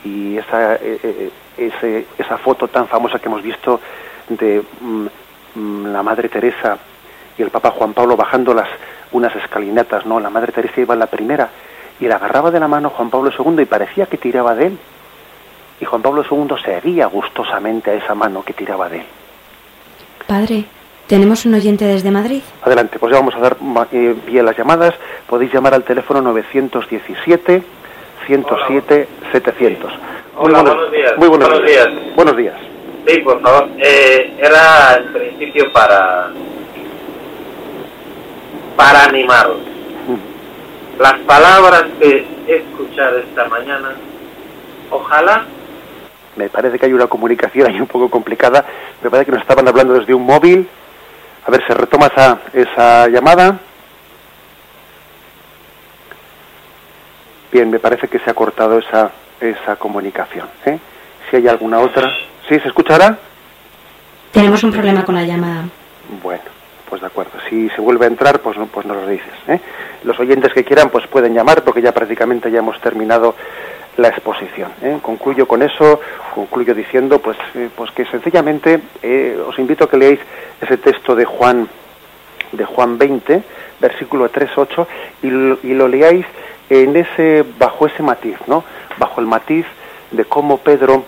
y 0.05 0.37
esa, 0.37 0.75
eh, 0.75 1.31
eh, 1.57 2.05
esa 2.17 2.37
foto 2.37 2.67
tan 2.67 2.87
famosa 2.87 3.19
que 3.19 3.27
hemos 3.27 3.41
visto 3.41 3.79
de 4.29 4.63
mm, 4.81 5.05
mm, 5.55 5.85
la 5.87 6.03
Madre 6.03 6.29
Teresa 6.29 6.77
y 7.37 7.41
el 7.41 7.49
Papa 7.49 7.71
Juan 7.71 7.93
Pablo 7.93 8.15
bajando 8.15 8.53
las 8.53 8.69
unas 9.11 9.35
escalinatas, 9.35 10.05
¿no? 10.05 10.19
La 10.19 10.29
Madre 10.29 10.51
Teresa 10.51 10.81
iba 10.81 10.93
en 10.93 10.99
la 10.99 11.07
primera 11.07 11.49
y 11.99 12.07
la 12.07 12.15
agarraba 12.15 12.51
de 12.51 12.59
la 12.59 12.67
mano 12.67 12.89
Juan 12.89 13.09
Pablo 13.09 13.31
II 13.37 13.61
y 13.61 13.65
parecía 13.65 14.07
que 14.07 14.17
tiraba 14.17 14.55
de 14.55 14.67
él. 14.67 14.79
Y 15.79 15.85
Juan 15.85 16.01
Pablo 16.01 16.23
II 16.29 16.55
seguía 16.63 17.07
gustosamente 17.07 17.91
a 17.91 17.93
esa 17.95 18.15
mano 18.15 18.43
que 18.43 18.53
tiraba 18.53 18.89
de 18.89 18.99
él. 18.99 19.05
Padre, 20.27 20.65
tenemos 21.07 21.45
un 21.45 21.53
oyente 21.53 21.85
desde 21.85 22.11
Madrid. 22.11 22.41
Adelante, 22.61 22.99
pues 22.99 23.11
ya 23.11 23.19
vamos 23.19 23.35
a 23.35 23.39
dar 23.39 23.57
eh, 23.91 24.15
bien 24.25 24.45
las 24.45 24.57
llamadas. 24.57 24.95
Podéis 25.27 25.53
llamar 25.53 25.73
al 25.73 25.83
teléfono 25.83 26.21
917 26.21 27.63
107 28.25 29.07
700. 29.31 29.93
Hola, 30.37 30.61
buenos, 30.61 30.91
días. 30.91 31.17
Muy 31.17 31.27
buenos, 31.27 31.65
días. 31.65 31.87
Buenos 32.15 32.37
días. 32.37 32.55
Sí, 33.05 33.19
por 33.19 33.41
favor. 33.41 33.69
Eh, 33.79 34.33
era 34.39 34.95
en 34.97 35.13
principio 35.13 35.71
para 35.71 36.31
para 38.75 39.03
animaros. 39.03 39.57
Mm. 40.07 41.01
Las 41.01 41.19
palabras 41.19 41.85
que 41.99 42.25
he 42.47 42.55
escuchado 42.55 43.19
esta 43.19 43.45
mañana, 43.49 43.95
ojalá 44.89 45.45
me 46.35 46.49
parece 46.49 46.79
que 46.79 46.87
hay 46.87 46.93
una 46.93 47.07
comunicación 47.07 47.67
ahí 47.67 47.79
un 47.79 47.87
poco 47.87 48.09
complicada. 48.09 48.65
Me 49.03 49.09
parece 49.09 49.27
que 49.27 49.31
nos 49.33 49.41
estaban 49.41 49.67
hablando 49.67 49.93
desde 49.93 50.13
un 50.13 50.25
móvil. 50.25 50.67
A 51.45 51.51
ver, 51.51 51.65
se 51.67 51.73
retoma 51.73 52.07
esa, 52.07 52.39
esa 52.53 53.07
llamada. 53.07 53.59
Bien, 57.51 57.69
me 57.69 57.79
parece 57.79 58.07
que 58.07 58.19
se 58.19 58.29
ha 58.29 58.33
cortado 58.33 58.79
esa, 58.79 59.11
esa 59.39 59.75
comunicación. 59.75 60.47
¿eh? 60.65 60.79
Si 61.29 61.35
hay 61.35 61.47
alguna 61.47 61.79
otra. 61.79 62.09
¿Sí? 62.47 62.59
¿Se 62.59 62.67
escuchará? 62.67 63.17
Tenemos 64.31 64.63
un 64.63 64.71
problema 64.71 65.05
con 65.05 65.15
la 65.15 65.23
llamada. 65.23 65.65
Bueno, 66.21 66.43
pues 66.89 67.01
de 67.01 67.07
acuerdo. 67.07 67.31
Si 67.49 67.69
se 67.69 67.81
vuelve 67.81 68.05
a 68.05 68.07
entrar, 68.07 68.39
pues, 68.39 68.57
pues 68.71 68.85
nos 68.85 68.97
lo 68.97 69.07
dices. 69.07 69.33
¿eh? 69.47 69.59
Los 70.03 70.19
oyentes 70.19 70.53
que 70.53 70.63
quieran, 70.63 70.89
pues 70.89 71.05
pueden 71.07 71.33
llamar, 71.33 71.63
porque 71.63 71.81
ya 71.81 71.91
prácticamente 71.91 72.49
ya 72.49 72.59
hemos 72.59 72.79
terminado 72.81 73.35
la 73.97 74.09
exposición. 74.09 74.71
¿eh? 74.81 74.99
Concluyo 75.01 75.47
con 75.47 75.61
eso, 75.61 75.99
concluyo 76.33 76.73
diciendo 76.73 77.19
pues, 77.19 77.37
eh, 77.55 77.69
pues 77.75 77.91
que 77.91 78.05
sencillamente 78.05 78.81
eh, 79.01 79.39
os 79.45 79.57
invito 79.59 79.85
a 79.85 79.89
que 79.89 79.97
leáis 79.97 80.19
ese 80.61 80.77
texto 80.77 81.15
de 81.15 81.25
Juan, 81.25 81.67
de 82.51 82.65
Juan 82.65 82.97
20, 82.97 83.43
versículo 83.79 84.31
3-8, 84.31 84.87
y, 85.21 85.27
y 85.67 85.73
lo 85.73 85.87
leáis 85.87 86.25
en 86.69 86.95
ese, 86.95 87.45
bajo 87.59 87.85
ese 87.85 88.01
matiz, 88.01 88.37
¿no? 88.47 88.63
bajo 88.97 89.21
el 89.21 89.27
matiz 89.27 89.65
de 90.11 90.25
cómo 90.25 90.57
Pedro, 90.57 91.03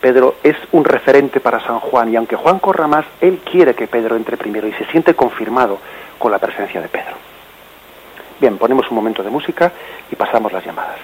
Pedro 0.00 0.36
es 0.42 0.56
un 0.72 0.84
referente 0.84 1.40
para 1.40 1.60
San 1.60 1.80
Juan, 1.80 2.12
y 2.12 2.16
aunque 2.16 2.36
Juan 2.36 2.58
corra 2.58 2.86
más, 2.86 3.04
él 3.20 3.40
quiere 3.50 3.74
que 3.74 3.88
Pedro 3.88 4.16
entre 4.16 4.36
primero 4.36 4.66
y 4.68 4.72
se 4.72 4.84
siente 4.86 5.14
confirmado 5.14 5.78
con 6.18 6.30
la 6.30 6.38
presencia 6.38 6.80
de 6.80 6.88
Pedro. 6.88 7.16
Bien, 8.40 8.58
ponemos 8.58 8.88
un 8.90 8.96
momento 8.96 9.22
de 9.22 9.30
música 9.30 9.72
y 10.10 10.16
pasamos 10.16 10.52
las 10.52 10.64
llamadas. 10.64 10.98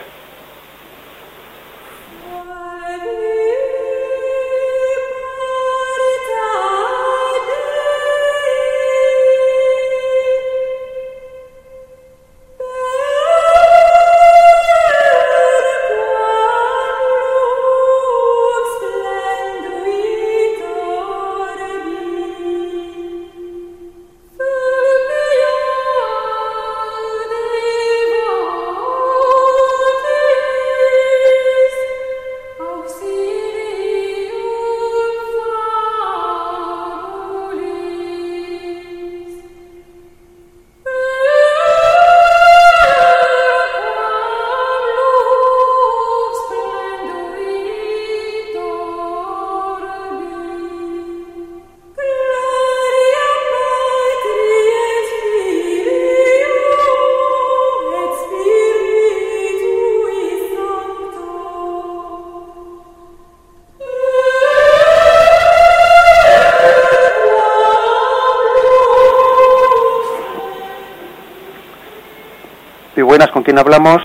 Quién 73.51 73.59
hablamos? 73.59 74.01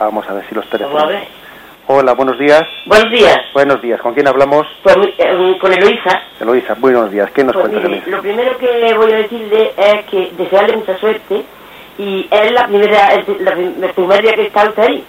Vamos 0.00 0.26
a 0.30 0.32
ver 0.32 0.48
si 0.48 0.54
los 0.54 0.66
teléfonos. 0.70 1.12
Hola, 1.88 2.14
buenos 2.14 2.38
días. 2.38 2.62
Buenos 2.86 3.10
días. 3.10 3.38
Buenos 3.52 3.82
días, 3.82 4.00
¿con 4.00 4.14
quién 4.14 4.26
hablamos? 4.26 4.66
Pues, 4.82 4.96
eh, 5.18 5.58
con 5.60 5.70
Eloisa. 5.70 6.22
Eloisa, 6.40 6.74
buenos 6.78 7.10
días, 7.10 7.30
¿qué 7.32 7.44
nos 7.44 7.52
pues 7.52 7.68
cuenta 7.68 7.86
Lo 8.06 8.22
primero 8.22 8.56
que 8.56 8.94
voy 8.94 9.12
a 9.12 9.16
decirle 9.16 9.72
es 9.76 10.06
que 10.06 10.32
desearle 10.38 10.78
mucha 10.78 10.96
suerte 10.96 11.44
y 11.98 12.26
es 12.30 12.52
la 12.52 12.66
primera, 12.66 13.12
el, 13.12 13.24
primer 13.94 14.22
día 14.22 14.34
que 14.36 14.46
está 14.46 14.66
usted 14.66 14.82
ahí. 14.82 15.04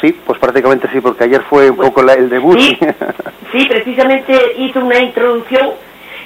Sí, 0.00 0.18
pues 0.24 0.38
prácticamente 0.38 0.88
sí, 0.90 1.02
porque 1.02 1.24
ayer 1.24 1.42
fue 1.42 1.68
un 1.68 1.76
pues 1.76 1.90
poco 1.90 2.10
el 2.10 2.30
debut. 2.30 2.58
Sí, 2.58 2.78
sí, 3.52 3.66
precisamente 3.66 4.54
hizo 4.56 4.80
una 4.80 5.00
introducción 5.00 5.72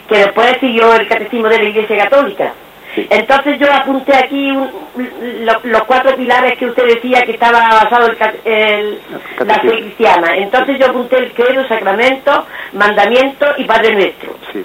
que 0.08 0.18
después 0.18 0.56
siguió 0.60 0.94
el 0.94 1.08
catecismo 1.08 1.48
de 1.48 1.58
la 1.58 1.64
Iglesia 1.64 2.04
Católica. 2.04 2.52
Entonces 2.94 3.58
yo 3.58 3.72
apunté 3.72 4.14
aquí 4.14 4.52
los 4.94 5.82
cuatro 5.84 6.14
pilares 6.16 6.58
que 6.58 6.66
usted 6.66 6.86
decía 6.86 7.22
que 7.22 7.32
estaba 7.32 7.60
basado 7.60 8.08
el, 8.44 8.98
la 9.46 9.54
fe 9.60 9.80
cristiana. 9.80 10.36
Entonces 10.36 10.78
yo 10.78 10.86
apunté 10.86 11.18
el 11.18 11.32
credo, 11.32 11.66
sacramento, 11.66 12.46
mandamiento 12.72 13.46
y 13.56 13.64
Padre 13.64 13.94
Nuestro. 13.94 14.36
Sí, 14.52 14.64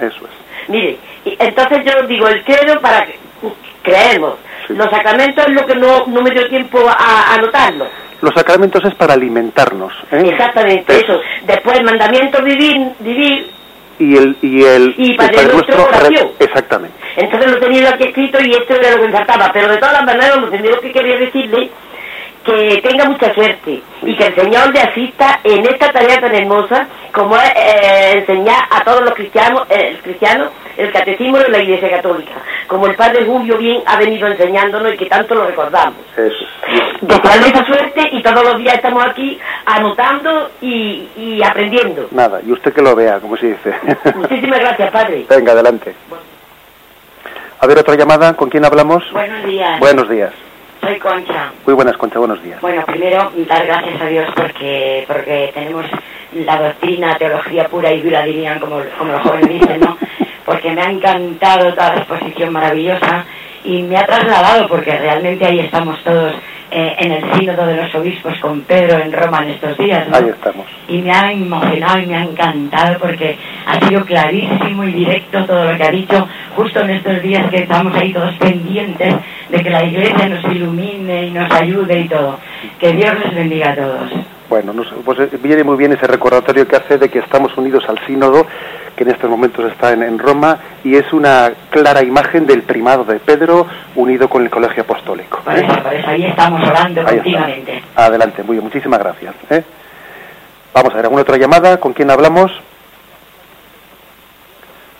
eso 0.00 0.24
es. 0.26 0.68
Mire, 0.68 0.98
entonces 1.24 1.84
yo 1.84 2.06
digo 2.06 2.28
el 2.28 2.44
credo 2.44 2.80
para 2.80 3.06
que 3.06 3.18
creemos. 3.82 4.34
Los 4.68 4.90
sacramentos 4.90 5.46
es 5.46 5.54
lo 5.54 5.66
que 5.66 5.76
no, 5.76 6.06
no 6.06 6.20
me 6.22 6.30
dio 6.30 6.46
tiempo 6.48 6.78
a 6.88 7.34
anotarlo. 7.34 7.86
Los 8.20 8.34
sacramentos 8.34 8.84
es 8.84 8.94
para 8.96 9.14
alimentarnos. 9.14 9.92
¿eh? 10.10 10.22
Exactamente, 10.26 11.00
eso. 11.00 11.20
Después, 11.44 11.82
mandamiento 11.84 12.42
vivir, 12.42 12.90
vivir 12.98 13.48
y 13.98 14.16
el 14.16 14.36
y 14.42 14.62
el 14.62 14.94
y 14.96 15.16
para 15.16 15.42
nuestro 15.42 15.84
oración. 15.84 16.30
exactamente 16.38 16.96
entonces 17.16 17.52
lo 17.52 17.58
tenía 17.58 17.90
aquí 17.90 18.04
escrito 18.04 18.38
y 18.42 18.52
esto 18.52 18.74
era 18.74 18.92
lo 18.92 18.98
que 18.98 19.06
me 19.06 19.12
faltaba 19.12 19.50
pero 19.52 19.68
de 19.68 19.76
todas 19.78 19.94
las 19.94 20.04
maneras 20.04 20.36
lo 20.36 20.50
primero 20.50 20.80
que 20.80 20.92
quería 20.92 21.16
decirle 21.16 21.70
que 22.44 22.80
tenga 22.82 23.04
mucha 23.04 23.34
suerte 23.34 23.82
y 24.02 24.16
que 24.16 24.26
el 24.26 24.34
Señor 24.34 24.72
le 24.72 24.80
asista 24.80 25.40
en 25.44 25.66
esta 25.66 25.92
tarea 25.92 26.20
tan 26.20 26.34
hermosa 26.34 26.86
como 27.12 27.36
es 27.36 27.52
eh, 27.56 28.12
enseñar 28.20 28.64
a 28.70 28.82
todos 28.84 29.02
los 29.02 29.12
cristianos, 29.12 29.66
eh, 29.68 29.88
el 29.90 29.98
cristiano 29.98 30.50
el 30.78 30.92
catecismo 30.92 31.38
de 31.38 31.48
la 31.48 31.58
Iglesia 31.58 31.90
Católica, 31.90 32.34
como 32.68 32.86
el 32.86 32.94
Padre 32.94 33.26
Julio 33.26 33.58
bien 33.58 33.82
ha 33.84 33.98
venido 33.98 34.28
enseñándonos 34.28 34.94
y 34.94 34.96
que 34.96 35.06
tanto 35.06 35.34
lo 35.34 35.44
recordamos. 35.44 35.98
Eso. 36.16 36.46
Desearle 37.00 37.48
esa 37.48 37.66
suerte 37.66 38.08
y 38.12 38.22
todos 38.22 38.44
los 38.44 38.58
días 38.58 38.76
estamos 38.76 39.04
aquí 39.04 39.38
anotando 39.66 40.50
y, 40.60 41.42
aprendiendo. 41.42 42.06
Nada, 42.12 42.40
y 42.46 42.52
usted 42.52 42.72
que 42.72 42.80
lo 42.80 42.94
vea, 42.94 43.18
como 43.18 43.36
se 43.36 43.48
dice. 43.48 43.74
Muchísimas 44.14 44.60
gracias, 44.60 44.90
Padre. 44.92 45.26
Venga, 45.28 45.52
adelante. 45.52 45.94
A 47.60 47.66
ver, 47.66 47.78
otra 47.78 47.96
llamada, 47.96 48.34
¿con 48.34 48.48
quién 48.48 48.64
hablamos? 48.64 49.04
Buenos 49.12 49.44
días. 49.44 49.80
Buenos 49.80 50.08
días. 50.08 50.32
Soy 50.80 50.96
Concha. 51.00 51.50
Muy 51.66 51.74
buenas, 51.74 51.96
Concha, 51.96 52.20
buenos 52.20 52.40
días. 52.40 52.60
Bueno, 52.60 52.84
primero 52.86 53.32
dar 53.48 53.66
gracias 53.66 54.00
a 54.00 54.06
Dios 54.06 54.28
porque 54.36 55.04
porque 55.08 55.50
tenemos 55.52 55.86
la 56.32 56.62
doctrina, 56.62 57.16
teología 57.18 57.64
pura 57.64 57.92
y 57.92 58.00
dura, 58.00 58.22
dirían, 58.22 58.60
como, 58.60 58.80
como 58.96 59.12
los 59.12 59.22
jóvenes 59.22 59.48
dicen, 59.48 59.80
¿no? 59.80 59.98
Porque 60.48 60.72
me 60.72 60.80
ha 60.80 60.90
encantado 60.90 61.74
toda 61.74 61.90
la 61.90 61.98
exposición 61.98 62.54
maravillosa 62.54 63.26
y 63.64 63.82
me 63.82 63.98
ha 63.98 64.06
trasladado, 64.06 64.66
porque 64.66 64.96
realmente 64.96 65.44
ahí 65.44 65.60
estamos 65.60 66.02
todos 66.02 66.34
eh, 66.70 66.96
en 66.98 67.12
el 67.12 67.34
sínodo 67.34 67.66
de 67.66 67.76
los 67.76 67.94
obispos 67.94 68.38
con 68.40 68.62
Pedro 68.62 68.98
en 68.98 69.12
Roma 69.12 69.42
en 69.42 69.50
estos 69.50 69.76
días. 69.76 70.08
¿no? 70.08 70.16
Ahí 70.16 70.30
estamos. 70.30 70.66
Y 70.88 71.02
me 71.02 71.12
ha 71.12 71.30
emocionado 71.30 71.98
y 71.98 72.06
me 72.06 72.16
ha 72.16 72.22
encantado 72.22 72.98
porque 72.98 73.36
ha 73.66 73.86
sido 73.86 74.06
clarísimo 74.06 74.84
y 74.84 74.92
directo 74.92 75.44
todo 75.44 75.70
lo 75.70 75.76
que 75.76 75.84
ha 75.84 75.90
dicho 75.90 76.26
justo 76.56 76.80
en 76.80 76.90
estos 76.90 77.20
días 77.20 77.50
que 77.50 77.64
estamos 77.64 77.94
ahí 77.94 78.14
todos 78.14 78.34
pendientes 78.36 79.16
de 79.50 79.62
que 79.62 79.68
la 79.68 79.84
iglesia 79.84 80.30
nos 80.30 80.44
ilumine 80.44 81.26
y 81.26 81.30
nos 81.30 81.52
ayude 81.52 82.00
y 82.00 82.08
todo. 82.08 82.38
Que 82.80 82.92
Dios 82.94 83.14
les 83.22 83.34
bendiga 83.34 83.72
a 83.72 83.76
todos. 83.76 84.37
Bueno, 84.48 84.72
nos, 84.72 84.86
pues 85.04 85.18
eh, 85.20 85.30
viene 85.42 85.62
muy 85.62 85.76
bien 85.76 85.92
ese 85.92 86.06
recordatorio 86.06 86.66
que 86.66 86.76
hace 86.76 86.96
de 86.98 87.08
que 87.10 87.18
estamos 87.18 87.56
unidos 87.58 87.84
al 87.88 87.98
sínodo, 88.06 88.46
que 88.96 89.04
en 89.04 89.10
estos 89.10 89.28
momentos 89.28 89.70
está 89.70 89.92
en, 89.92 90.02
en 90.02 90.18
Roma, 90.18 90.58
y 90.82 90.96
es 90.96 91.12
una 91.12 91.52
clara 91.70 92.02
imagen 92.02 92.46
del 92.46 92.62
primado 92.62 93.04
de 93.04 93.18
Pedro 93.20 93.66
unido 93.94 94.28
con 94.28 94.42
el 94.42 94.50
colegio 94.50 94.82
apostólico. 94.84 95.40
Por 95.44 95.54
eso, 95.54 95.82
por 95.82 95.92
eso 95.92 96.08
ahí 96.08 96.24
estamos 96.24 96.66
orando 96.66 97.00
Ahí 97.02 97.16
continuamente. 97.16 97.76
está. 97.78 98.06
Adelante, 98.06 98.42
muy 98.42 98.54
bien, 98.56 98.64
muchísimas 98.64 98.98
gracias. 99.00 99.34
¿eh? 99.50 99.62
Vamos 100.72 100.92
a 100.92 100.96
ver, 100.96 101.04
¿alguna 101.04 101.22
otra 101.22 101.36
llamada? 101.36 101.78
¿Con 101.78 101.92
quién 101.92 102.10
hablamos? 102.10 102.50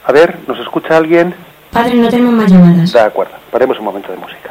A 0.05 0.13
ver, 0.13 0.37
¿nos 0.47 0.59
escucha 0.61 0.97
alguien? 0.97 1.35
Padre, 1.73 1.95
no 1.95 2.09
tenemos 2.09 2.33
más 2.35 2.51
llamadas. 2.51 2.93
De 2.93 3.01
acuerdo, 3.01 3.33
paremos 3.51 3.79
un 3.79 3.85
momento 3.85 4.11
de 4.13 4.19
música. 4.19 4.51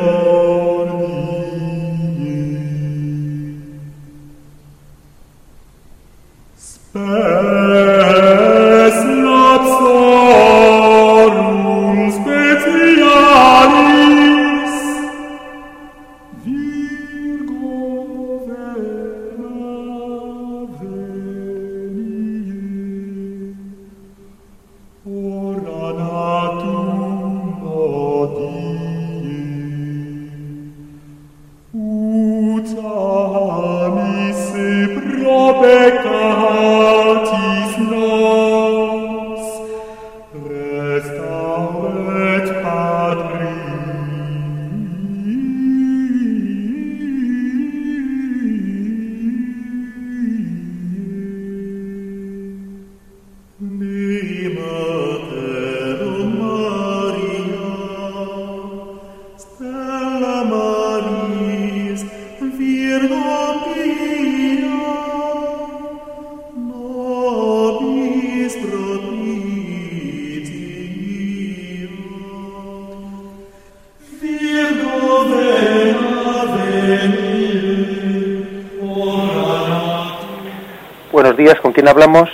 hablamos? 81.91 82.29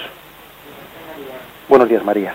Buenos 1.68 1.90
días, 1.90 2.04
María. 2.06 2.34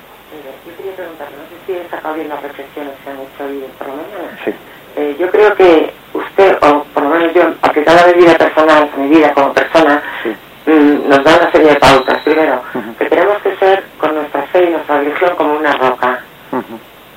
Yo 0.67 0.77
quería 0.77 0.95
preguntar, 0.97 1.29
no 1.31 1.45
sé 1.49 1.67
si 1.67 1.73
he 1.79 1.89
sacado 1.89 2.15
bien 2.15 2.29
las 2.29 2.43
reflexiones 2.43 2.93
que 3.03 3.11
han 3.11 3.17
hecho 3.21 3.45
hoy 3.45 3.65
por 3.79 3.87
la 3.89 3.95
mañana. 3.95 4.39
Sí. 4.45 4.53
Eh, 4.97 5.17
yo 5.19 5.31
creo 5.31 5.55
que 5.55 5.93
usted, 6.13 6.59
o 6.63 6.85
por 6.93 7.03
lo 7.05 7.09
menos 7.11 7.33
yo, 7.33 7.43
aplicada 7.63 8.03
a 8.03 8.07
mi 8.09 8.15
vida 8.15 8.37
personal, 8.37 8.91
mi 8.97 9.09
vida 9.09 9.33
como 9.33 9.53
persona, 9.55 10.03
Sí. 10.23 10.37
mm, 10.67 11.09
nos 11.09 11.25
da 11.25 11.37
una 11.39 11.53
serie 11.53 11.69
de 11.71 11.77
pautas. 11.77 12.21
Primero, 12.23 12.61
que 12.99 13.05
tenemos 13.07 13.39
que 13.43 13.57
ser 13.57 13.85
con 13.99 14.15
nuestra 14.17 14.43
fe 14.49 14.65
y 14.65 14.71
nuestra 14.71 14.99
religión 14.99 15.37
como 15.37 15.55
una 15.55 15.73
roca. 15.73 16.21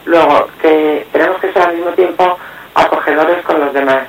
Luego, 0.05 0.47
que 0.61 1.07
tenemos 1.11 1.37
que 1.41 1.51
ser 1.51 1.63
al 1.63 1.75
mismo 1.75 1.91
tiempo 1.91 2.37
acogedores 2.75 3.43
con 3.43 3.59
los 3.59 3.73
demás. 3.73 4.03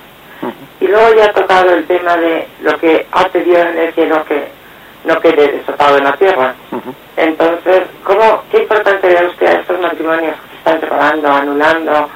Y 0.78 0.86
luego 0.88 1.14
ya 1.14 1.24
ha 1.24 1.32
tocado 1.32 1.72
el 1.72 1.86
tema 1.86 2.16
de 2.18 2.46
lo 2.60 2.78
que 2.78 3.06
hace 3.10 3.40
Dios 3.40 3.66
en 3.66 3.78
el 3.78 3.92
cielo 3.94 4.22
que 4.26 4.55
no 5.06 5.20
quede 5.20 5.52
desatado 5.52 5.98
en 5.98 6.04
la 6.04 6.16
tierra. 6.16 6.54
Entonces, 7.16 7.82
¿cómo, 8.04 8.42
¿qué 8.50 8.58
importante 8.58 9.08
le 9.08 9.14
da 9.14 9.28
usted 9.28 9.46
a 9.46 9.60
estos 9.60 9.80
matrimonios 9.80 10.34
que 10.34 10.50
se 10.50 10.56
están 10.58 10.80
separando, 10.80 11.28
anulando 11.28 12.10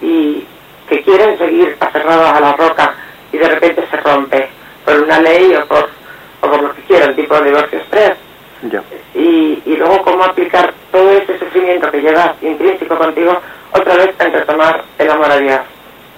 y 0.00 0.46
que 0.88 1.02
quieren 1.02 1.36
seguir 1.38 1.76
aferrados 1.80 2.28
a 2.30 2.40
la 2.40 2.52
roca 2.52 2.94
y 3.32 3.38
de 3.38 3.48
repente 3.48 3.84
se 3.90 3.96
rompe 3.96 4.48
por 4.84 5.00
una 5.00 5.18
ley 5.20 5.54
o 5.56 5.66
por, 5.66 5.88
o 6.42 6.46
por 6.48 6.62
lo 6.62 6.74
que 6.74 6.82
quieran, 6.82 7.16
tipo 7.16 7.34
de 7.36 7.50
divorcio 7.50 7.78
express? 7.78 8.12
Ya. 8.70 8.82
Y, 9.14 9.62
y 9.64 9.76
luego 9.76 10.02
cómo 10.02 10.24
aplicar 10.24 10.72
todo 10.92 11.10
ese 11.12 11.38
sufrimiento 11.38 11.90
que 11.90 12.02
llevas 12.02 12.30
intrínseco 12.42 12.96
contigo 12.96 13.40
otra 13.72 13.96
vez 13.96 14.14
en 14.18 14.32
retomar 14.32 14.84
el 14.98 15.10
amor 15.10 15.32
a 15.32 15.38
Dios. 15.38 15.60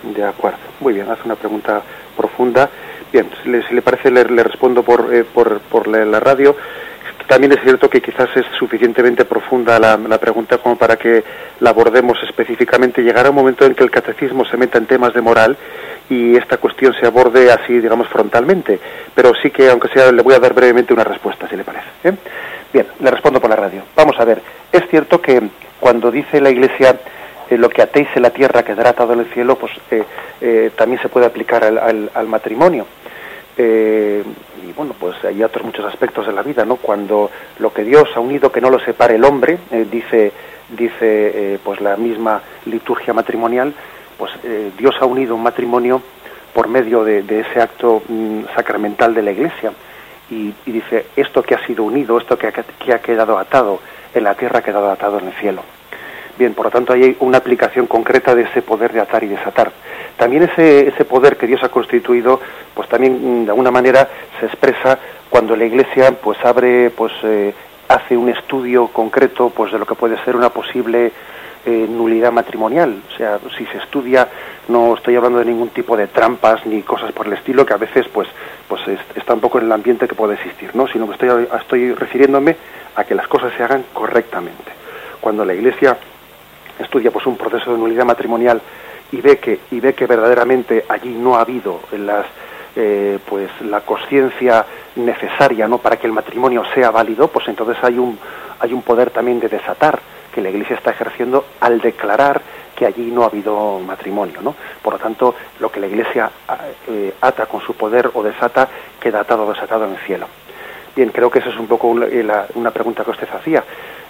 De 0.03 0.25
acuerdo. 0.25 0.59
Muy 0.81 0.95
bien, 0.95 1.09
hace 1.09 1.23
una 1.25 1.37
pregunta 1.37 1.83
profunda. 2.17 2.69
Bien, 3.17 3.31
si 3.43 3.49
le, 3.49 3.63
si 3.67 3.75
le 3.75 3.81
parece, 3.81 4.11
le, 4.11 4.25
le 4.25 4.43
respondo 4.43 4.83
por, 4.83 5.09
eh, 5.11 5.25
por, 5.25 5.89
la, 5.89 6.21
radio. 6.21 6.55
También 7.27 7.51
es 7.53 7.63
cierto 7.63 7.89
que 7.89 8.03
quizás 8.03 8.29
es 8.37 8.45
suficientemente 8.59 9.25
profunda 9.25 9.79
la, 9.79 10.19
pregunta 10.19 10.59
como 10.59 10.77
para 10.77 10.97
que 10.97 11.25
la 11.61 11.71
abordemos 11.71 12.19
específicamente. 12.29 13.03
Llegará 13.03 13.31
un 13.31 13.37
momento 13.37 13.65
en 13.65 13.75
que 13.75 13.85
el 13.85 13.91
catecismo 13.91 14.45
se 14.45 14.59
meta 14.59 14.77
en 14.77 14.85
temas 14.85 15.15
de 15.15 15.23
moral 15.23 15.57
y 16.11 16.37
esta 16.37 16.59
cuestión 16.59 16.93
se 17.01 17.07
aborde 17.07 17.51
así, 17.51 17.79
digamos, 17.81 18.07
frontalmente. 18.09 18.79
Pero 19.15 19.33
sí 19.43 19.51
que, 19.51 19.71
aunque 19.71 19.89
sea, 19.89 20.13
le 20.13 20.21
voy 20.21 20.35
a 20.35 20.39
dar 20.39 20.53
brevemente 20.53 20.93
una 20.93 21.05
respuesta, 21.05 21.49
si 21.49 21.57
le 21.57 21.65
parece. 21.65 21.87
¿eh? 22.05 22.13
Bien, 22.71 22.87
le 23.01 23.11
respondo 23.11 23.41
por 23.41 23.49
la 23.49 23.57
radio. 23.57 23.83
Vamos 23.97 24.17
a 24.21 24.27
ver, 24.27 24.43
es 24.71 24.87
cierto 24.91 25.23
que 25.23 25.41
cuando 25.81 26.11
dice 26.11 26.39
la 26.43 26.51
Iglesia 26.51 27.01
eh, 27.49 27.57
lo 27.57 27.69
que 27.69 27.81
atéis 27.81 28.09
en 28.17 28.23
la 28.23 28.31
tierra 28.31 28.65
quedará 28.65 28.91
atado 28.91 29.13
en 29.13 29.21
el 29.21 29.27
cielo, 29.27 29.57
pues 29.57 29.73
eh, 29.93 30.03
eh, 30.41 30.71
también 30.77 31.01
se 31.01 31.09
puede 31.09 31.27
aplicar 31.27 31.63
al- 31.65 32.11
al 32.13 32.27
matrimonio. 32.27 32.87
Eh, 33.59 34.23
y 34.67 34.73
bueno, 34.73 34.95
pues 34.99 35.25
hay 35.25 35.43
otros 35.43 35.65
muchos 35.65 35.85
aspectos 35.87 36.27
de 36.27 36.33
la 36.33 36.43
vida, 36.43 36.65
¿no? 36.65 36.77
Cuando 36.77 37.31
lo 37.59 37.73
que 37.73 37.85
Dios 37.85 38.09
ha 38.15 38.21
unido, 38.21 38.53
que 38.53 38.61
no 38.61 38.71
lo 38.71 38.79
separe 38.79 39.15
el 39.15 39.25
hombre, 39.25 39.59
eh, 39.71 39.87
dice, 39.91 40.33
dice 40.69 40.95
eh, 41.55 41.59
pues 41.63 41.81
la 41.81 41.97
misma 41.97 42.43
liturgia 42.67 43.15
matrimonial, 43.15 43.73
pues 44.19 44.33
Dios 44.79 44.95
ha 45.01 45.05
unido 45.05 45.35
un 45.35 45.43
matrimonio 45.43 46.01
por 46.55 46.69
medio 46.69 47.05
de, 47.05 47.23
de 47.23 47.41
ese 47.41 47.61
acto 47.61 48.03
mm, 48.09 48.45
sacramental 48.55 49.13
de 49.15 49.23
la 49.23 49.31
Iglesia. 49.31 49.73
Y, 50.31 50.55
y 50.65 50.73
dice, 50.73 51.07
esto 51.15 51.43
que 51.43 51.55
ha 51.55 51.67
sido 51.67 51.85
unido, 51.85 52.17
esto 52.19 52.39
que 52.39 52.47
ha, 52.47 52.53
que 52.53 52.93
ha 52.95 53.01
quedado 53.01 53.39
atado 53.39 53.79
en 54.15 54.25
la 54.25 54.35
tierra, 54.35 54.61
ha 54.61 54.63
quedado 54.63 54.91
atado 54.91 55.19
en 55.19 55.27
el 55.27 55.35
cielo. 55.35 55.63
Bien, 56.39 56.53
por 56.53 56.67
lo 56.67 56.71
tanto 56.71 56.93
hay 56.93 57.17
una 57.21 57.39
aplicación 57.39 57.87
concreta 57.87 58.35
de 58.35 58.43
ese 58.43 58.61
poder 58.61 58.93
de 58.93 59.01
atar 59.01 59.25
y 59.25 59.29
desatar. 59.29 59.73
También 60.19 60.43
ese, 60.43 60.89
ese 60.89 61.05
poder 61.07 61.37
que 61.39 61.47
Dios 61.47 61.63
ha 61.65 61.71
constituido, 61.71 62.41
pues 62.75 62.89
también 62.89 63.43
mm, 63.43 63.45
de 63.47 63.51
alguna 63.51 63.71
manera 63.71 64.07
se 64.39 64.47
expresa 64.47 64.99
cuando 65.31 65.57
la 65.57 65.65
Iglesia 65.65 66.13
pues 66.23 66.39
abre, 66.45 66.91
pues 66.91 67.13
eh, 67.23 67.55
hace 67.89 68.17
un 68.17 68.29
estudio 68.29 68.89
concreto 68.89 69.49
pues 69.51 69.73
de 69.73 69.79
lo 69.79 69.87
que 69.87 69.95
puede 69.95 70.23
ser 70.25 70.37
una 70.37 70.51
posible 70.51 71.11
eh, 71.65 71.87
nulidad 71.89 72.33
matrimonial. 72.33 73.01
O 73.13 73.17
sea, 73.17 73.39
si 73.57 73.65
se 73.67 73.79
estudia, 73.79 74.29
no 74.69 74.95
estoy 74.95 75.17
hablando 75.17 75.39
de 75.39 75.47
ningún 75.47 75.71
tipo 75.71 75.97
de 75.97 76.07
trampas 76.07 76.67
ni 76.67 76.83
cosas 76.83 77.13
por 77.13 77.27
el 77.29 77.33
estilo 77.33 77.65
que 77.65 77.73
a 77.73 77.79
veces 77.79 78.07
pues 78.13 78.29
pues 78.69 78.87
es- 78.89 79.01
está 79.17 79.33
un 79.33 79.41
poco 79.41 79.59
en 79.59 79.65
el 79.67 79.73
ambiente 79.73 80.07
que 80.07 80.15
puede 80.15 80.35
existir, 80.35 80.75
¿no? 80.77 80.87
Sino 80.87 81.07
que 81.07 81.13
estoy, 81.15 81.49
estoy 81.59 81.93
refiriéndome 81.95 82.57
a 82.95 83.05
que 83.05 83.15
las 83.15 83.27
cosas 83.27 83.53
se 83.57 83.63
hagan 83.63 83.85
correctamente. 83.95 84.73
Cuando 85.21 85.45
la 85.45 85.55
Iglesia 85.55 85.97
estudia 86.79 87.11
pues 87.11 87.27
un 87.27 87.37
proceso 87.37 87.73
de 87.73 87.79
nulidad 87.79 88.05
matrimonial 88.05 88.61
y 89.13 89.21
ve 89.21 89.39
que 89.39 89.61
y 89.71 89.81
ve 89.81 89.95
que 89.95 90.07
verdaderamente 90.07 90.85
allí 90.89 91.11
no 91.11 91.37
ha 91.37 91.41
habido 91.43 91.81
las 91.93 92.27
eh, 92.75 93.19
pues 93.29 93.49
la 93.63 93.81
conciencia 93.81 94.67
necesaria 94.97 95.69
no 95.69 95.79
para 95.79 95.97
que 95.97 96.07
el 96.07 96.13
matrimonio 96.13 96.63
sea 96.75 96.91
válido 96.91 97.29
pues 97.29 97.47
entonces 97.49 97.77
hay 97.83 97.99
un 97.99 98.19
hay 98.61 98.73
un 98.73 98.83
poder 98.83 99.11
también 99.11 99.39
de 99.41 99.49
desatar 99.49 99.99
que 100.35 100.41
la 100.43 100.51
iglesia 100.51 100.77
está 100.77 100.91
ejerciendo 100.91 101.45
al 101.61 101.81
declarar 101.81 102.41
que 102.75 102.85
allí 102.85 103.11
no 103.11 103.23
ha 103.23 103.27
habido 103.27 103.79
matrimonio 103.81 104.41
no 104.43 104.55
por 104.83 104.95
lo 104.95 104.99
tanto 104.99 105.35
lo 105.61 105.71
que 105.71 105.81
la 105.81 105.87
iglesia 105.87 106.31
eh, 106.89 107.15
ata 107.21 107.47
con 107.47 107.61
su 107.63 107.75
poder 107.75 108.11
o 108.15 108.23
desata 108.23 108.69
queda 109.01 109.21
atado 109.21 109.47
o 109.47 109.53
desatado 109.53 109.85
en 109.87 109.93
el 109.93 109.99
cielo. 110.01 110.27
Bien 110.95 111.11
creo 111.11 111.31
que 111.31 111.39
esa 111.41 111.51
es 111.51 111.57
un 111.59 111.67
poco 111.67 111.95
la- 111.95 112.47
una 112.55 112.71
pregunta 112.71 113.05
que 113.05 113.11
usted 113.11 113.29
hacía. 113.33 113.63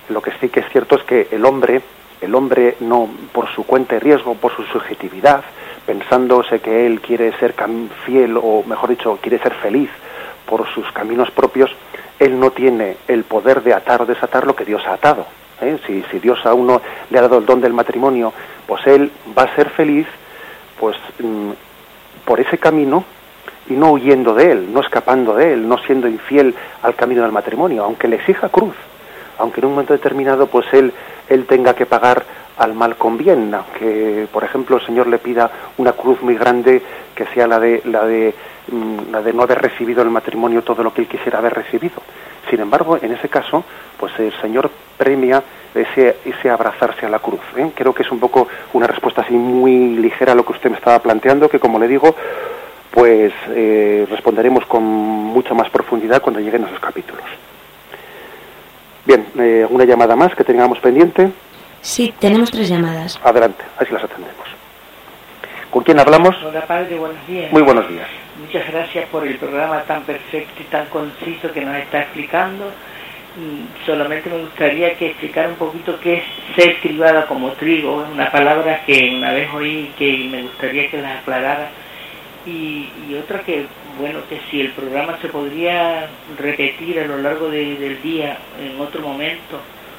Lo 0.09 0.23
que 0.23 0.31
sí 0.41 0.49
que 0.49 0.61
es 0.61 0.69
cierto 0.71 0.95
es 0.97 1.03
que 1.03 1.27
el 1.33 1.45
hombre, 1.45 1.83
el 2.21 2.35
hombre 2.35 2.77
no 2.81 3.09
por 3.33 3.49
su 3.55 3.65
cuenta 3.65 3.97
y 3.97 3.99
riesgo, 3.99 4.35
por 4.35 4.55
su 4.55 4.65
subjetividad, 4.65 5.45
pensándose 5.85 6.61
que 6.61 6.87
él 6.87 7.01
quiere 7.01 7.33
ser 7.39 7.55
fiel 8.05 8.37
o 8.37 8.63
mejor 8.67 8.91
dicho, 8.91 9.19
quiere 9.21 9.39
ser 9.39 9.55
feliz 9.55 9.91
por 10.47 10.67
sus 10.69 10.91
caminos 10.93 11.31
propios, 11.31 11.71
él 12.19 12.39
no 12.39 12.51
tiene 12.51 12.97
el 13.09 13.25
poder 13.25 13.63
de 13.63 13.75
atar 13.75 14.03
o 14.03 14.07
desatar 14.07 14.47
lo 14.47 14.57
que 14.57 14.65
Dios 14.65 14.83
ha 14.87 14.95
atado. 14.95 15.27
¿eh? 15.61 15.79
Si, 15.87 16.03
si 16.11 16.19
Dios 16.19 16.45
a 16.47 16.55
uno 16.55 16.81
le 17.11 17.19
ha 17.19 17.23
dado 17.23 17.39
el 17.39 17.47
don 17.47 17.61
del 17.61 17.73
matrimonio, 17.73 18.33
pues 18.67 18.87
él 18.87 19.11
va 19.37 19.43
a 19.43 19.55
ser 19.55 19.71
feliz 19.71 20.07
pues 20.79 20.97
mm, 21.19 21.51
por 22.25 22.41
ese 22.41 22.59
camino 22.59 23.05
y 23.69 23.75
no 23.75 23.93
huyendo 23.93 24.35
de 24.35 24.53
él, 24.53 24.73
no 24.73 24.81
escapando 24.81 25.35
de 25.35 25.53
él, 25.53 25.69
no 25.69 25.79
siendo 25.79 26.09
infiel 26.09 26.55
al 26.83 26.95
camino 26.95 27.23
del 27.23 27.33
matrimonio, 27.33 27.85
aunque 27.85 28.09
le 28.09 28.17
exija 28.17 28.49
cruz, 28.49 28.75
aunque 29.39 29.61
en 29.61 29.67
un 29.67 29.73
momento 29.73 29.93
determinado 29.93 30.47
pues 30.47 30.67
él, 30.73 30.93
él 31.29 31.47
tenga 31.47 31.75
que 31.75 31.87
pagar 31.87 32.25
al 32.59 32.75
mal 32.75 32.97
con 32.97 33.19
bien, 33.19 33.55
aunque 33.55 34.27
por 34.33 34.45
ejemplo 34.45 34.77
el 34.77 34.87
Señor 34.87 35.07
le 35.07 35.19
pida 35.19 35.51
una 35.77 35.93
cruz 35.93 36.23
muy 36.23 36.37
grande 36.37 36.83
que 37.15 37.27
sea 37.27 37.47
la 37.47 37.59
de, 37.59 37.83
la 37.85 38.07
de, 38.07 38.35
mm, 38.69 39.13
la 39.13 39.23
de 39.23 39.33
no 39.33 39.43
haber 39.43 39.61
recibido 39.61 40.03
el 40.03 40.11
matrimonio 40.11 40.63
todo 40.63 40.83
lo 40.83 40.93
que 40.93 41.03
él 41.03 41.09
quisiera 41.09 41.39
haber 41.39 41.55
recibido. 41.55 42.03
Sin 42.49 42.61
embargo, 42.61 42.99
en 43.01 43.13
ese 43.13 43.29
caso, 43.29 43.65
pues 43.99 44.13
el 44.19 44.33
Señor 44.41 44.71
premia 44.97 45.43
ese, 45.75 46.17
ese 46.25 46.49
abrazarse 46.49 47.07
a 47.07 47.09
la 47.09 47.19
cruz. 47.19 47.41
¿eh? 47.57 47.71
Creo 47.75 47.93
que 47.93 48.03
es 48.03 48.11
un 48.11 48.21
poco 48.21 48.49
una 48.73 48.87
respuesta 48.87 49.23
así 49.23 49.35
muy 49.35 49.97
ligera 49.97 50.33
a 50.33 50.35
lo 50.35 50.45
que 50.45 50.53
usted 50.53 50.71
me 50.71 50.77
estaba 50.77 51.01
planteando, 51.01 51.49
que 51.49 51.59
como 51.59 51.79
le 51.79 51.89
digo, 51.89 52.15
pues 52.91 53.33
eh, 53.49 54.07
responderemos 54.09 54.65
con 54.67 54.83
mucha 54.85 55.55
más 55.55 55.69
profundidad 55.71 56.23
cuando 56.23 56.41
lleguen 56.41 56.65
esos 56.65 56.81
capítulos. 56.81 57.25
Bien, 59.07 59.25
eh, 59.39 59.61
¿alguna 59.63 59.85
llamada 59.85 60.17
más 60.17 60.35
que 60.35 60.43
tengamos 60.43 60.81
pendiente? 60.81 61.31
Sí, 61.81 62.13
tenemos 62.19 62.51
tres 62.51 62.69
llamadas. 62.69 63.21
Adelante, 63.23 63.63
así 63.79 63.93
las 63.93 64.03
atendemos. 64.03 64.35
¿Con 65.71 65.85
quién 65.85 66.01
hablamos? 66.01 66.35
Hola 66.43 66.67
padre, 66.67 66.97
buenos 66.99 67.25
días. 67.29 67.53
Muy 67.53 67.63
buenos 67.63 67.89
días. 67.89 68.09
Muchas 68.41 68.67
gracias 68.71 69.09
por 69.09 69.27
el 69.27 69.37
programa 69.37 69.83
tan 69.83 70.03
perfecto 70.03 70.61
y 70.61 70.65
tan 70.65 70.87
conciso 70.87 71.53
que 71.53 71.61
nos 71.61 71.77
está 71.77 72.01
explicando. 72.01 72.65
Mm, 73.37 73.85
Solamente 73.87 74.29
me 74.29 74.39
gustaría 74.39 74.97
que 74.97 75.09
explicara 75.11 75.49
un 75.49 75.55
poquito 75.55 76.01
qué 76.01 76.15
es 76.15 76.25
ser 76.57 76.81
cribada 76.81 77.27
como 77.27 77.53
trigo. 77.53 78.05
Una 78.13 78.31
palabra 78.33 78.83
que 78.85 79.15
una 79.17 79.33
vez 79.33 79.49
oí 79.55 79.91
y 79.91 79.95
que 79.97 80.29
me 80.31 80.43
gustaría 80.43 80.91
que 80.91 81.01
la 81.01 81.19
aclarara. 81.19 81.69
Y, 82.47 82.89
y 83.09 83.15
otra 83.23 83.41
que, 83.41 83.67
bueno, 83.99 84.21
que 84.29 84.41
si 84.51 84.61
el 84.61 84.71
programa 84.73 85.19
se 85.21 85.29
podría 85.29 86.09
repetir 86.39 87.01
a 87.01 87.07
lo 87.07 87.19
largo 87.19 87.49
de- 87.49 87.75
del 87.77 88.01
día 88.03 88.39
en 88.61 88.81
otro 88.81 89.01
momento, 89.03 89.59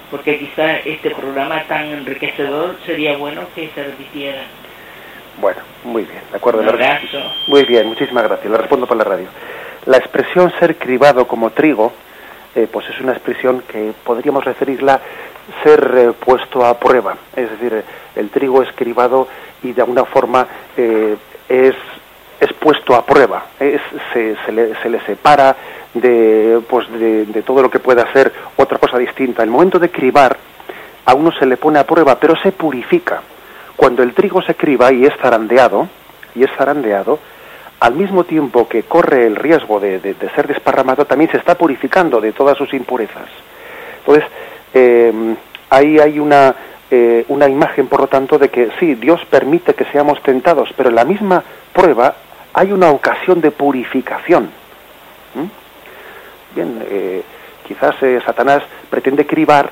porque 0.10 0.40
quizás 0.40 0.80
este 0.86 1.12
programa 1.12 1.64
tan 1.68 1.86
enriquecedor 1.88 2.78
sería 2.86 3.18
bueno 3.18 3.42
que 3.54 3.70
se 3.76 3.84
repitiera. 3.84 4.44
Bueno, 5.42 5.60
muy 5.84 6.04
bien, 6.04 6.22
de 6.32 6.38
acuerdo. 6.38 6.62
Un 6.62 6.70
abrazo. 6.70 7.20
Muy 7.48 7.64
bien, 7.66 7.86
muchísimas 7.88 8.24
gracias. 8.24 8.50
Le 8.50 8.58
respondo 8.58 8.88
por 8.88 8.96
la 8.98 9.04
radio. 9.04 9.28
La 9.86 9.98
expresión 9.98 10.52
ser 10.60 10.78
cribado 10.78 11.28
como 11.28 11.50
trigo, 11.52 11.92
eh, 12.56 12.68
pues 12.72 12.88
es 12.90 13.00
una 13.02 13.12
expresión 13.12 13.62
que 13.68 13.92
podríamos 14.04 14.44
referirla 14.46 15.02
ser 15.64 15.94
eh, 15.96 16.12
puesto 16.18 16.66
a 16.66 16.80
prueba. 16.80 17.18
Es 17.36 17.50
decir, 17.52 17.84
el 18.16 18.30
trigo 18.30 18.64
es 18.64 18.72
cribado 18.74 19.28
y 19.64 19.74
de 19.74 19.82
alguna 19.82 20.06
forma 20.06 20.48
eh, 20.78 21.16
es, 21.50 21.76
es 22.40 22.54
puesto 22.54 22.96
a 22.96 23.06
prueba. 23.06 23.46
Es- 23.60 23.82
se, 24.14 24.36
se 24.46 24.52
le, 24.52 24.76
se 24.82 24.90
le 24.90 25.00
separa 25.02 25.56
de, 25.94 26.60
pues 26.70 26.90
de, 26.92 27.26
de 27.26 27.42
todo 27.42 27.62
lo 27.62 27.70
que 27.70 27.80
pueda 27.80 28.12
ser 28.14 28.32
otra 28.58 28.78
cosa 28.78 28.98
distinta. 28.98 29.44
El 29.44 29.50
momento 29.50 29.80
de 29.80 29.90
cribar 29.90 30.38
a 31.06 31.14
uno 31.14 31.32
se 31.32 31.46
le 31.46 31.58
pone 31.58 31.80
a 31.80 31.86
prueba, 31.88 32.20
pero 32.20 32.36
se 32.36 32.52
purifica. 32.52 33.22
Cuando 33.76 34.04
el 34.04 34.14
trigo 34.14 34.42
se 34.42 34.56
criba 34.56 34.92
y 34.92 35.06
es 35.06 35.14
zarandeado, 35.22 35.88
y 36.36 36.44
es 36.44 36.52
zarandeado, 36.58 37.20
al 37.80 37.94
mismo 37.94 38.24
tiempo 38.24 38.68
que 38.68 38.84
corre 38.84 39.26
el 39.28 39.36
riesgo 39.36 39.80
de, 39.80 40.00
de- 40.00 40.16
ser 40.36 40.48
desparramado, 40.48 41.06
también 41.06 41.30
se 41.32 41.38
está 41.38 41.56
purificando 41.56 42.20
de 42.20 42.32
todas 42.34 42.58
sus 42.58 42.74
impurezas. 42.74 43.28
Entonces, 44.00 44.26
eh, 44.74 45.14
ahí 45.70 46.00
hay 46.00 46.20
una, 46.20 46.56
eh, 46.90 47.24
una 47.28 47.48
imagen, 47.48 47.88
por 47.88 48.02
lo 48.02 48.08
tanto, 48.08 48.38
de 48.40 48.50
que 48.50 48.70
sí, 48.80 48.96
Dios 48.96 49.24
permite 49.30 49.76
que 49.76 49.86
seamos 49.86 50.22
tentados, 50.24 50.70
pero 50.76 50.90
la 50.90 51.06
misma 51.06 51.44
prueba 51.72 52.16
hay 52.58 52.72
una 52.72 52.90
ocasión 52.90 53.40
de 53.40 53.52
purificación. 53.52 54.46
¿Mm? 55.36 56.56
Bien, 56.56 56.86
eh, 56.90 57.24
quizás 57.68 57.96
eh, 58.02 58.20
Satanás 58.26 58.64
pretende 58.90 59.28
cribar 59.28 59.70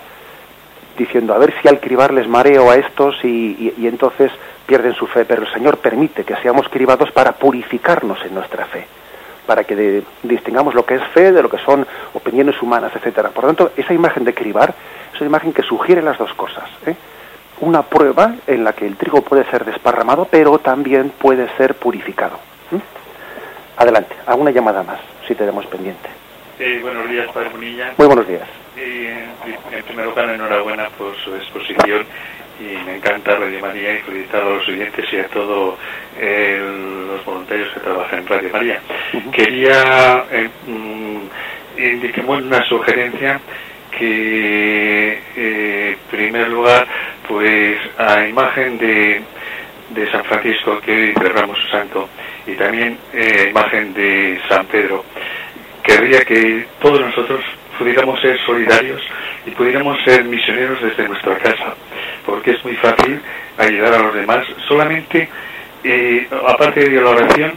diciendo 0.95 1.33
a 1.33 1.39
ver 1.39 1.51
si 1.59 1.67
al 1.67 1.79
cribar 1.79 2.13
les 2.13 2.27
mareo 2.27 2.69
a 2.69 2.75
estos 2.75 3.15
y, 3.23 3.73
entonces 3.87 4.31
pierden 4.67 4.93
su 4.93 5.07
fe, 5.07 5.25
pero 5.25 5.41
el 5.41 5.51
Señor 5.51 5.77
permite 5.77 6.23
que 6.23 6.35
seamos 6.37 6.69
cribados 6.69 7.11
para 7.11 7.31
purificarnos 7.31 8.23
en 8.23 8.35
nuestra 8.35 8.65
fe, 8.65 8.85
para 9.47 9.63
que 9.63 10.03
distingamos 10.21 10.75
lo 10.75 10.85
que 10.85 10.95
es 10.95 11.03
fe 11.07 11.31
de 11.31 11.41
lo 11.41 11.49
que 11.49 11.57
son 11.65 11.87
opiniones 12.13 12.61
humanas, 12.61 12.91
etcétera. 12.95 13.29
Por 13.29 13.45
lo 13.45 13.53
tanto, 13.53 13.71
esa 13.75 13.95
imagen 13.95 14.23
de 14.23 14.35
cribar 14.35 14.75
es 15.11 15.19
una 15.21 15.29
imagen 15.29 15.53
que 15.53 15.63
sugiere 15.63 16.03
las 16.03 16.19
dos 16.19 16.33
cosas. 16.35 16.69
¿eh? 16.85 16.95
Una 17.61 17.81
prueba 17.81 18.35
en 18.45 18.63
la 18.63 18.73
que 18.73 18.85
el 18.85 18.95
trigo 18.95 19.23
puede 19.23 19.43
ser 19.49 19.65
desparramado, 19.65 20.25
pero 20.29 20.59
también 20.59 21.11
puede 21.17 21.49
ser 21.57 21.73
purificado. 21.73 22.37
¿Eh? 22.71 22.79
Adelante, 23.77 24.15
alguna 24.25 24.51
llamada 24.51 24.83
más, 24.83 24.99
si 25.27 25.35
tenemos 25.35 25.65
pendiente. 25.67 26.09
Eh, 26.59 26.79
buenos 26.81 27.09
días, 27.09 27.29
Padre 27.33 27.49
Munilla. 27.49 27.93
Muy 27.97 28.07
buenos 28.07 28.27
días. 28.27 28.47
Eh, 28.77 29.25
en 29.71 29.83
primer 29.83 30.05
lugar, 30.05 30.29
enhorabuena 30.29 30.89
por 30.97 31.15
su 31.17 31.35
exposición 31.35 32.05
y 32.59 32.77
me 32.85 32.95
encanta 32.95 33.35
Radio 33.35 33.59
María 33.59 33.95
y 33.95 34.01
felicitar 34.01 34.41
a 34.41 34.49
los 34.49 34.67
oyentes 34.67 35.05
y 35.11 35.17
a 35.17 35.27
todos 35.27 35.77
los 36.17 37.25
voluntarios 37.25 37.73
que 37.73 37.79
trabajan 37.81 38.19
en 38.19 38.27
Radio 38.27 38.49
María. 38.51 38.79
Quería 39.31 40.23
eh, 40.31 40.49
mm, 40.67 41.77
indicar 41.77 42.25
una 42.25 42.63
sugerencia 42.67 43.39
que, 43.97 45.21
eh, 45.35 45.89
en 45.91 45.97
primer 46.09 46.49
lugar, 46.49 46.87
pues 47.27 47.77
a 47.97 48.27
imagen 48.27 48.77
de, 48.77 49.21
de 49.89 50.11
San 50.11 50.23
Francisco, 50.23 50.79
que 50.79 50.91
hoy 50.91 51.13
celebramos 51.13 51.57
su 51.59 51.67
santo, 51.67 52.09
y 52.47 52.53
también 52.53 52.97
eh, 53.13 53.47
imagen 53.49 53.93
de 53.93 54.39
San 54.47 54.65
Pedro, 54.67 55.03
querría 55.83 56.21
que 56.21 56.65
todos 56.79 56.99
nosotros 56.99 57.41
pudiéramos 57.77 58.19
ser 58.21 58.39
solidarios 58.45 59.01
y 59.45 59.51
pudiéramos 59.51 60.01
ser 60.03 60.23
misioneros 60.25 60.81
desde 60.81 61.07
nuestra 61.07 61.37
casa, 61.37 61.75
porque 62.25 62.51
es 62.51 62.63
muy 62.63 62.75
fácil 62.75 63.19
ayudar 63.57 63.93
a 63.93 64.03
los 64.03 64.13
demás 64.13 64.45
solamente, 64.67 65.29
eh, 65.83 66.27
aparte 66.47 66.89
de 66.89 67.01
la 67.01 67.09
oración, 67.09 67.53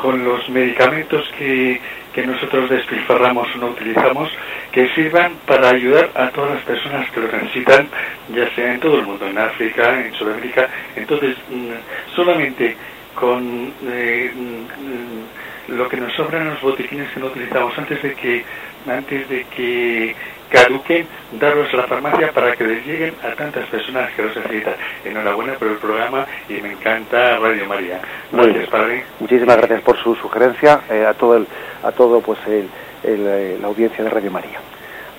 con 0.00 0.24
los 0.24 0.48
medicamentos 0.48 1.28
que, 1.38 1.80
que 2.14 2.26
nosotros 2.26 2.70
despilfarramos 2.70 3.48
o 3.54 3.58
no 3.58 3.66
utilizamos, 3.68 4.30
que 4.70 4.88
sirvan 4.94 5.32
para 5.46 5.70
ayudar 5.70 6.10
a 6.14 6.28
todas 6.30 6.54
las 6.54 6.62
personas 6.62 7.10
que 7.10 7.20
lo 7.20 7.32
necesitan, 7.32 7.88
ya 8.34 8.48
sea 8.54 8.74
en 8.74 8.80
todo 8.80 9.00
el 9.00 9.06
mundo, 9.06 9.26
en 9.26 9.38
África, 9.38 10.00
en 10.00 10.14
Sudamérica. 10.14 10.68
Entonces, 10.94 11.36
mm, 11.50 12.14
solamente 12.14 12.76
con 13.18 13.72
eh, 13.86 14.30
mm, 14.34 15.72
lo 15.76 15.88
que 15.88 15.96
nos 15.96 16.12
sobran 16.14 16.48
los 16.50 16.60
botiquines 16.60 17.10
que 17.12 17.20
no 17.20 17.26
utilizamos 17.26 17.76
antes 17.76 18.02
de 18.02 18.14
que 18.14 18.44
antes 18.88 19.28
de 19.28 19.44
que 19.44 20.14
caduquen, 20.50 21.06
darlos 21.38 21.72
a 21.74 21.76
la 21.76 21.82
farmacia 21.84 22.32
para 22.32 22.56
que 22.56 22.64
les 22.64 22.86
lleguen 22.86 23.14
a 23.22 23.34
tantas 23.34 23.68
personas 23.68 24.10
que 24.12 24.22
los 24.22 24.34
necesitan. 24.34 24.74
Enhorabuena 25.04 25.54
por 25.54 25.68
el 25.68 25.76
programa 25.76 26.26
y 26.48 26.54
me 26.54 26.72
encanta 26.72 27.36
Radio 27.36 27.66
María. 27.66 28.00
Muy 28.32 28.44
Gracias, 28.46 28.54
bien. 28.56 28.70
Padre. 28.70 29.04
Muchísimas 29.20 29.56
gracias 29.58 29.82
por 29.82 29.98
su 30.02 30.14
sugerencia 30.14 30.80
eh, 30.88 31.04
a 31.04 31.12
todo 31.12 31.36
el, 31.36 31.46
a 31.82 31.92
todo 31.92 32.20
pues 32.22 32.38
el, 32.46 32.68
el, 33.04 33.26
eh, 33.26 33.58
la 33.60 33.66
audiencia 33.66 34.02
de 34.02 34.08
Radio 34.08 34.30
María. 34.30 34.58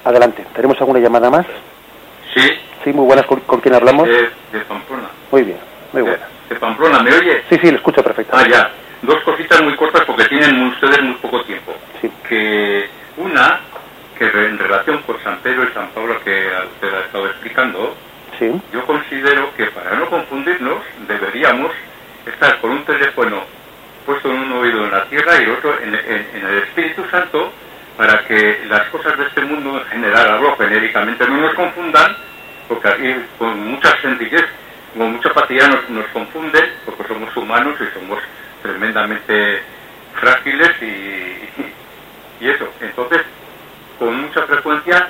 Adelante. 0.04 0.44
¿Tenemos 0.56 0.80
alguna 0.80 1.00
llamada 1.00 1.30
más? 1.30 1.46
Sí, 2.34 2.50
Sí, 2.84 2.94
muy 2.94 3.06
buenas. 3.06 3.26
¿Con, 3.26 3.42
con 3.42 3.60
quién 3.60 3.76
hablamos? 3.76 4.08
de, 4.08 4.22
de 4.58 4.66
Pamplona. 4.68 5.10
Muy 5.32 5.44
bien, 5.44 5.58
muy 5.94 6.02
buena. 6.02 6.28
De 6.50 6.56
Pamplona, 6.56 7.00
¿me 7.02 7.14
oye? 7.14 7.44
Sí, 7.50 7.58
sí, 7.62 7.70
le 7.72 7.78
escucho 7.78 8.02
Ah, 8.02 8.04
perfectamente. 8.04 8.52
ya. 8.52 8.72
Dos 9.02 9.20
cositas 9.24 9.62
muy 9.64 9.76
cortas 9.76 10.04
porque 10.06 10.26
tienen 10.26 10.62
ustedes 10.68 11.02
muy 11.02 11.14
poco 11.16 11.42
tiempo. 11.44 11.74
Sí. 12.02 12.12
Que 12.28 12.90
una, 13.18 13.60
que 14.18 14.26
en 14.26 14.58
relación 14.58 15.00
con 15.04 15.22
San 15.24 15.38
Pedro 15.40 15.64
y 15.64 15.74
San 15.74 15.88
Pablo 15.90 16.20
que 16.24 16.48
usted 16.74 16.94
ha 16.94 17.00
estado 17.06 17.28
explicando, 17.28 17.96
Sí. 18.38 18.52
yo 18.74 18.86
considero 18.86 19.54
que 19.56 19.66
para 19.68 19.96
no 19.96 20.06
confundirnos 20.10 20.80
deberíamos 21.08 21.72
estar 22.26 22.60
con 22.60 22.72
un 22.72 22.84
teléfono 22.86 23.44
puesto 24.06 24.30
en 24.32 24.38
un 24.40 24.52
oído 24.54 24.86
en 24.86 24.92
la 24.92 25.06
tierra 25.06 25.40
y 25.40 25.44
el 25.44 25.52
otro 25.52 25.76
en, 25.82 25.94
en- 25.96 26.28
en 26.34 26.46
el 26.48 26.58
Espíritu 26.64 27.04
Santo 27.12 27.52
para 27.98 28.26
que 28.26 28.62
las 28.70 28.88
cosas 28.90 29.18
de 29.18 29.26
este 29.26 29.42
mundo 29.42 29.78
en 29.82 29.88
general, 29.90 30.30
hablo 30.34 30.56
genéricamente, 30.58 31.28
no 31.28 31.38
nos 31.38 31.54
confundan, 31.54 32.16
porque 32.68 32.88
aquí 32.88 33.16
con 33.38 33.60
mucha 33.72 34.00
sencillez, 34.02 34.46
con 34.98 35.14
mucha 35.14 35.30
facilidad 35.32 35.70
nos, 35.90 36.06
confunden, 36.08 36.66
porque 36.86 37.04
somos 37.04 37.36
humanos 37.36 37.76
y 37.80 38.00
somos 38.00 38.20
tremendamente 38.62 39.62
frágiles 40.20 40.72
y, 40.82 42.44
y 42.44 42.50
eso. 42.50 42.70
Entonces, 42.82 43.22
con 43.98 44.22
mucha 44.22 44.44
frecuencia 44.44 45.10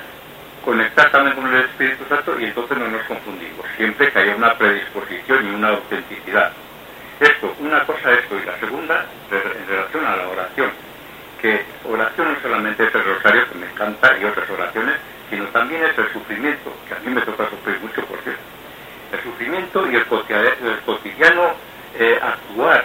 conectar 0.64 1.10
también 1.10 1.36
con 1.36 1.46
el 1.46 1.64
Espíritu 1.64 2.04
Santo 2.08 2.38
y 2.38 2.44
entonces 2.44 2.78
no 2.78 2.88
nos 2.88 3.02
confundimos, 3.04 3.64
siempre 3.76 4.12
que 4.12 4.18
haya 4.18 4.36
una 4.36 4.54
predisposición 4.54 5.46
y 5.46 5.54
una 5.54 5.68
autenticidad. 5.70 6.52
Esto, 7.18 7.54
una 7.60 7.84
cosa 7.84 8.12
esto, 8.12 8.36
y 8.38 8.46
la 8.46 8.58
segunda, 8.58 9.06
en 9.30 9.68
relación 9.68 10.06
a 10.06 10.16
la 10.16 10.28
oración, 10.28 10.70
que 11.40 11.64
oración 11.84 12.32
no 12.32 12.40
solamente 12.40 12.84
es 12.84 12.94
el 12.94 13.04
rosario, 13.04 13.48
que 13.50 13.58
me 13.58 13.66
encanta, 13.66 14.16
y 14.18 14.24
otras 14.24 14.48
oraciones, 14.50 14.96
sino 15.28 15.44
también 15.46 15.84
es 15.84 15.98
el 15.98 16.12
sufrimiento, 16.12 16.72
que 16.88 16.94
a 16.94 16.98
mí 16.98 17.14
me 17.14 17.20
toca 17.22 17.48
sufrir 17.50 17.78
mucho, 17.80 18.04
por 18.06 18.18
cierto. 18.20 18.40
El 19.12 19.22
sufrimiento 19.22 19.90
y 19.90 19.96
el 19.96 20.06
cotidiano, 20.06 21.52
eh, 21.98 22.18
actuar 22.22 22.84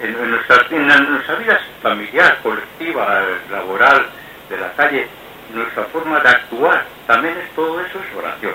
en, 0.00 0.30
nuestra, 0.30 0.66
en 0.70 0.86
nuestra 0.86 1.34
vida 1.36 1.60
familiar, 1.82 2.38
colectiva, 2.42 3.22
laboral, 3.50 4.06
de 4.48 4.56
la 4.56 4.72
calle, 4.72 5.08
nuestra 5.52 5.84
forma 5.84 6.20
de 6.20 6.28
actuar, 6.28 6.84
también 7.06 7.36
es 7.38 7.50
todo 7.54 7.80
eso 7.80 7.98
es 7.98 8.16
oración. 8.16 8.54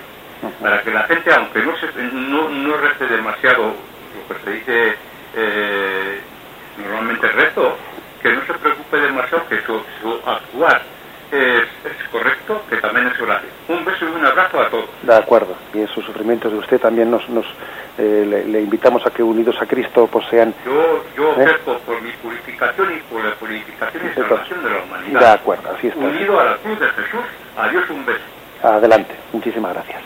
Para 0.60 0.82
que 0.82 0.92
la 0.92 1.04
gente, 1.04 1.34
aunque 1.34 1.60
no, 1.60 1.76
se, 1.78 1.88
no, 2.02 2.50
no 2.50 2.78
reste 2.78 3.06
demasiado 3.08 3.64
lo 3.66 4.36
que 4.36 4.44
se 4.44 4.52
dice 4.52 4.96
eh, 5.36 6.20
normalmente 6.78 7.28
reto, 7.28 7.78
que 8.22 8.34
no 8.34 8.46
se 8.46 8.54
preocupe 8.54 8.98
demasiado 8.98 9.48
que 9.48 9.62
su, 9.62 9.82
actuar 10.26 10.82
es, 11.32 11.64
es, 11.86 12.10
correcto, 12.12 12.62
que 12.70 12.78
también 12.78 13.08
es 13.08 13.22
oración. 13.22 13.52
Un 13.68 13.86
beso 13.86 14.06
y 14.06 14.10
un 14.10 14.26
abrazo 14.26 14.62
a 14.62 14.70
todos. 14.70 14.90
De 15.02 15.16
acuerdo. 15.16 15.56
Y 15.74 15.80
en 15.80 15.88
sus 15.88 16.06
sufrimientos 16.06 16.52
de 16.52 16.58
usted 16.58 16.80
también 16.80 17.10
nos, 17.10 17.28
nos 17.30 17.46
eh, 17.98 18.46
le, 18.48 18.62
invitamos 18.62 19.06
a 19.06 19.12
que 19.12 19.24
unidos 19.24 19.56
a 19.62 19.66
Cristo 19.66 20.08
pues 20.12 20.26
sean... 20.30 20.54
Yo, 20.66 21.04
yo 21.16 21.32
¿eh? 21.42 21.58
por 21.64 22.02
mi 22.02 22.12
purificación 22.12 22.94
y 22.96 23.00
por 23.12 23.24
la 23.24 23.34
purificación 23.36 24.04
y 24.10 24.14
salvación 24.14 24.64
de 24.64 24.70
la 24.70 24.84
humanidad. 24.84 25.20
De 25.20 25.28
acuerdo, 25.28 25.70
así 25.78 25.88
está. 25.88 26.00
Unido 26.00 26.40
a 26.40 26.46
la 26.46 26.58
cruz 26.58 26.80
de 26.80 26.88
Jesús, 26.88 27.22
adiós 27.58 27.90
un 27.90 28.06
beso. 28.06 28.24
Adelante, 28.64 29.16
muchísimas 29.34 29.74
gracias. 29.74 30.02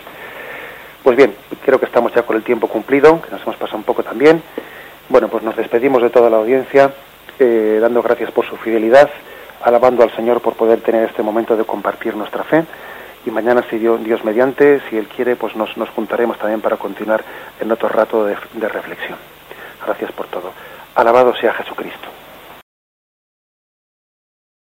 Pues 1.03 1.17
bien, 1.17 1.35
creo 1.63 1.79
que 1.79 1.85
estamos 1.85 2.13
ya 2.13 2.23
con 2.23 2.35
el 2.35 2.43
tiempo 2.43 2.67
cumplido, 2.67 3.21
que 3.21 3.29
nos 3.29 3.41
hemos 3.43 3.55
pasado 3.57 3.77
un 3.77 3.83
poco 3.83 4.03
también. 4.03 4.41
Bueno, 5.09 5.27
pues 5.27 5.43
nos 5.43 5.55
despedimos 5.55 6.01
de 6.01 6.09
toda 6.09 6.29
la 6.29 6.37
audiencia, 6.37 6.91
eh, 7.37 7.77
dando 7.79 8.01
gracias 8.01 8.31
por 8.31 8.45
su 8.45 8.55
fidelidad, 8.57 9.09
alabando 9.65 10.03
al 10.03 10.15
Señor 10.15 10.41
por 10.41 10.53
poder 10.53 10.81
tener 10.81 11.09
este 11.09 11.23
momento 11.23 11.57
de 11.57 11.65
compartir 11.65 12.15
nuestra 12.15 12.43
fe. 12.43 12.63
Y 13.25 13.31
mañana, 13.31 13.63
si 13.67 13.79
Dios, 13.79 14.03
Dios 14.03 14.23
mediante, 14.23 14.79
si 14.87 14.97
Él 14.97 15.07
quiere, 15.07 15.35
pues 15.35 15.55
nos, 15.55 15.75
nos, 15.75 15.89
juntaremos 15.89 16.37
también 16.37 16.61
para 16.61 16.77
continuar 16.77 17.23
en 17.59 17.71
otro 17.71 17.89
rato 17.89 18.25
de 18.25 18.69
reflexión. 18.69 19.17
Gracias 19.83 20.11
por 20.11 20.27
todo. 20.27 20.51
Alabado 20.93 21.35
sea 21.35 21.53
Jesucristo. 21.53 22.07